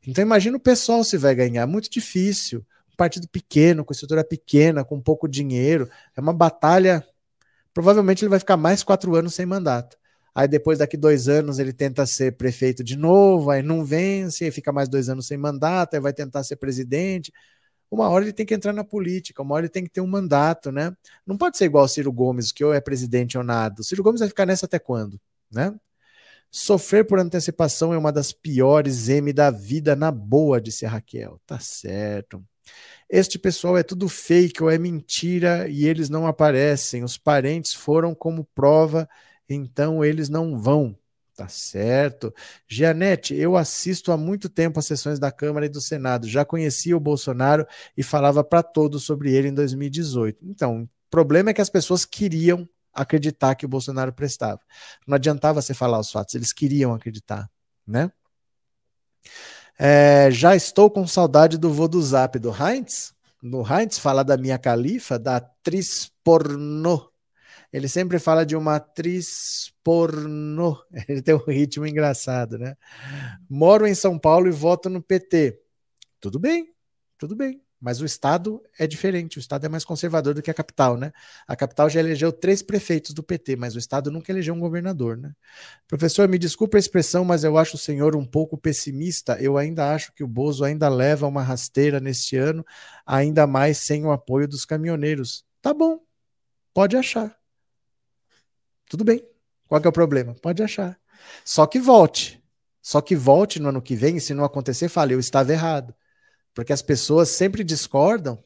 [0.08, 2.66] Então imagina o pessoal se vai ganhar, muito difícil.
[2.92, 5.88] Um partido pequeno, com estrutura pequena, com pouco dinheiro,
[6.18, 7.06] é uma batalha.
[7.72, 9.98] Provavelmente ele vai ficar mais quatro anos sem mandato.
[10.34, 14.52] Aí depois, daqui dois anos, ele tenta ser prefeito de novo, aí não vence, aí
[14.52, 17.32] fica mais dois anos sem mandato, aí vai tentar ser presidente
[17.92, 20.08] uma hora ele tem que entrar na política, uma hora ele tem que ter um
[20.08, 20.96] mandato, né?
[21.28, 23.82] Não pode ser igual o Ciro Gomes, que ou é presidente ou nada.
[23.82, 25.20] O Ciro Gomes vai ficar nessa até quando,
[25.52, 25.76] né?
[26.50, 31.40] Sofrer por antecipação é uma das piores M da vida na boa, disse a Raquel.
[31.46, 32.44] Tá certo.
[33.10, 37.04] Este pessoal é tudo fake ou é mentira e eles não aparecem.
[37.04, 39.08] Os parentes foram como prova,
[39.50, 40.98] então eles não vão.
[41.42, 42.32] Tá certo.
[42.68, 46.28] Gianete, eu assisto há muito tempo as sessões da Câmara e do Senado.
[46.28, 47.66] Já conhecia o Bolsonaro
[47.98, 50.46] e falava para todos sobre ele em 2018.
[50.46, 54.60] Então, o problema é que as pessoas queriam acreditar que o Bolsonaro prestava.
[55.08, 57.50] Não adiantava você falar os fatos, eles queriam acreditar,
[57.88, 58.12] né?
[59.80, 63.16] É, já estou com saudade do vô do Zap do Heinz.
[63.42, 67.11] No Heinz, falar da minha califa, da atriz pornô
[67.72, 70.78] ele sempre fala de uma atriz pornô.
[71.08, 72.76] Ele tem um ritmo engraçado, né?
[73.50, 75.60] Moro em São Paulo e voto no PT.
[76.20, 76.74] Tudo bem,
[77.18, 77.62] tudo bem.
[77.80, 81.12] Mas o Estado é diferente, o Estado é mais conservador do que a capital, né?
[81.48, 85.18] A capital já elegeu três prefeitos do PT, mas o Estado nunca elegeu um governador,
[85.18, 85.34] né?
[85.88, 89.36] Professor, me desculpe a expressão, mas eu acho o senhor um pouco pessimista.
[89.42, 92.64] Eu ainda acho que o Bozo ainda leva uma rasteira neste ano,
[93.04, 95.44] ainda mais sem o apoio dos caminhoneiros.
[95.60, 96.00] Tá bom,
[96.76, 97.41] pode achar.
[98.92, 99.26] Tudo bem.
[99.70, 100.36] Qual é o problema?
[100.42, 101.00] Pode achar.
[101.46, 102.44] Só que volte.
[102.82, 105.96] Só que volte no ano que vem, se não acontecer, fale, eu estava errado.
[106.54, 108.44] Porque as pessoas sempre discordam,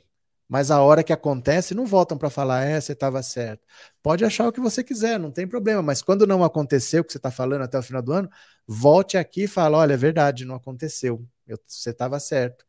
[0.47, 3.65] mas a hora que acontece não voltam para falar, é, você estava certo.
[4.03, 7.11] Pode achar o que você quiser, não tem problema, mas quando não aconteceu o que
[7.11, 8.29] você está falando até o final do ano,
[8.67, 12.63] volte aqui e fala, olha, é verdade, não aconteceu, eu, você estava certo.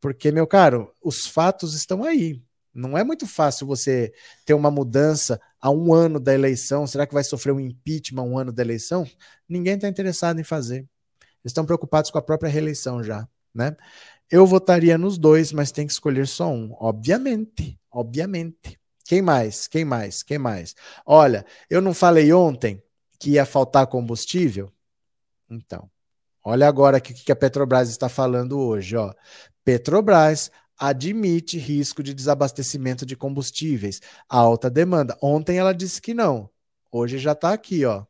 [0.00, 2.40] Porque, meu caro, os fatos estão aí.
[2.78, 4.12] Não é muito fácil você
[4.46, 6.86] ter uma mudança a um ano da eleição.
[6.86, 9.04] Será que vai sofrer um impeachment um ano da eleição?
[9.48, 10.86] Ninguém está interessado em fazer.
[11.20, 13.76] Eles estão preocupados com a própria reeleição já, né?
[14.30, 18.78] Eu votaria nos dois, mas tem que escolher só um, obviamente, obviamente.
[19.04, 19.66] Quem mais?
[19.66, 20.22] Quem mais?
[20.22, 20.76] Quem mais?
[21.04, 22.80] Olha, eu não falei ontem
[23.18, 24.70] que ia faltar combustível?
[25.50, 25.90] Então,
[26.44, 29.12] olha agora o que a Petrobras está falando hoje, ó.
[29.64, 35.16] Petrobras admite risco de desabastecimento de combustíveis, alta demanda.
[35.22, 36.48] Ontem ela disse que não.
[36.90, 38.04] Hoje já está aqui, ó.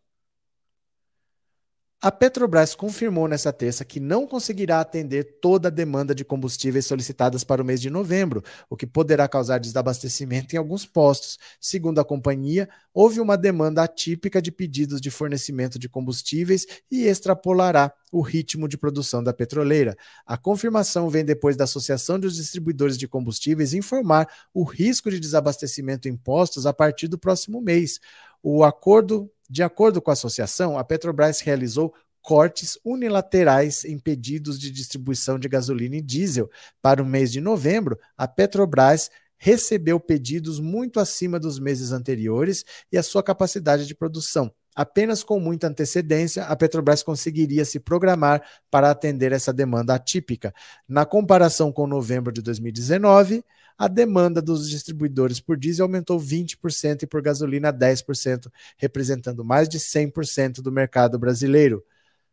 [2.00, 7.42] A Petrobras confirmou nessa terça que não conseguirá atender toda a demanda de combustíveis solicitadas
[7.42, 11.40] para o mês de novembro, o que poderá causar desabastecimento em alguns postos.
[11.60, 17.92] Segundo a companhia, houve uma demanda atípica de pedidos de fornecimento de combustíveis e extrapolará
[18.12, 19.96] o ritmo de produção da petroleira.
[20.24, 26.08] A confirmação vem depois da Associação dos Distribuidores de Combustíveis informar o risco de desabastecimento
[26.08, 27.98] em postos a partir do próximo mês.
[28.40, 34.70] O acordo de acordo com a associação, a Petrobras realizou cortes unilaterais em pedidos de
[34.70, 36.50] distribuição de gasolina e diesel.
[36.82, 42.98] Para o mês de novembro, a Petrobras recebeu pedidos muito acima dos meses anteriores e
[42.98, 44.52] a sua capacidade de produção.
[44.78, 48.40] Apenas com muita antecedência, a Petrobras conseguiria se programar
[48.70, 50.54] para atender essa demanda atípica.
[50.86, 53.44] Na comparação com novembro de 2019,
[53.76, 59.80] a demanda dos distribuidores por diesel aumentou 20% e por gasolina 10%, representando mais de
[59.80, 61.84] 100% do mercado brasileiro.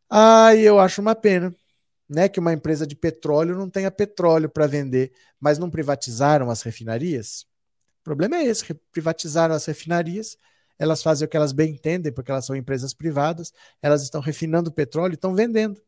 [0.08, 1.52] Ah, eu acho uma pena,
[2.08, 6.62] né, que uma empresa de petróleo não tenha petróleo para vender, mas não privatizaram as
[6.62, 7.48] refinarias?
[8.02, 10.38] O problema é esse, privatizaram as refinarias,
[10.78, 14.72] elas fazem o que elas bem entendem, porque elas são empresas privadas, elas estão refinando
[14.72, 15.82] petróleo e estão vendendo.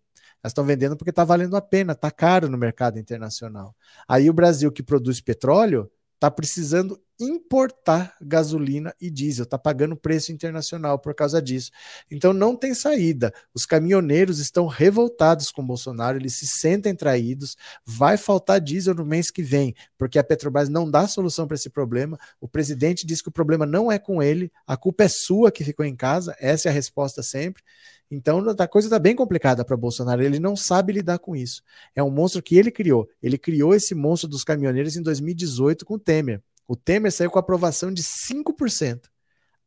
[0.43, 3.75] Elas estão vendendo porque está valendo a pena, está caro no mercado internacional.
[4.07, 10.31] Aí o Brasil, que produz petróleo, está precisando importar gasolina e diesel, está pagando preço
[10.31, 11.71] internacional por causa disso.
[12.11, 13.33] Então não tem saída.
[13.53, 17.57] Os caminhoneiros estão revoltados com Bolsonaro, eles se sentem traídos.
[17.85, 21.69] Vai faltar diesel no mês que vem, porque a Petrobras não dá solução para esse
[21.69, 22.19] problema.
[22.39, 25.63] O presidente diz que o problema não é com ele, a culpa é sua que
[25.63, 26.35] ficou em casa.
[26.39, 27.63] Essa é a resposta sempre.
[28.09, 30.23] Então a coisa está bem complicada para Bolsonaro.
[30.23, 31.61] Ele não sabe lidar com isso.
[31.95, 33.09] É um monstro que ele criou.
[33.21, 36.41] Ele criou esse monstro dos caminhoneiros em 2018 com Temer.
[36.67, 39.09] O Temer saiu com aprovação de 5%.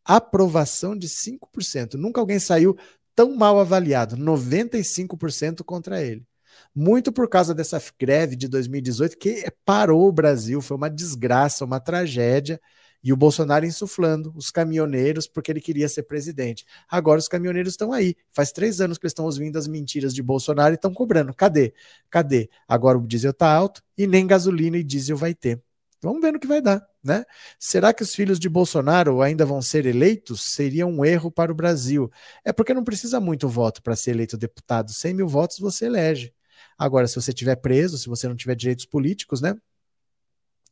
[0.05, 1.95] Aprovação de 5%.
[1.95, 2.77] Nunca alguém saiu
[3.15, 4.17] tão mal avaliado.
[4.17, 6.27] 95% contra ele.
[6.75, 10.61] Muito por causa dessa greve de 2018 que parou o Brasil.
[10.61, 12.61] Foi uma desgraça, uma tragédia.
[13.03, 16.67] E o Bolsonaro insuflando os caminhoneiros porque ele queria ser presidente.
[16.87, 18.15] Agora os caminhoneiros estão aí.
[18.31, 21.33] Faz três anos que eles estão ouvindo as mentiras de Bolsonaro e estão cobrando.
[21.33, 21.73] Cadê?
[22.11, 22.51] Cadê?
[22.69, 25.63] Agora o diesel está alto e nem gasolina e diesel vai ter.
[26.03, 27.25] Vamos ver no que vai dar, né?
[27.59, 30.43] Será que os filhos de Bolsonaro ainda vão ser eleitos?
[30.43, 32.11] Seria um erro para o Brasil.
[32.45, 34.93] É porque não precisa muito voto para ser eleito deputado.
[34.93, 36.33] 100 mil votos você elege.
[36.79, 39.57] Agora, se você tiver preso, se você não tiver direitos políticos, né?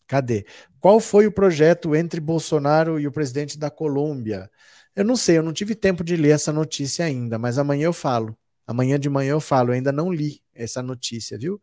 [0.07, 0.47] Cadê?
[0.81, 4.51] Qual foi o projeto entre Bolsonaro e o presidente da Colômbia?
[4.97, 7.93] Eu não sei, eu não tive tempo de ler essa notícia ainda, mas amanhã eu
[7.93, 8.37] falo.
[8.67, 11.61] Amanhã de manhã eu falo, eu ainda não li essa notícia, viu?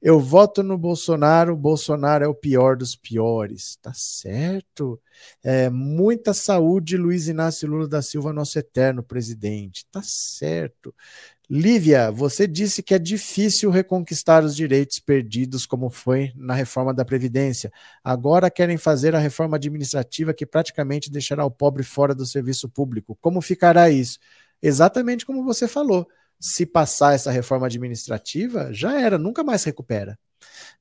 [0.00, 5.00] Eu voto no Bolsonaro, Bolsonaro é o pior dos piores, tá certo?
[5.42, 10.94] É, muita saúde, Luiz Inácio Lula da Silva, nosso eterno presidente, tá certo.
[11.48, 17.04] Lívia, você disse que é difícil reconquistar os direitos perdidos, como foi na reforma da
[17.04, 17.72] Previdência.
[18.02, 23.16] Agora querem fazer a reforma administrativa que praticamente deixará o pobre fora do serviço público.
[23.20, 24.18] Como ficará isso?
[24.60, 26.08] Exatamente como você falou
[26.40, 30.18] se passar essa reforma administrativa, já era, nunca mais recupera.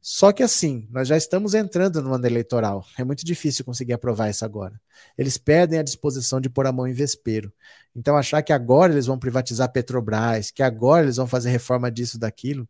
[0.01, 2.85] Só que assim, nós já estamos entrando no ano eleitoral.
[2.97, 4.79] É muito difícil conseguir aprovar isso agora.
[5.17, 7.51] Eles perdem a disposição de pôr a mão em vespeiro.
[7.95, 12.19] Então, achar que agora eles vão privatizar Petrobras, que agora eles vão fazer reforma disso,
[12.19, 12.67] daquilo,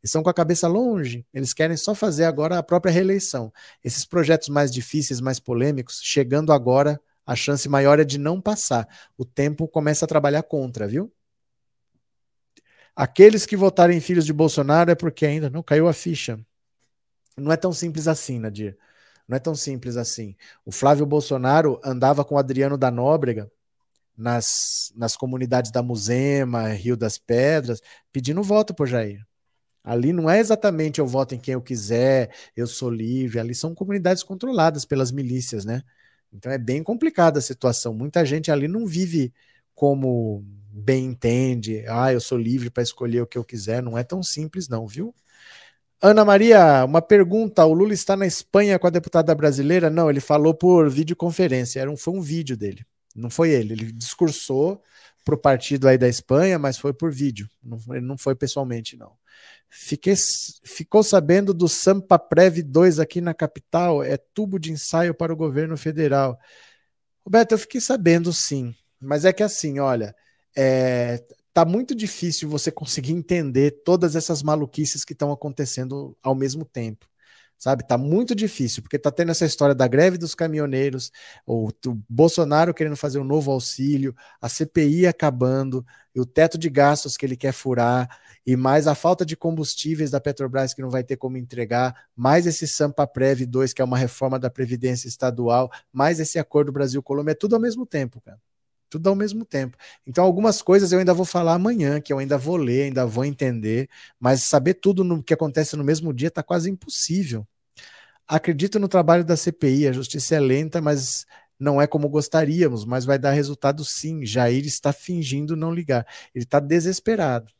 [0.00, 1.26] eles estão com a cabeça longe.
[1.34, 3.52] Eles querem só fazer agora a própria reeleição.
[3.82, 8.88] Esses projetos mais difíceis, mais polêmicos, chegando agora, a chance maior é de não passar.
[9.16, 11.12] O tempo começa a trabalhar contra, viu?
[12.98, 16.36] Aqueles que votarem filhos de Bolsonaro é porque ainda não caiu a ficha.
[17.36, 18.76] Não é tão simples assim, Nadir.
[19.28, 20.34] Não é tão simples assim.
[20.64, 23.48] O Flávio Bolsonaro andava com o Adriano da Nóbrega
[24.16, 27.80] nas, nas comunidades da Muzema, Rio das Pedras,
[28.10, 29.24] pedindo voto por Jair.
[29.84, 33.38] Ali não é exatamente eu voto em quem eu quiser, eu sou livre.
[33.38, 35.84] Ali são comunidades controladas pelas milícias, né?
[36.32, 37.94] Então é bem complicada a situação.
[37.94, 39.32] Muita gente ali não vive
[39.72, 44.04] como bem entende, ah, eu sou livre para escolher o que eu quiser, não é
[44.04, 45.14] tão simples não, viu?
[46.00, 49.90] Ana Maria, uma pergunta, o Lula está na Espanha com a deputada brasileira?
[49.90, 52.86] Não, ele falou por videoconferência, era um, foi um vídeo dele,
[53.16, 54.82] não foi ele, ele discursou
[55.24, 58.96] para o partido aí da Espanha, mas foi por vídeo, não, ele não foi pessoalmente
[58.96, 59.12] não.
[59.70, 60.14] Fiquei,
[60.64, 65.36] ficou sabendo do Sampa Prev 2 aqui na capital, é tubo de ensaio para o
[65.36, 66.38] governo federal.
[67.24, 70.14] Roberto, eu fiquei sabendo sim, mas é que assim, olha,
[70.56, 71.22] é,
[71.52, 77.08] tá muito difícil você conseguir entender todas essas maluquices que estão acontecendo ao mesmo tempo.
[77.58, 81.10] Sabe, tá muito difícil, porque tá tendo essa história da greve dos caminhoneiros,
[81.44, 85.84] o, o Bolsonaro querendo fazer um novo auxílio, a CPI acabando,
[86.14, 88.08] e o teto de gastos que ele quer furar,
[88.46, 92.46] e mais a falta de combustíveis da Petrobras que não vai ter como entregar, mais
[92.46, 97.32] esse Sampa Prev 2, que é uma reforma da Previdência Estadual, mais esse acordo Brasil-Colômbia,
[97.32, 98.38] é tudo ao mesmo tempo, cara.
[98.90, 99.76] Tudo ao mesmo tempo.
[100.06, 103.24] Então, algumas coisas eu ainda vou falar amanhã, que eu ainda vou ler, ainda vou
[103.24, 103.88] entender,
[104.18, 107.46] mas saber tudo no que acontece no mesmo dia está quase impossível.
[108.26, 111.26] Acredito no trabalho da CPI, a justiça é lenta, mas
[111.58, 114.24] não é como gostaríamos, mas vai dar resultado sim.
[114.24, 116.06] Jair está fingindo não ligar.
[116.34, 117.52] Ele está desesperado.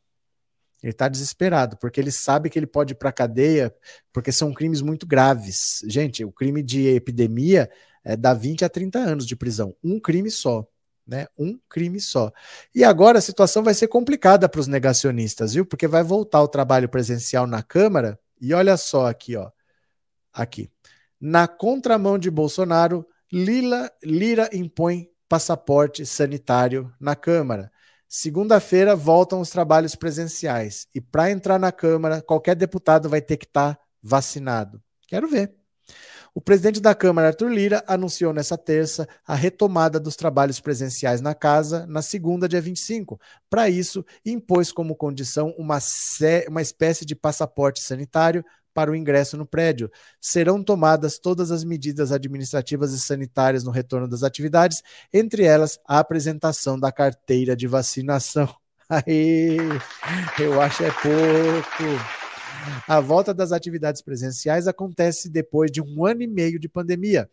[0.82, 3.74] Ele está desesperado, porque ele sabe que ele pode ir para a cadeia,
[4.12, 5.82] porque são crimes muito graves.
[5.88, 7.68] Gente, o crime de epidemia
[8.04, 9.74] é, dá 20 a 30 anos de prisão.
[9.82, 10.66] Um crime só
[11.08, 11.26] né?
[11.38, 12.30] Um crime só.
[12.74, 15.64] E agora a situação vai ser complicada para os negacionistas, viu?
[15.64, 18.20] Porque vai voltar o trabalho presencial na Câmara.
[18.38, 19.50] E olha só aqui, ó.
[20.32, 20.70] Aqui.
[21.18, 27.72] Na contramão de Bolsonaro, Lila, Lira impõe passaporte sanitário na Câmara.
[28.06, 30.86] Segunda-feira voltam os trabalhos presenciais.
[30.94, 34.82] E para entrar na Câmara, qualquer deputado vai ter que estar tá vacinado.
[35.06, 35.57] Quero ver.
[36.38, 41.34] O presidente da Câmara, Arthur Lira, anunciou nessa terça a retomada dos trabalhos presenciais na
[41.34, 43.20] casa na segunda, dia 25.
[43.50, 45.80] Para isso, impôs como condição uma,
[46.46, 49.90] uma espécie de passaporte sanitário para o ingresso no prédio.
[50.20, 54.80] Serão tomadas todas as medidas administrativas e sanitárias no retorno das atividades,
[55.12, 58.48] entre elas a apresentação da carteira de vacinação.
[58.88, 59.56] Aí,
[60.38, 62.27] eu acho é pouco.
[62.86, 67.28] A volta das atividades presenciais acontece depois de um ano e meio de pandemia,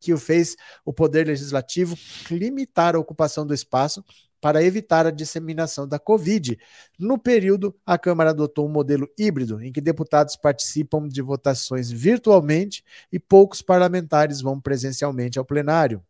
[0.00, 1.96] que o fez o Poder Legislativo
[2.30, 4.04] limitar a ocupação do espaço
[4.40, 6.58] para evitar a disseminação da Covid.
[6.98, 12.82] No período, a Câmara adotou um modelo híbrido, em que deputados participam de votações virtualmente
[13.12, 16.02] e poucos parlamentares vão presencialmente ao plenário.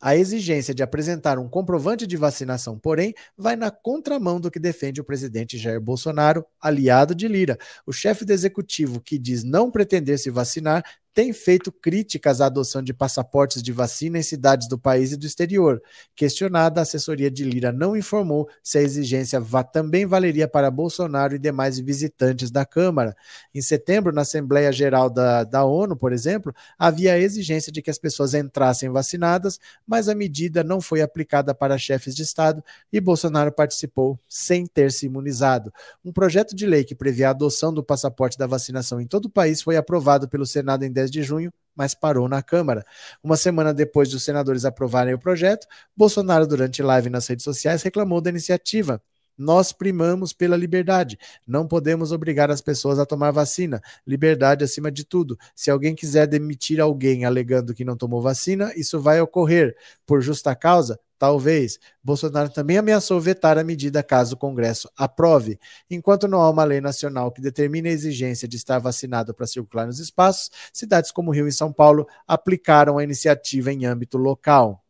[0.00, 5.00] A exigência de apresentar um comprovante de vacinação, porém, vai na contramão do que defende
[5.00, 7.58] o presidente Jair Bolsonaro, aliado de Lira.
[7.86, 10.84] O chefe do executivo, que diz não pretender se vacinar,
[11.14, 15.24] tem feito críticas à adoção de passaportes de vacina em cidades do país e do
[15.24, 15.80] exterior.
[16.16, 19.40] Questionada, a assessoria de Lira não informou se a exigência
[19.72, 23.16] também valeria para Bolsonaro e demais visitantes da Câmara.
[23.54, 27.90] Em setembro, na Assembleia Geral da, da ONU, por exemplo, havia a exigência de que
[27.90, 32.62] as pessoas entrassem vacinadas, mas a medida não foi aplicada para chefes de Estado
[32.92, 35.72] e Bolsonaro participou sem ter se imunizado.
[36.04, 39.30] Um projeto de lei que previa a adoção do passaporte da vacinação em todo o
[39.30, 42.84] país foi aprovado pelo Senado em 10 de junho, mas parou na Câmara.
[43.22, 45.66] Uma semana depois dos senadores aprovarem o projeto,
[45.96, 49.00] Bolsonaro, durante live nas redes sociais, reclamou da iniciativa.
[49.36, 51.18] Nós primamos pela liberdade.
[51.46, 53.82] Não podemos obrigar as pessoas a tomar vacina.
[54.06, 55.36] Liberdade acima de tudo.
[55.56, 59.76] Se alguém quiser demitir alguém alegando que não tomou vacina, isso vai ocorrer.
[60.06, 61.78] Por justa causa, Talvez.
[62.02, 65.58] Bolsonaro também ameaçou vetar a medida caso o Congresso aprove.
[65.90, 69.86] Enquanto não há uma lei nacional que determine a exigência de estar vacinado para circular
[69.86, 74.84] nos espaços, cidades como Rio e São Paulo aplicaram a iniciativa em âmbito local.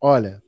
[0.00, 0.42] Olha,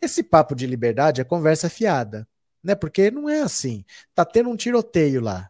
[0.00, 2.26] esse papo de liberdade é conversa fiada,
[2.60, 2.74] né?
[2.74, 3.84] Porque não é assim.
[4.16, 5.48] Tá tendo um tiroteio lá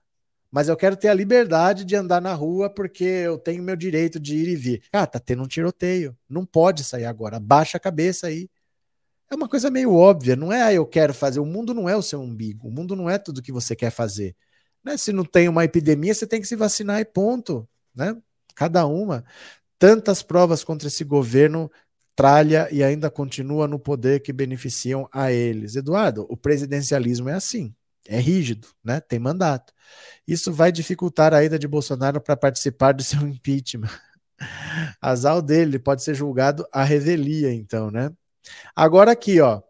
[0.53, 4.21] mas eu quero ter a liberdade de andar na rua porque eu tenho meu direito
[4.21, 4.83] de ir e vir.
[4.93, 8.51] Ah, tá tendo um tiroteio, não pode sair agora, baixa a cabeça aí.
[9.31, 11.97] É uma coisa meio óbvia, não é ah, eu quero fazer, o mundo não é
[11.97, 14.37] o seu umbigo, o mundo não é tudo que você quer fazer.
[14.85, 14.99] Né?
[14.99, 18.17] Se não tem uma epidemia, você tem que se vacinar e ponto, né?
[18.55, 19.25] Cada uma.
[19.79, 21.71] Tantas provas contra esse governo
[22.15, 25.77] tralha e ainda continua no poder que beneficiam a eles.
[25.77, 27.75] Eduardo, o presidencialismo é assim
[28.07, 29.01] é rígido, né?
[29.01, 29.73] Tem mandato.
[30.27, 33.91] Isso vai dificultar a ida de Bolsonaro para participar do seu impeachment.
[35.01, 38.11] Azar dele, pode ser julgado a revelia, então, né?
[38.75, 39.63] Agora aqui, ó.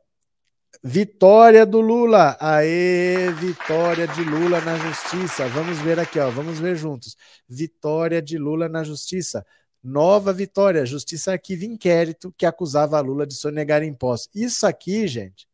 [0.82, 2.36] Vitória do Lula.
[2.40, 5.46] Aê, vitória de Lula na justiça.
[5.48, 6.30] Vamos ver aqui, ó.
[6.30, 7.16] Vamos ver juntos.
[7.48, 9.44] Vitória de Lula na justiça.
[9.82, 10.86] Nova vitória.
[10.86, 14.30] Justiça arquiva inquérito que acusava Lula de sonegar impostos.
[14.34, 15.46] Isso aqui, gente,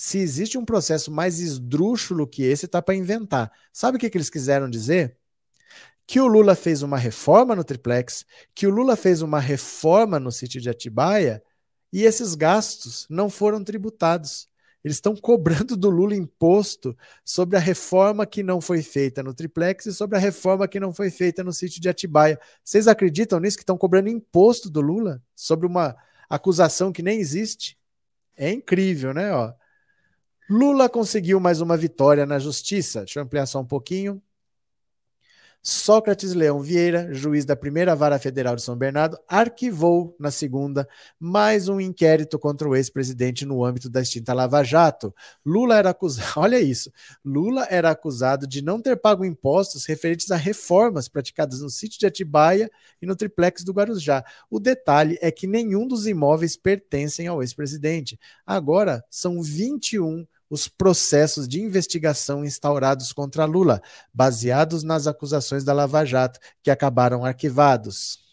[0.00, 3.50] se existe um processo mais esdrúxulo que esse, tá para inventar.
[3.72, 5.16] Sabe o que, que eles quiseram dizer?
[6.06, 10.30] Que o Lula fez uma reforma no triplex, que o Lula fez uma reforma no
[10.30, 11.42] sítio de Atibaia
[11.92, 14.48] e esses gastos não foram tributados.
[14.84, 19.86] Eles estão cobrando do Lula imposto sobre a reforma que não foi feita no triplex
[19.86, 22.38] e sobre a reforma que não foi feita no sítio de Atibaia.
[22.62, 25.96] Vocês acreditam nisso que estão cobrando imposto do Lula sobre uma
[26.30, 27.76] acusação que nem existe?
[28.36, 29.32] É incrível, né?
[29.32, 29.57] Ó.
[30.50, 33.00] Lula conseguiu mais uma vitória na justiça.
[33.00, 34.22] Deixa eu ampliar só um pouquinho.
[35.60, 40.88] Sócrates Leão Vieira, juiz da primeira vara federal de São Bernardo, arquivou na segunda
[41.20, 45.14] mais um inquérito contra o ex-presidente no âmbito da extinta Lava Jato.
[45.44, 46.90] Lula era acusado, olha isso,
[47.22, 52.06] Lula era acusado de não ter pago impostos referentes a reformas praticadas no sítio de
[52.06, 52.70] Atibaia
[53.02, 54.24] e no triplex do Guarujá.
[54.48, 58.18] O detalhe é que nenhum dos imóveis pertencem ao ex-presidente.
[58.46, 66.04] Agora são 21 os processos de investigação instaurados contra Lula, baseados nas acusações da Lava
[66.04, 68.26] Jato, que acabaram arquivados.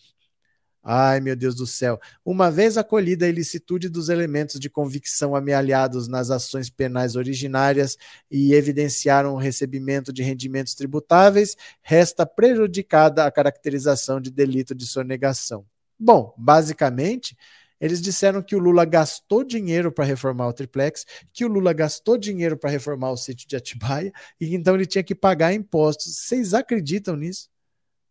[0.87, 1.99] Ai, meu Deus do céu.
[2.23, 7.97] Uma vez acolhida a ilicitude dos elementos de convicção amealhados nas ações penais originárias
[8.29, 15.65] e evidenciaram o recebimento de rendimentos tributáveis, resta prejudicada a caracterização de delito de sonegação.
[15.99, 17.35] Bom, basicamente,
[17.79, 22.17] eles disseram que o Lula gastou dinheiro para reformar o triplex, que o Lula gastou
[22.17, 26.15] dinheiro para reformar o sítio de Atibaia e então ele tinha que pagar impostos.
[26.15, 27.49] Vocês acreditam nisso?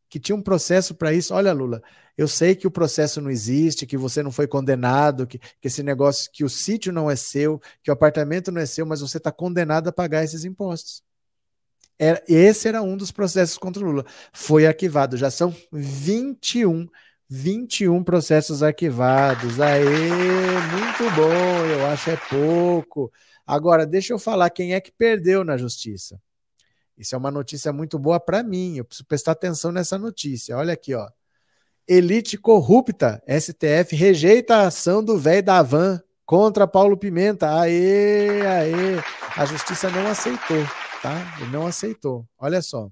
[0.09, 1.35] Que tinha um processo para isso?
[1.35, 1.83] Olha, Lula,
[2.17, 5.83] eu sei que o processo não existe, que você não foi condenado, que, que esse
[5.83, 9.17] negócio, que o sítio não é seu, que o apartamento não é seu, mas você
[9.17, 11.03] está condenado a pagar esses impostos.
[11.99, 14.05] Era, esse era um dos processos contra o Lula.
[14.33, 16.89] Foi arquivado, já são 21
[17.29, 19.61] 21 processos arquivados.
[19.61, 23.13] Aê, muito bom, eu acho é pouco.
[23.47, 26.21] Agora, deixa eu falar quem é que perdeu na justiça.
[26.97, 28.77] Isso é uma notícia muito boa para mim.
[28.77, 30.57] Eu preciso prestar atenção nessa notícia.
[30.57, 31.09] Olha aqui, ó.
[31.87, 33.23] Elite corrupta.
[33.29, 37.61] STF rejeita a ação do velho da Van contra Paulo Pimenta.
[37.61, 38.99] Aê, aê.
[39.37, 40.65] A justiça não aceitou,
[41.03, 41.37] tá?
[41.41, 42.27] Ele não aceitou.
[42.39, 42.91] Olha só.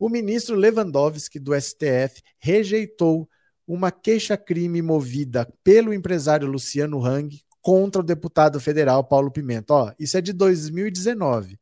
[0.00, 3.28] O ministro Lewandowski do STF rejeitou
[3.66, 9.74] uma queixa-crime movida pelo empresário Luciano Hang contra o deputado federal Paulo Pimenta.
[9.74, 11.60] Ó, isso é de 2019.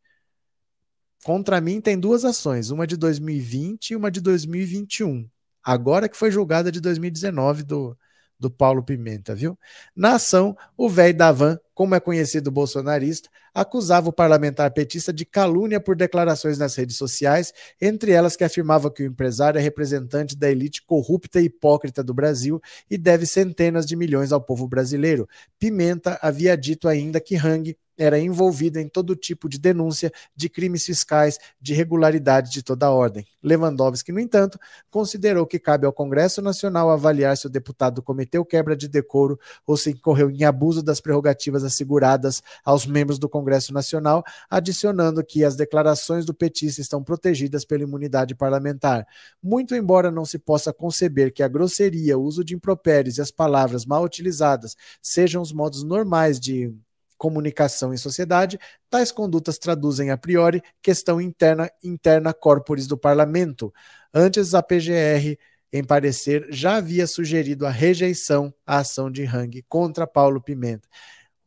[1.25, 5.29] Contra mim tem duas ações, uma de 2020 e uma de 2021.
[5.61, 7.99] Agora que foi julgada de 2019 do,
[8.39, 9.59] do Paulo Pimenta, viu?
[9.97, 15.79] Na ação, o velho Davan, como é conhecido bolsonarista, acusava o parlamentar petista de calúnia
[15.79, 20.51] por declarações nas redes sociais, entre elas que afirmava que o empresário é representante da
[20.51, 22.61] elite corrupta e hipócrita do Brasil
[22.91, 25.29] e deve centenas de milhões ao povo brasileiro.
[25.57, 30.87] Pimenta havia dito ainda que Hang era envolvida em todo tipo de denúncia de crimes
[30.87, 33.27] fiscais, de irregularidade de toda ordem.
[33.43, 38.77] Lewandowski, no entanto, considerou que cabe ao Congresso Nacional avaliar se o deputado cometeu quebra
[38.77, 44.25] de decoro ou se incorreu em abuso das prerrogativas asseguradas aos membros do Congresso Nacional,
[44.51, 49.07] adicionando que as declarações do petista estão protegidas pela imunidade parlamentar.
[49.43, 53.31] Muito embora não se possa conceber que a grosseria, o uso de impropérios e as
[53.31, 56.75] palavras mal utilizadas sejam os modos normais de
[57.19, 58.59] comunicação em sociedade,
[58.89, 63.75] tais condutas traduzem a priori questão interna interna corporis do parlamento.
[64.15, 65.37] Antes, a PGR,
[65.73, 70.89] em parecer, já havia sugerido a rejeição à ação de Hang contra Paulo Pimenta.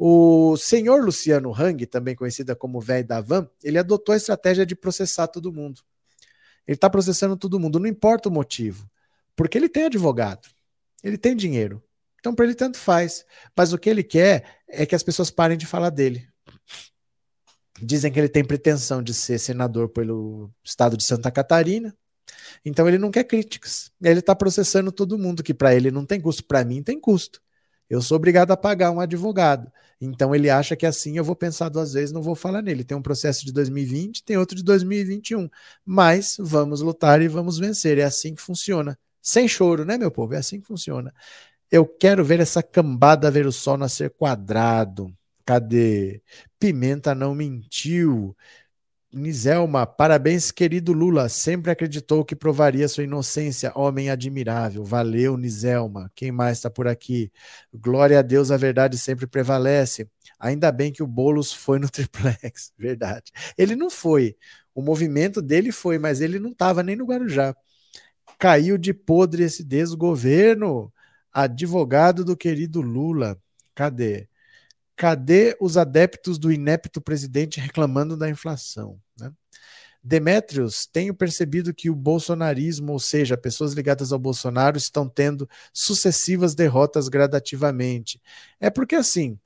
[0.04, 4.76] O senhor Luciano Hang, também conhecida como velho da Van, ele adotou a estratégia de
[4.76, 5.80] processar todo mundo.
[6.66, 8.90] Ele está processando todo mundo, não importa o motivo,
[9.36, 10.50] porque ele tem advogado,
[11.04, 11.84] ele tem dinheiro.
[12.20, 13.24] Então, para ele, tanto faz.
[13.56, 16.28] Mas o que ele quer é que as pessoas parem de falar dele.
[17.80, 21.96] Dizem que ele tem pretensão de ser senador pelo estado de Santa Catarina.
[22.66, 23.92] Então, ele não quer críticas.
[24.02, 26.44] Ele está processando todo mundo, que para ele não tem custo.
[26.44, 27.40] Para mim, tem custo.
[27.92, 29.70] Eu sou obrigado a pagar um advogado.
[30.00, 32.86] Então, ele acha que assim eu vou pensar duas vezes, não vou falar nele.
[32.86, 35.50] Tem um processo de 2020, tem outro de 2021.
[35.86, 37.98] Mas vamos lutar e vamos vencer.
[37.98, 38.98] É assim que funciona.
[39.22, 40.34] Sem choro, né, meu povo?
[40.34, 41.14] É assim que funciona.
[41.70, 45.14] Eu quero ver essa cambada ver o sol nascer quadrado.
[45.46, 46.22] Cadê?
[46.58, 48.34] Pimenta não mentiu.
[49.14, 51.28] Niselma, parabéns, querido Lula.
[51.28, 53.72] Sempre acreditou que provaria sua inocência.
[53.76, 54.86] Homem admirável.
[54.86, 56.10] Valeu, Niselma.
[56.16, 57.30] Quem mais está por aqui?
[57.74, 60.10] Glória a Deus, a verdade sempre prevalece.
[60.40, 62.72] Ainda bem que o Boulos foi no triplex.
[62.78, 63.32] Verdade.
[63.58, 64.38] Ele não foi.
[64.74, 67.54] O movimento dele foi, mas ele não estava nem no Guarujá.
[68.40, 70.92] Caiu de podre esse desgoverno
[71.34, 73.38] advogado do querido Lula.
[73.76, 74.30] Cadê?
[75.02, 79.02] Cadê os adeptos do inepto presidente reclamando da inflação?
[79.20, 79.34] Né?
[80.04, 86.54] Demetrios, tenho percebido que o bolsonarismo, ou seja, pessoas ligadas ao Bolsonaro, estão tendo sucessivas
[86.54, 88.22] derrotas gradativamente.
[88.60, 89.40] É porque, assim,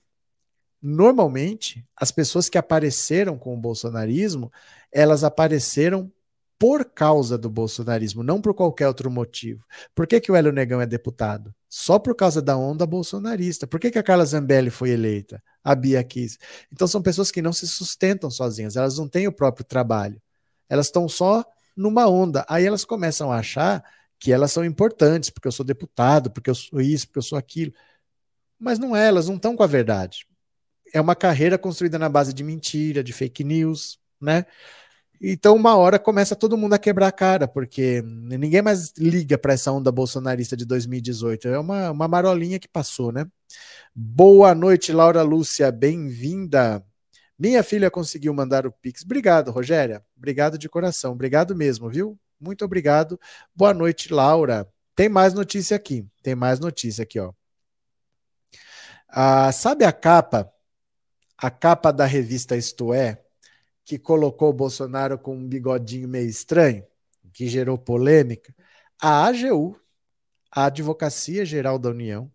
[0.81, 4.51] normalmente, as pessoas que apareceram com o bolsonarismo,
[4.91, 6.11] elas apareceram
[6.57, 9.65] por causa do bolsonarismo, não por qualquer outro motivo.
[9.93, 11.53] Por que, que o Hélio Negão é deputado?
[11.69, 13.67] Só por causa da onda bolsonarista.
[13.67, 15.43] Por que, que a Carla Zambelli foi eleita?
[15.63, 16.37] A Bia quis.
[16.71, 20.21] Então são pessoas que não se sustentam sozinhas, elas não têm o próprio trabalho.
[20.69, 21.43] Elas estão só
[21.75, 22.45] numa onda.
[22.47, 23.83] Aí elas começam a achar
[24.19, 27.37] que elas são importantes, porque eu sou deputado, porque eu sou isso, porque eu sou
[27.37, 27.73] aquilo.
[28.57, 30.25] Mas não é, elas não estão com a verdade.
[30.93, 34.45] É uma carreira construída na base de mentira, de fake news, né?
[35.21, 39.53] Então, uma hora começa todo mundo a quebrar a cara, porque ninguém mais liga para
[39.53, 41.47] essa onda bolsonarista de 2018.
[41.47, 43.25] É uma, uma marolinha que passou, né?
[43.93, 46.83] Boa noite, Laura Lúcia, bem-vinda.
[47.37, 49.03] Minha filha conseguiu mandar o Pix.
[49.03, 50.03] Obrigado, Rogéria.
[50.17, 51.13] Obrigado de coração.
[51.13, 52.17] Obrigado mesmo, viu?
[52.39, 53.19] Muito obrigado.
[53.55, 54.67] Boa noite, Laura.
[54.95, 56.05] Tem mais notícia aqui.
[56.23, 57.33] Tem mais notícia aqui, ó.
[59.09, 60.51] Ah, sabe a capa?
[61.37, 63.24] A capa da revista Isto É?
[63.85, 66.83] Que colocou o Bolsonaro com um bigodinho meio estranho,
[67.31, 68.53] que gerou polêmica,
[68.99, 69.79] a AGU,
[70.51, 72.31] a Advocacia Geral da União,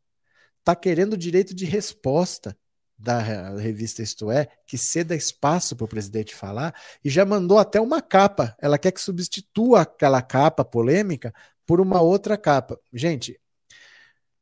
[0.61, 2.57] está querendo direito de resposta
[2.97, 3.19] da
[3.57, 8.03] revista Isto É, que ceda espaço para o presidente falar, e já mandou até uma
[8.03, 8.55] capa.
[8.61, 11.33] Ela quer que substitua aquela capa polêmica
[11.67, 12.79] por uma outra capa.
[12.93, 13.41] Gente,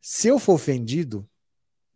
[0.01, 1.29] se eu for ofendido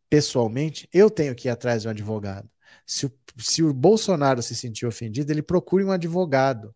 [0.08, 2.48] pessoalmente, eu tenho que ir atrás de um advogado.
[2.86, 6.74] Se o, se o Bolsonaro se sentir ofendido, ele procure um advogado.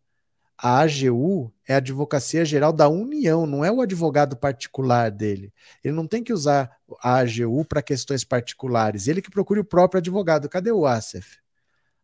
[0.59, 5.53] A AGU é a Advocacia Geral da União, não é o advogado particular dele.
[5.85, 6.71] Ele não tem que usar
[7.03, 10.49] a AGU para questões particulares, ele que procure o próprio advogado.
[10.49, 11.39] Cadê o ASEF?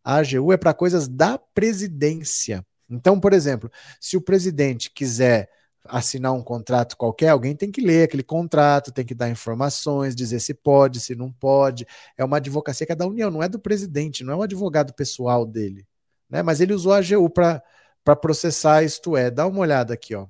[0.04, 2.66] A AGU é para coisas da presidência.
[2.90, 5.48] Então, por exemplo, se o presidente quiser
[5.84, 10.40] assinar um contrato qualquer, alguém tem que ler aquele contrato, tem que dar informações, dizer
[10.40, 11.86] se pode, se não pode.
[12.16, 14.94] É uma advocacia que é da União, não é do presidente, não é o advogado
[14.94, 15.86] pessoal dele.
[16.30, 16.42] Né?
[16.42, 19.30] Mas ele usou a AGU para processar, isto é.
[19.30, 20.26] Dá uma olhada aqui, ó.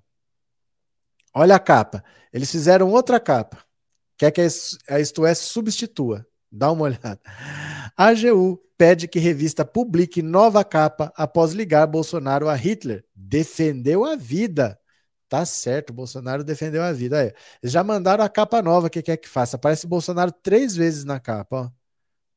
[1.35, 2.05] Olha a capa.
[2.33, 3.65] Eles fizeram outra capa.
[4.17, 4.41] Quer que
[4.89, 6.27] a Isto É substitua.
[6.51, 7.21] Dá uma olhada.
[7.97, 13.05] A AGU pede que revista publique nova capa após ligar Bolsonaro a Hitler.
[13.15, 14.79] Defendeu a vida.
[15.33, 17.19] Tá certo, Bolsonaro defendeu a vida.
[17.19, 17.33] Aí,
[17.63, 19.57] já mandaram a capa nova que quer que faça.
[19.57, 21.71] Aparece Bolsonaro três vezes na capa, ó.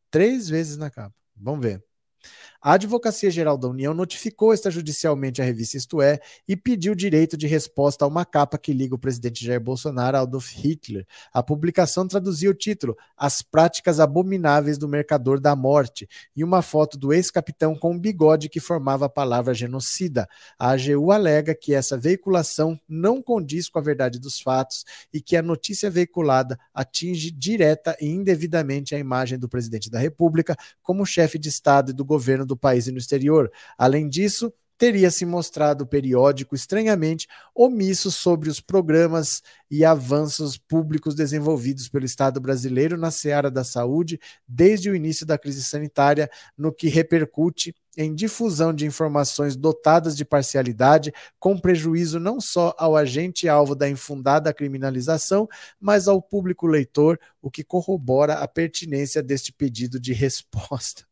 [0.09, 1.13] Três vezes na capa.
[1.35, 1.83] Vamos ver.
[2.67, 7.45] A Advocacia Geral da União notificou extrajudicialmente a revista Isto É e pediu direito de
[7.45, 11.05] resposta a uma capa que liga o presidente Jair Bolsonaro a Adolf Hitler.
[11.31, 16.97] A publicação traduzia o título As Práticas Abomináveis do Mercador da Morte e uma foto
[16.97, 20.27] do ex-capitão com um bigode que formava a palavra genocida.
[20.57, 24.83] A AGU alega que essa veiculação não condiz com a verdade dos fatos
[25.13, 30.57] e que a notícia veiculada atinge direta e indevidamente a imagem do presidente da República
[30.81, 33.51] como chefe de Estado e do governo do do país e no exterior.
[33.77, 41.87] Além disso, teria se mostrado periódico estranhamente omisso sobre os programas e avanços públicos desenvolvidos
[41.87, 46.87] pelo Estado brasileiro na seara da saúde desde o início da crise sanitária, no que
[46.87, 53.73] repercute em difusão de informações dotadas de parcialidade, com prejuízo não só ao agente alvo
[53.73, 55.47] da infundada criminalização,
[55.79, 61.05] mas ao público leitor, o que corrobora a pertinência deste pedido de resposta.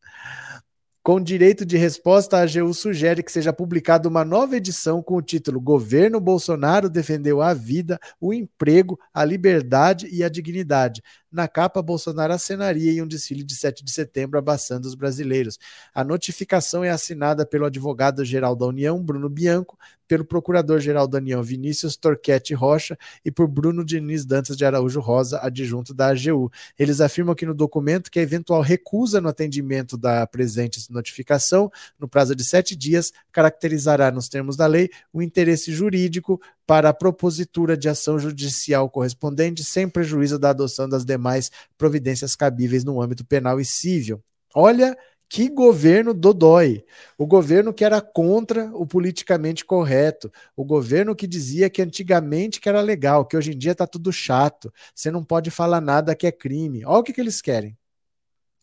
[1.04, 5.20] Com direito de resposta, a AGU sugere que seja publicada uma nova edição com o
[5.20, 11.02] título Governo Bolsonaro defendeu a vida, o emprego, a liberdade e a dignidade.
[11.34, 15.58] Na capa, Bolsonaro acenaria em um desfile de 7 de setembro, abaçando os brasileiros.
[15.92, 21.96] A notificação é assinada pelo advogado-geral da União, Bruno Bianco, pelo procurador-geral da União, Vinícius
[21.96, 26.52] Torquete Rocha, e por Bruno Diniz Dantas de Araújo Rosa, adjunto da AGU.
[26.78, 32.06] Eles afirmam aqui no documento que a eventual recusa no atendimento da presente notificação, no
[32.06, 37.76] prazo de sete dias, caracterizará, nos termos da lei, o interesse jurídico para a propositura
[37.76, 43.60] de ação judicial correspondente, sem prejuízo da adoção das demais providências cabíveis no âmbito penal
[43.60, 44.22] e civil.
[44.54, 44.96] Olha
[45.28, 46.84] que governo dodói.
[47.18, 50.30] O governo que era contra o politicamente correto.
[50.56, 54.12] O governo que dizia que antigamente que era legal, que hoje em dia está tudo
[54.12, 54.72] chato.
[54.94, 56.84] Você não pode falar nada que é crime.
[56.84, 57.76] Olha o que, que eles querem.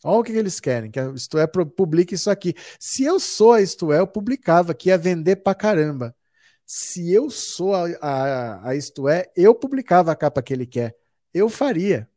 [0.04, 2.54] Olha o que, eles querem, que a Isto É publique isso aqui.
[2.80, 6.14] Se eu sou a Isto É, eu publicava que ia vender pra caramba.
[6.66, 10.96] Se eu sou a, a, a Isto É, eu publicava a capa que ele quer.
[11.34, 12.08] Eu faria.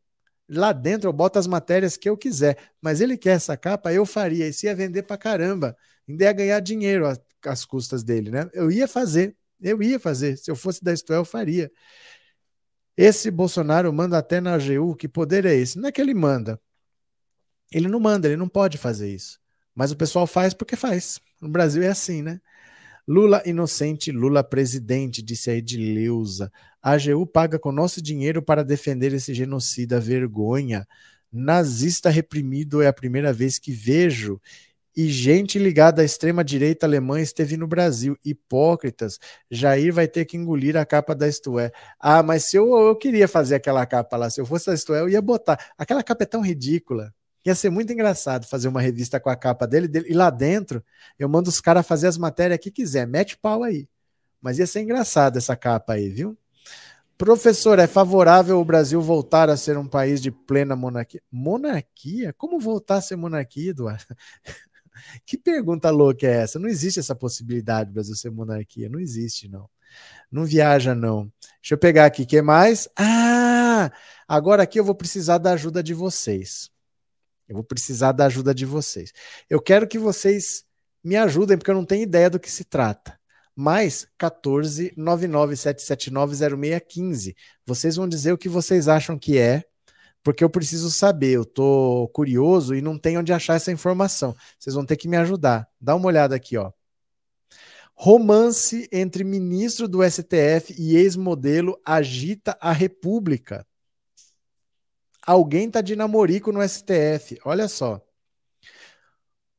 [0.48, 4.06] Lá dentro eu boto as matérias que eu quiser, mas ele quer essa capa, eu
[4.06, 4.48] faria.
[4.48, 5.76] Isso ia vender pra caramba.
[6.08, 7.06] Ainda ia ganhar dinheiro
[7.46, 8.50] às custas dele, né?
[8.54, 10.38] Eu ia fazer, eu ia fazer.
[10.38, 11.72] Se eu fosse da Isto é, eu faria.
[12.98, 15.78] Esse Bolsonaro manda até na AGU, que poder é esse?
[15.78, 16.60] Não é que ele manda.
[17.72, 19.40] Ele não manda, ele não pode fazer isso.
[19.74, 21.20] Mas o pessoal faz porque faz.
[21.42, 22.40] No Brasil é assim, né?
[23.07, 26.52] Lula inocente, Lula presidente, disse a Edileuza.
[26.82, 29.99] A AGU paga com nosso dinheiro para defender esse genocida.
[29.99, 30.88] Vergonha.
[31.32, 34.41] Nazista reprimido é a primeira vez que vejo.
[34.98, 38.18] E gente ligada à extrema-direita alemã esteve no Brasil.
[38.26, 39.19] Hipócritas.
[39.52, 41.52] Jair vai ter que engolir a capa da Isto.
[41.99, 44.95] Ah, mas se eu, eu queria fazer aquela capa lá, se eu fosse da Isto
[44.95, 45.60] eu ia botar.
[45.77, 47.14] Aquela capa é tão ridícula.
[47.46, 50.84] Ia ser muito engraçado fazer uma revista com a capa dele, dele e lá dentro
[51.20, 53.88] eu mando os caras fazer as matérias que quiser, mete pau aí.
[54.42, 56.38] Mas ia ser engraçado essa capa aí, viu?
[57.18, 61.22] Professor, é favorável o Brasil voltar a ser um país de plena monarquia?
[61.32, 62.34] Monarquia?
[62.34, 64.04] Como voltar a ser monarquia, Eduardo?
[65.26, 66.60] que pergunta louca é essa?
[66.60, 68.90] Não existe essa possibilidade do Brasil ser monarquia.
[68.90, 69.70] Não existe, não.
[70.30, 71.32] Não viaja, não.
[71.62, 72.24] Deixa eu pegar aqui.
[72.24, 72.90] O que mais?
[72.98, 73.92] Ah!
[74.28, 76.70] Agora aqui eu vou precisar da ajuda de vocês.
[77.48, 79.14] Eu vou precisar da ajuda de vocês.
[79.50, 80.66] Eu quero que vocês
[81.04, 83.20] me ajudem, porque eu não tenho ideia do que se trata.
[83.56, 87.36] Mais 14 997790615.
[87.66, 89.64] Vocês vão dizer o que vocês acham que é,
[90.24, 91.32] porque eu preciso saber.
[91.32, 94.36] Eu tô curioso e não tenho onde achar essa informação.
[94.60, 95.68] Vocês vão ter que me ajudar.
[95.80, 96.72] Dá uma olhada aqui, ó.
[97.94, 103.66] Romance entre ministro do STF e ex-modelo agita a República.
[105.26, 107.40] Alguém tá de namorico no STF.
[107.44, 108.02] Olha só.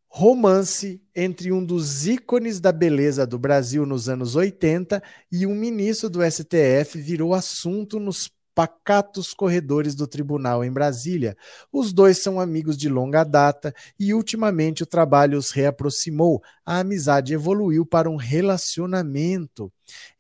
[0.09, 6.09] Romance entre um dos ícones da beleza do Brasil nos anos 80 e um ministro
[6.09, 11.37] do STF virou assunto nos pacatos corredores do tribunal em Brasília.
[11.71, 16.43] Os dois são amigos de longa data e ultimamente o trabalho os reaproximou.
[16.65, 19.71] A amizade evoluiu para um relacionamento.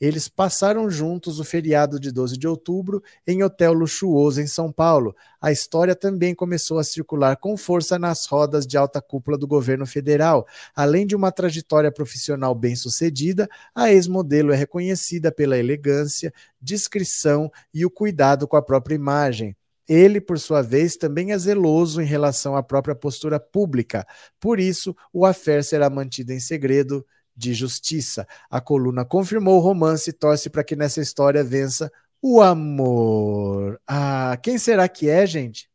[0.01, 5.15] Eles passaram juntos o feriado de 12 de outubro em hotel luxuoso em São Paulo.
[5.41, 9.87] A história também começou a circular com força nas rodas de alta cúpula do governo
[9.87, 10.47] federal.
[10.75, 17.91] Além de uma trajetória profissional bem-sucedida, a ex-modelo é reconhecida pela elegância, discrição e o
[17.91, 19.57] cuidado com a própria imagem.
[19.89, 24.05] Ele, por sua vez, também é zeloso em relação à própria postura pública.
[24.41, 27.07] Por isso, o affair será mantido em segredo
[27.37, 28.27] de justiça.
[28.51, 31.93] A coluna confirmou o romance e torce para que nessa história vença
[32.23, 33.81] o amor.
[33.87, 35.69] Ah, quem será que é, gente?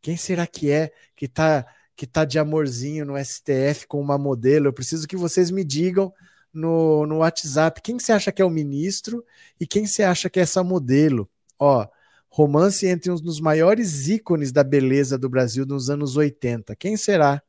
[0.00, 1.66] Quem será que é que tá
[1.96, 4.68] que tá de amorzinho no STF com uma modelo?
[4.68, 6.12] Eu preciso que vocês me digam
[6.52, 9.24] no, no WhatsApp quem você acha que é o ministro
[9.60, 11.28] e quem você acha que é essa modelo.
[11.58, 11.86] Ó,
[12.30, 16.76] romance entre um dos maiores ícones da beleza do Brasil nos anos 80.
[16.76, 17.42] Quem será?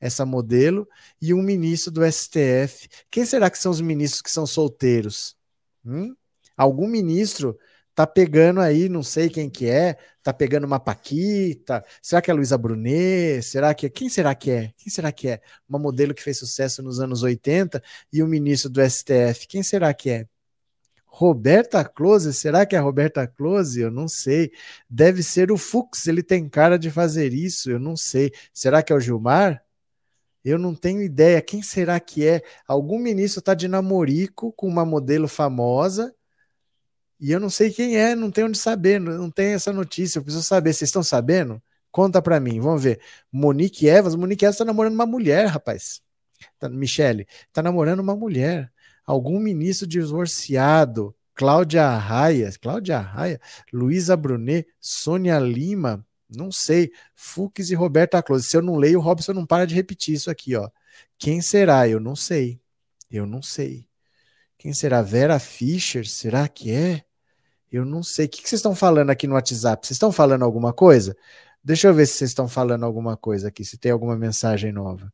[0.00, 0.88] Essa modelo,
[1.20, 2.88] e um ministro do STF.
[3.10, 5.36] Quem será que são os ministros que são solteiros?
[5.84, 6.14] Hum?
[6.56, 7.58] Algum ministro
[7.94, 12.34] tá pegando aí, não sei quem que é, tá pegando uma Paquita, será que é
[12.34, 13.42] Luísa Brunet?
[13.42, 13.90] Será que é?
[13.90, 14.72] Quem será que é?
[14.76, 15.40] Quem será que é?
[15.68, 17.82] Uma modelo que fez sucesso nos anos 80
[18.12, 19.46] e o um ministro do STF.
[19.48, 20.26] Quem será que é?
[21.04, 23.80] Roberta Close, será que é Roberta Close?
[23.80, 24.52] Eu não sei.
[24.88, 28.32] Deve ser o Fux, ele tem cara de fazer isso, eu não sei.
[28.54, 29.62] Será que é o Gilmar?
[30.44, 31.40] Eu não tenho ideia.
[31.42, 32.42] Quem será que é?
[32.66, 36.14] Algum ministro está de namorico com uma modelo famosa
[37.20, 40.18] e eu não sei quem é, não tenho onde saber, não tem essa notícia.
[40.18, 40.72] Eu preciso saber.
[40.72, 41.62] Vocês estão sabendo?
[41.90, 43.00] Conta para mim, vamos ver.
[43.30, 46.00] Monique Evas, Monique Evas está namorando uma mulher, rapaz.
[46.58, 48.72] Tá, Michele, está namorando uma mulher.
[49.04, 51.14] Algum ministro divorciado.
[51.34, 53.40] Cláudia Arraia, Cláudia Arraia,
[53.72, 56.04] Luísa Brunet, Sônia Lima,
[56.34, 56.92] não sei.
[57.14, 58.46] Fux e Roberta Close.
[58.46, 60.68] Se eu não leio, o Robson não para de repetir isso aqui, ó.
[61.18, 61.88] Quem será?
[61.88, 62.60] Eu não sei.
[63.10, 63.86] Eu não sei.
[64.56, 65.02] Quem será?
[65.02, 66.06] Vera Fischer?
[66.06, 67.04] Será que é?
[67.70, 68.26] Eu não sei.
[68.26, 69.86] O que vocês estão falando aqui no WhatsApp?
[69.86, 71.16] Vocês estão falando alguma coisa?
[71.62, 75.12] Deixa eu ver se vocês estão falando alguma coisa aqui, se tem alguma mensagem nova.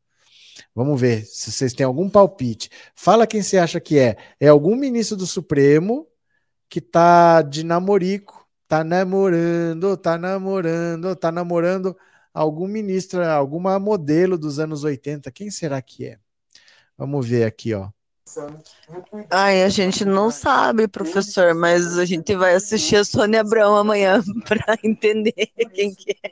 [0.73, 2.69] Vamos ver se vocês têm algum palpite.
[2.95, 4.17] Fala quem você acha que é.
[4.39, 6.07] É algum ministro do Supremo
[6.69, 8.36] que tá de namorico
[8.67, 11.97] tá namorando, tá namorando, tá namorando
[12.33, 15.31] algum ministro, alguma modelo dos anos 80.
[15.31, 16.19] Quem será que é?
[16.97, 17.89] Vamos ver aqui, ó.
[19.31, 24.21] Ai, a gente não sabe, professor, mas a gente vai assistir a Sônia Abrão amanhã
[24.45, 25.31] para entender
[25.73, 26.29] quem que é.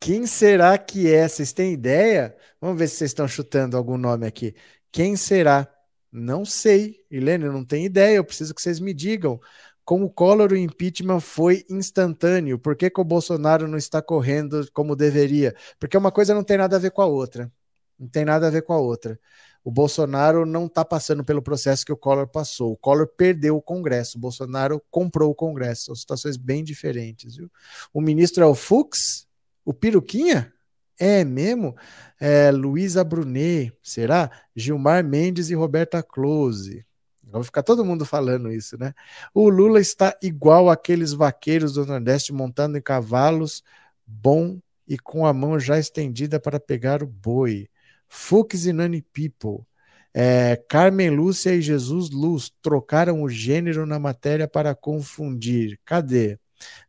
[0.00, 1.28] Quem será que é?
[1.28, 2.36] Vocês têm ideia?
[2.60, 4.54] Vamos ver se vocês estão chutando algum nome aqui.
[4.90, 5.68] Quem será?
[6.10, 7.04] Não sei.
[7.10, 8.16] Helene, não tenho ideia.
[8.16, 9.40] Eu preciso que vocês me digam.
[9.86, 12.58] Com o Collor, o impeachment foi instantâneo.
[12.58, 15.54] Por que, que o Bolsonaro não está correndo como deveria?
[15.78, 17.52] Porque uma coisa não tem nada a ver com a outra.
[17.96, 19.16] Não tem nada a ver com a outra.
[19.62, 22.72] O Bolsonaro não está passando pelo processo que o Collor passou.
[22.72, 24.18] O Collor perdeu o Congresso.
[24.18, 25.84] O Bolsonaro comprou o Congresso.
[25.84, 27.36] São situações bem diferentes.
[27.36, 27.48] Viu?
[27.94, 29.28] O ministro é o Fux?
[29.64, 30.52] O Piruquinha?
[30.98, 31.76] É mesmo?
[32.18, 34.32] É, Luísa Brunet, será?
[34.54, 36.84] Gilmar Mendes e Roberta Close.
[37.26, 38.94] Vai ficar todo mundo falando isso, né?
[39.34, 43.64] O Lula está igual aqueles vaqueiros do Nordeste montando em cavalos,
[44.06, 47.68] bom e com a mão já estendida para pegar o boi.
[48.08, 49.66] Fux e Nani People.
[50.14, 55.78] É, Carmen Lúcia e Jesus Luz trocaram o gênero na matéria para confundir.
[55.84, 56.38] Cadê?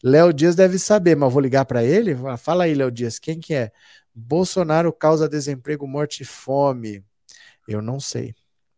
[0.04, 2.16] Léo Dias deve saber, mas vou ligar para ele.
[2.38, 3.72] Fala aí, Léo Dias, quem que é?
[4.14, 7.04] Bolsonaro causa desemprego, morte e fome.
[7.68, 8.34] Eu não sei.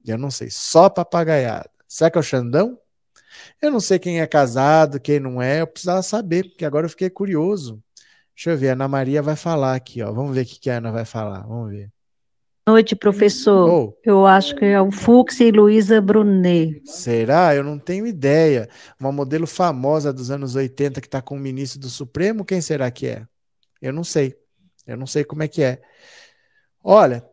[0.06, 0.50] Eu não sei.
[0.50, 1.70] Só papagaiada.
[1.88, 2.78] Será que é o Xandão?
[3.62, 5.62] Eu não sei quem é casado, quem não é.
[5.62, 7.82] Eu precisava saber, porque agora eu fiquei curioso.
[8.36, 8.70] Deixa eu ver.
[8.70, 10.12] A Ana Maria vai falar aqui, ó.
[10.12, 11.42] Vamos ver o que a Ana vai falar.
[11.42, 11.92] Vamos ver.
[12.66, 13.68] Boa noite, professor.
[13.68, 13.98] Oh.
[14.04, 16.82] Eu acho que é o Fux e Luísa Brunet.
[16.86, 17.56] Será?
[17.56, 18.70] Eu não tenho ideia.
[19.00, 22.92] Uma modelo famosa dos anos 80 que está com o ministro do Supremo, quem será
[22.92, 23.26] que é?
[23.82, 24.36] Eu não sei.
[24.86, 25.82] Eu não sei como é que é.
[26.84, 27.26] Olha,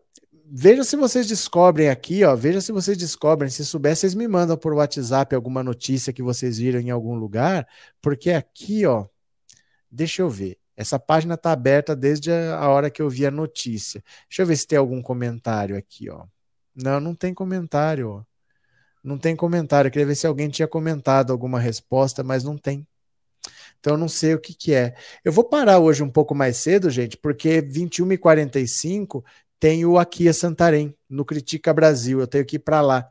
[0.50, 2.34] veja se vocês descobrem aqui, ó.
[2.34, 3.50] Veja se vocês descobrem.
[3.50, 7.66] Se souber, vocês me mandam por WhatsApp alguma notícia que vocês viram em algum lugar,
[8.00, 9.06] porque aqui, ó.
[9.90, 10.58] Deixa eu ver.
[10.76, 14.02] Essa página está aberta desde a hora que eu vi a notícia.
[14.28, 16.26] Deixa eu ver se tem algum comentário aqui, ó.
[16.74, 18.24] Não, não tem comentário, ó.
[19.02, 19.88] Não tem comentário.
[19.88, 22.86] Eu queria ver se alguém tinha comentado alguma resposta, mas não tem.
[23.80, 24.94] Então eu não sei o que, que é.
[25.24, 29.24] Eu vou parar hoje um pouco mais cedo, gente, porque 21h45
[29.58, 32.20] tem o Aqui a Santarém, no Critica Brasil.
[32.20, 33.10] Eu tenho que ir para lá.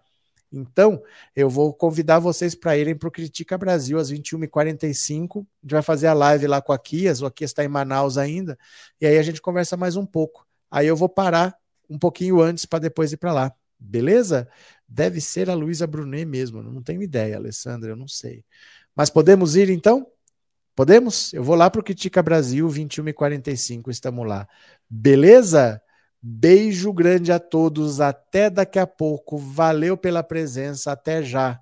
[0.52, 1.02] Então,
[1.36, 5.40] eu vou convidar vocês para irem para o Critica Brasil às 21h45.
[5.40, 8.18] A gente vai fazer a live lá com a Kias, o Kias está em Manaus
[8.18, 8.58] ainda,
[9.02, 10.48] e aí a gente conversa mais um pouco.
[10.72, 11.58] Aí eu vou parar
[11.90, 13.54] um pouquinho antes para depois ir para lá.
[13.78, 14.48] Beleza?
[14.88, 18.46] Deve ser a Luísa Brunet mesmo, não tenho ideia, Alessandra, eu não sei.
[18.96, 20.08] Mas podemos ir então?
[20.74, 21.34] Podemos?
[21.34, 24.48] Eu vou lá para o Critica Brasil, 21h45, estamos lá.
[24.90, 25.82] Beleza?
[26.28, 29.38] Beijo grande a todos, até daqui a pouco.
[29.38, 31.62] Valeu pela presença, até já.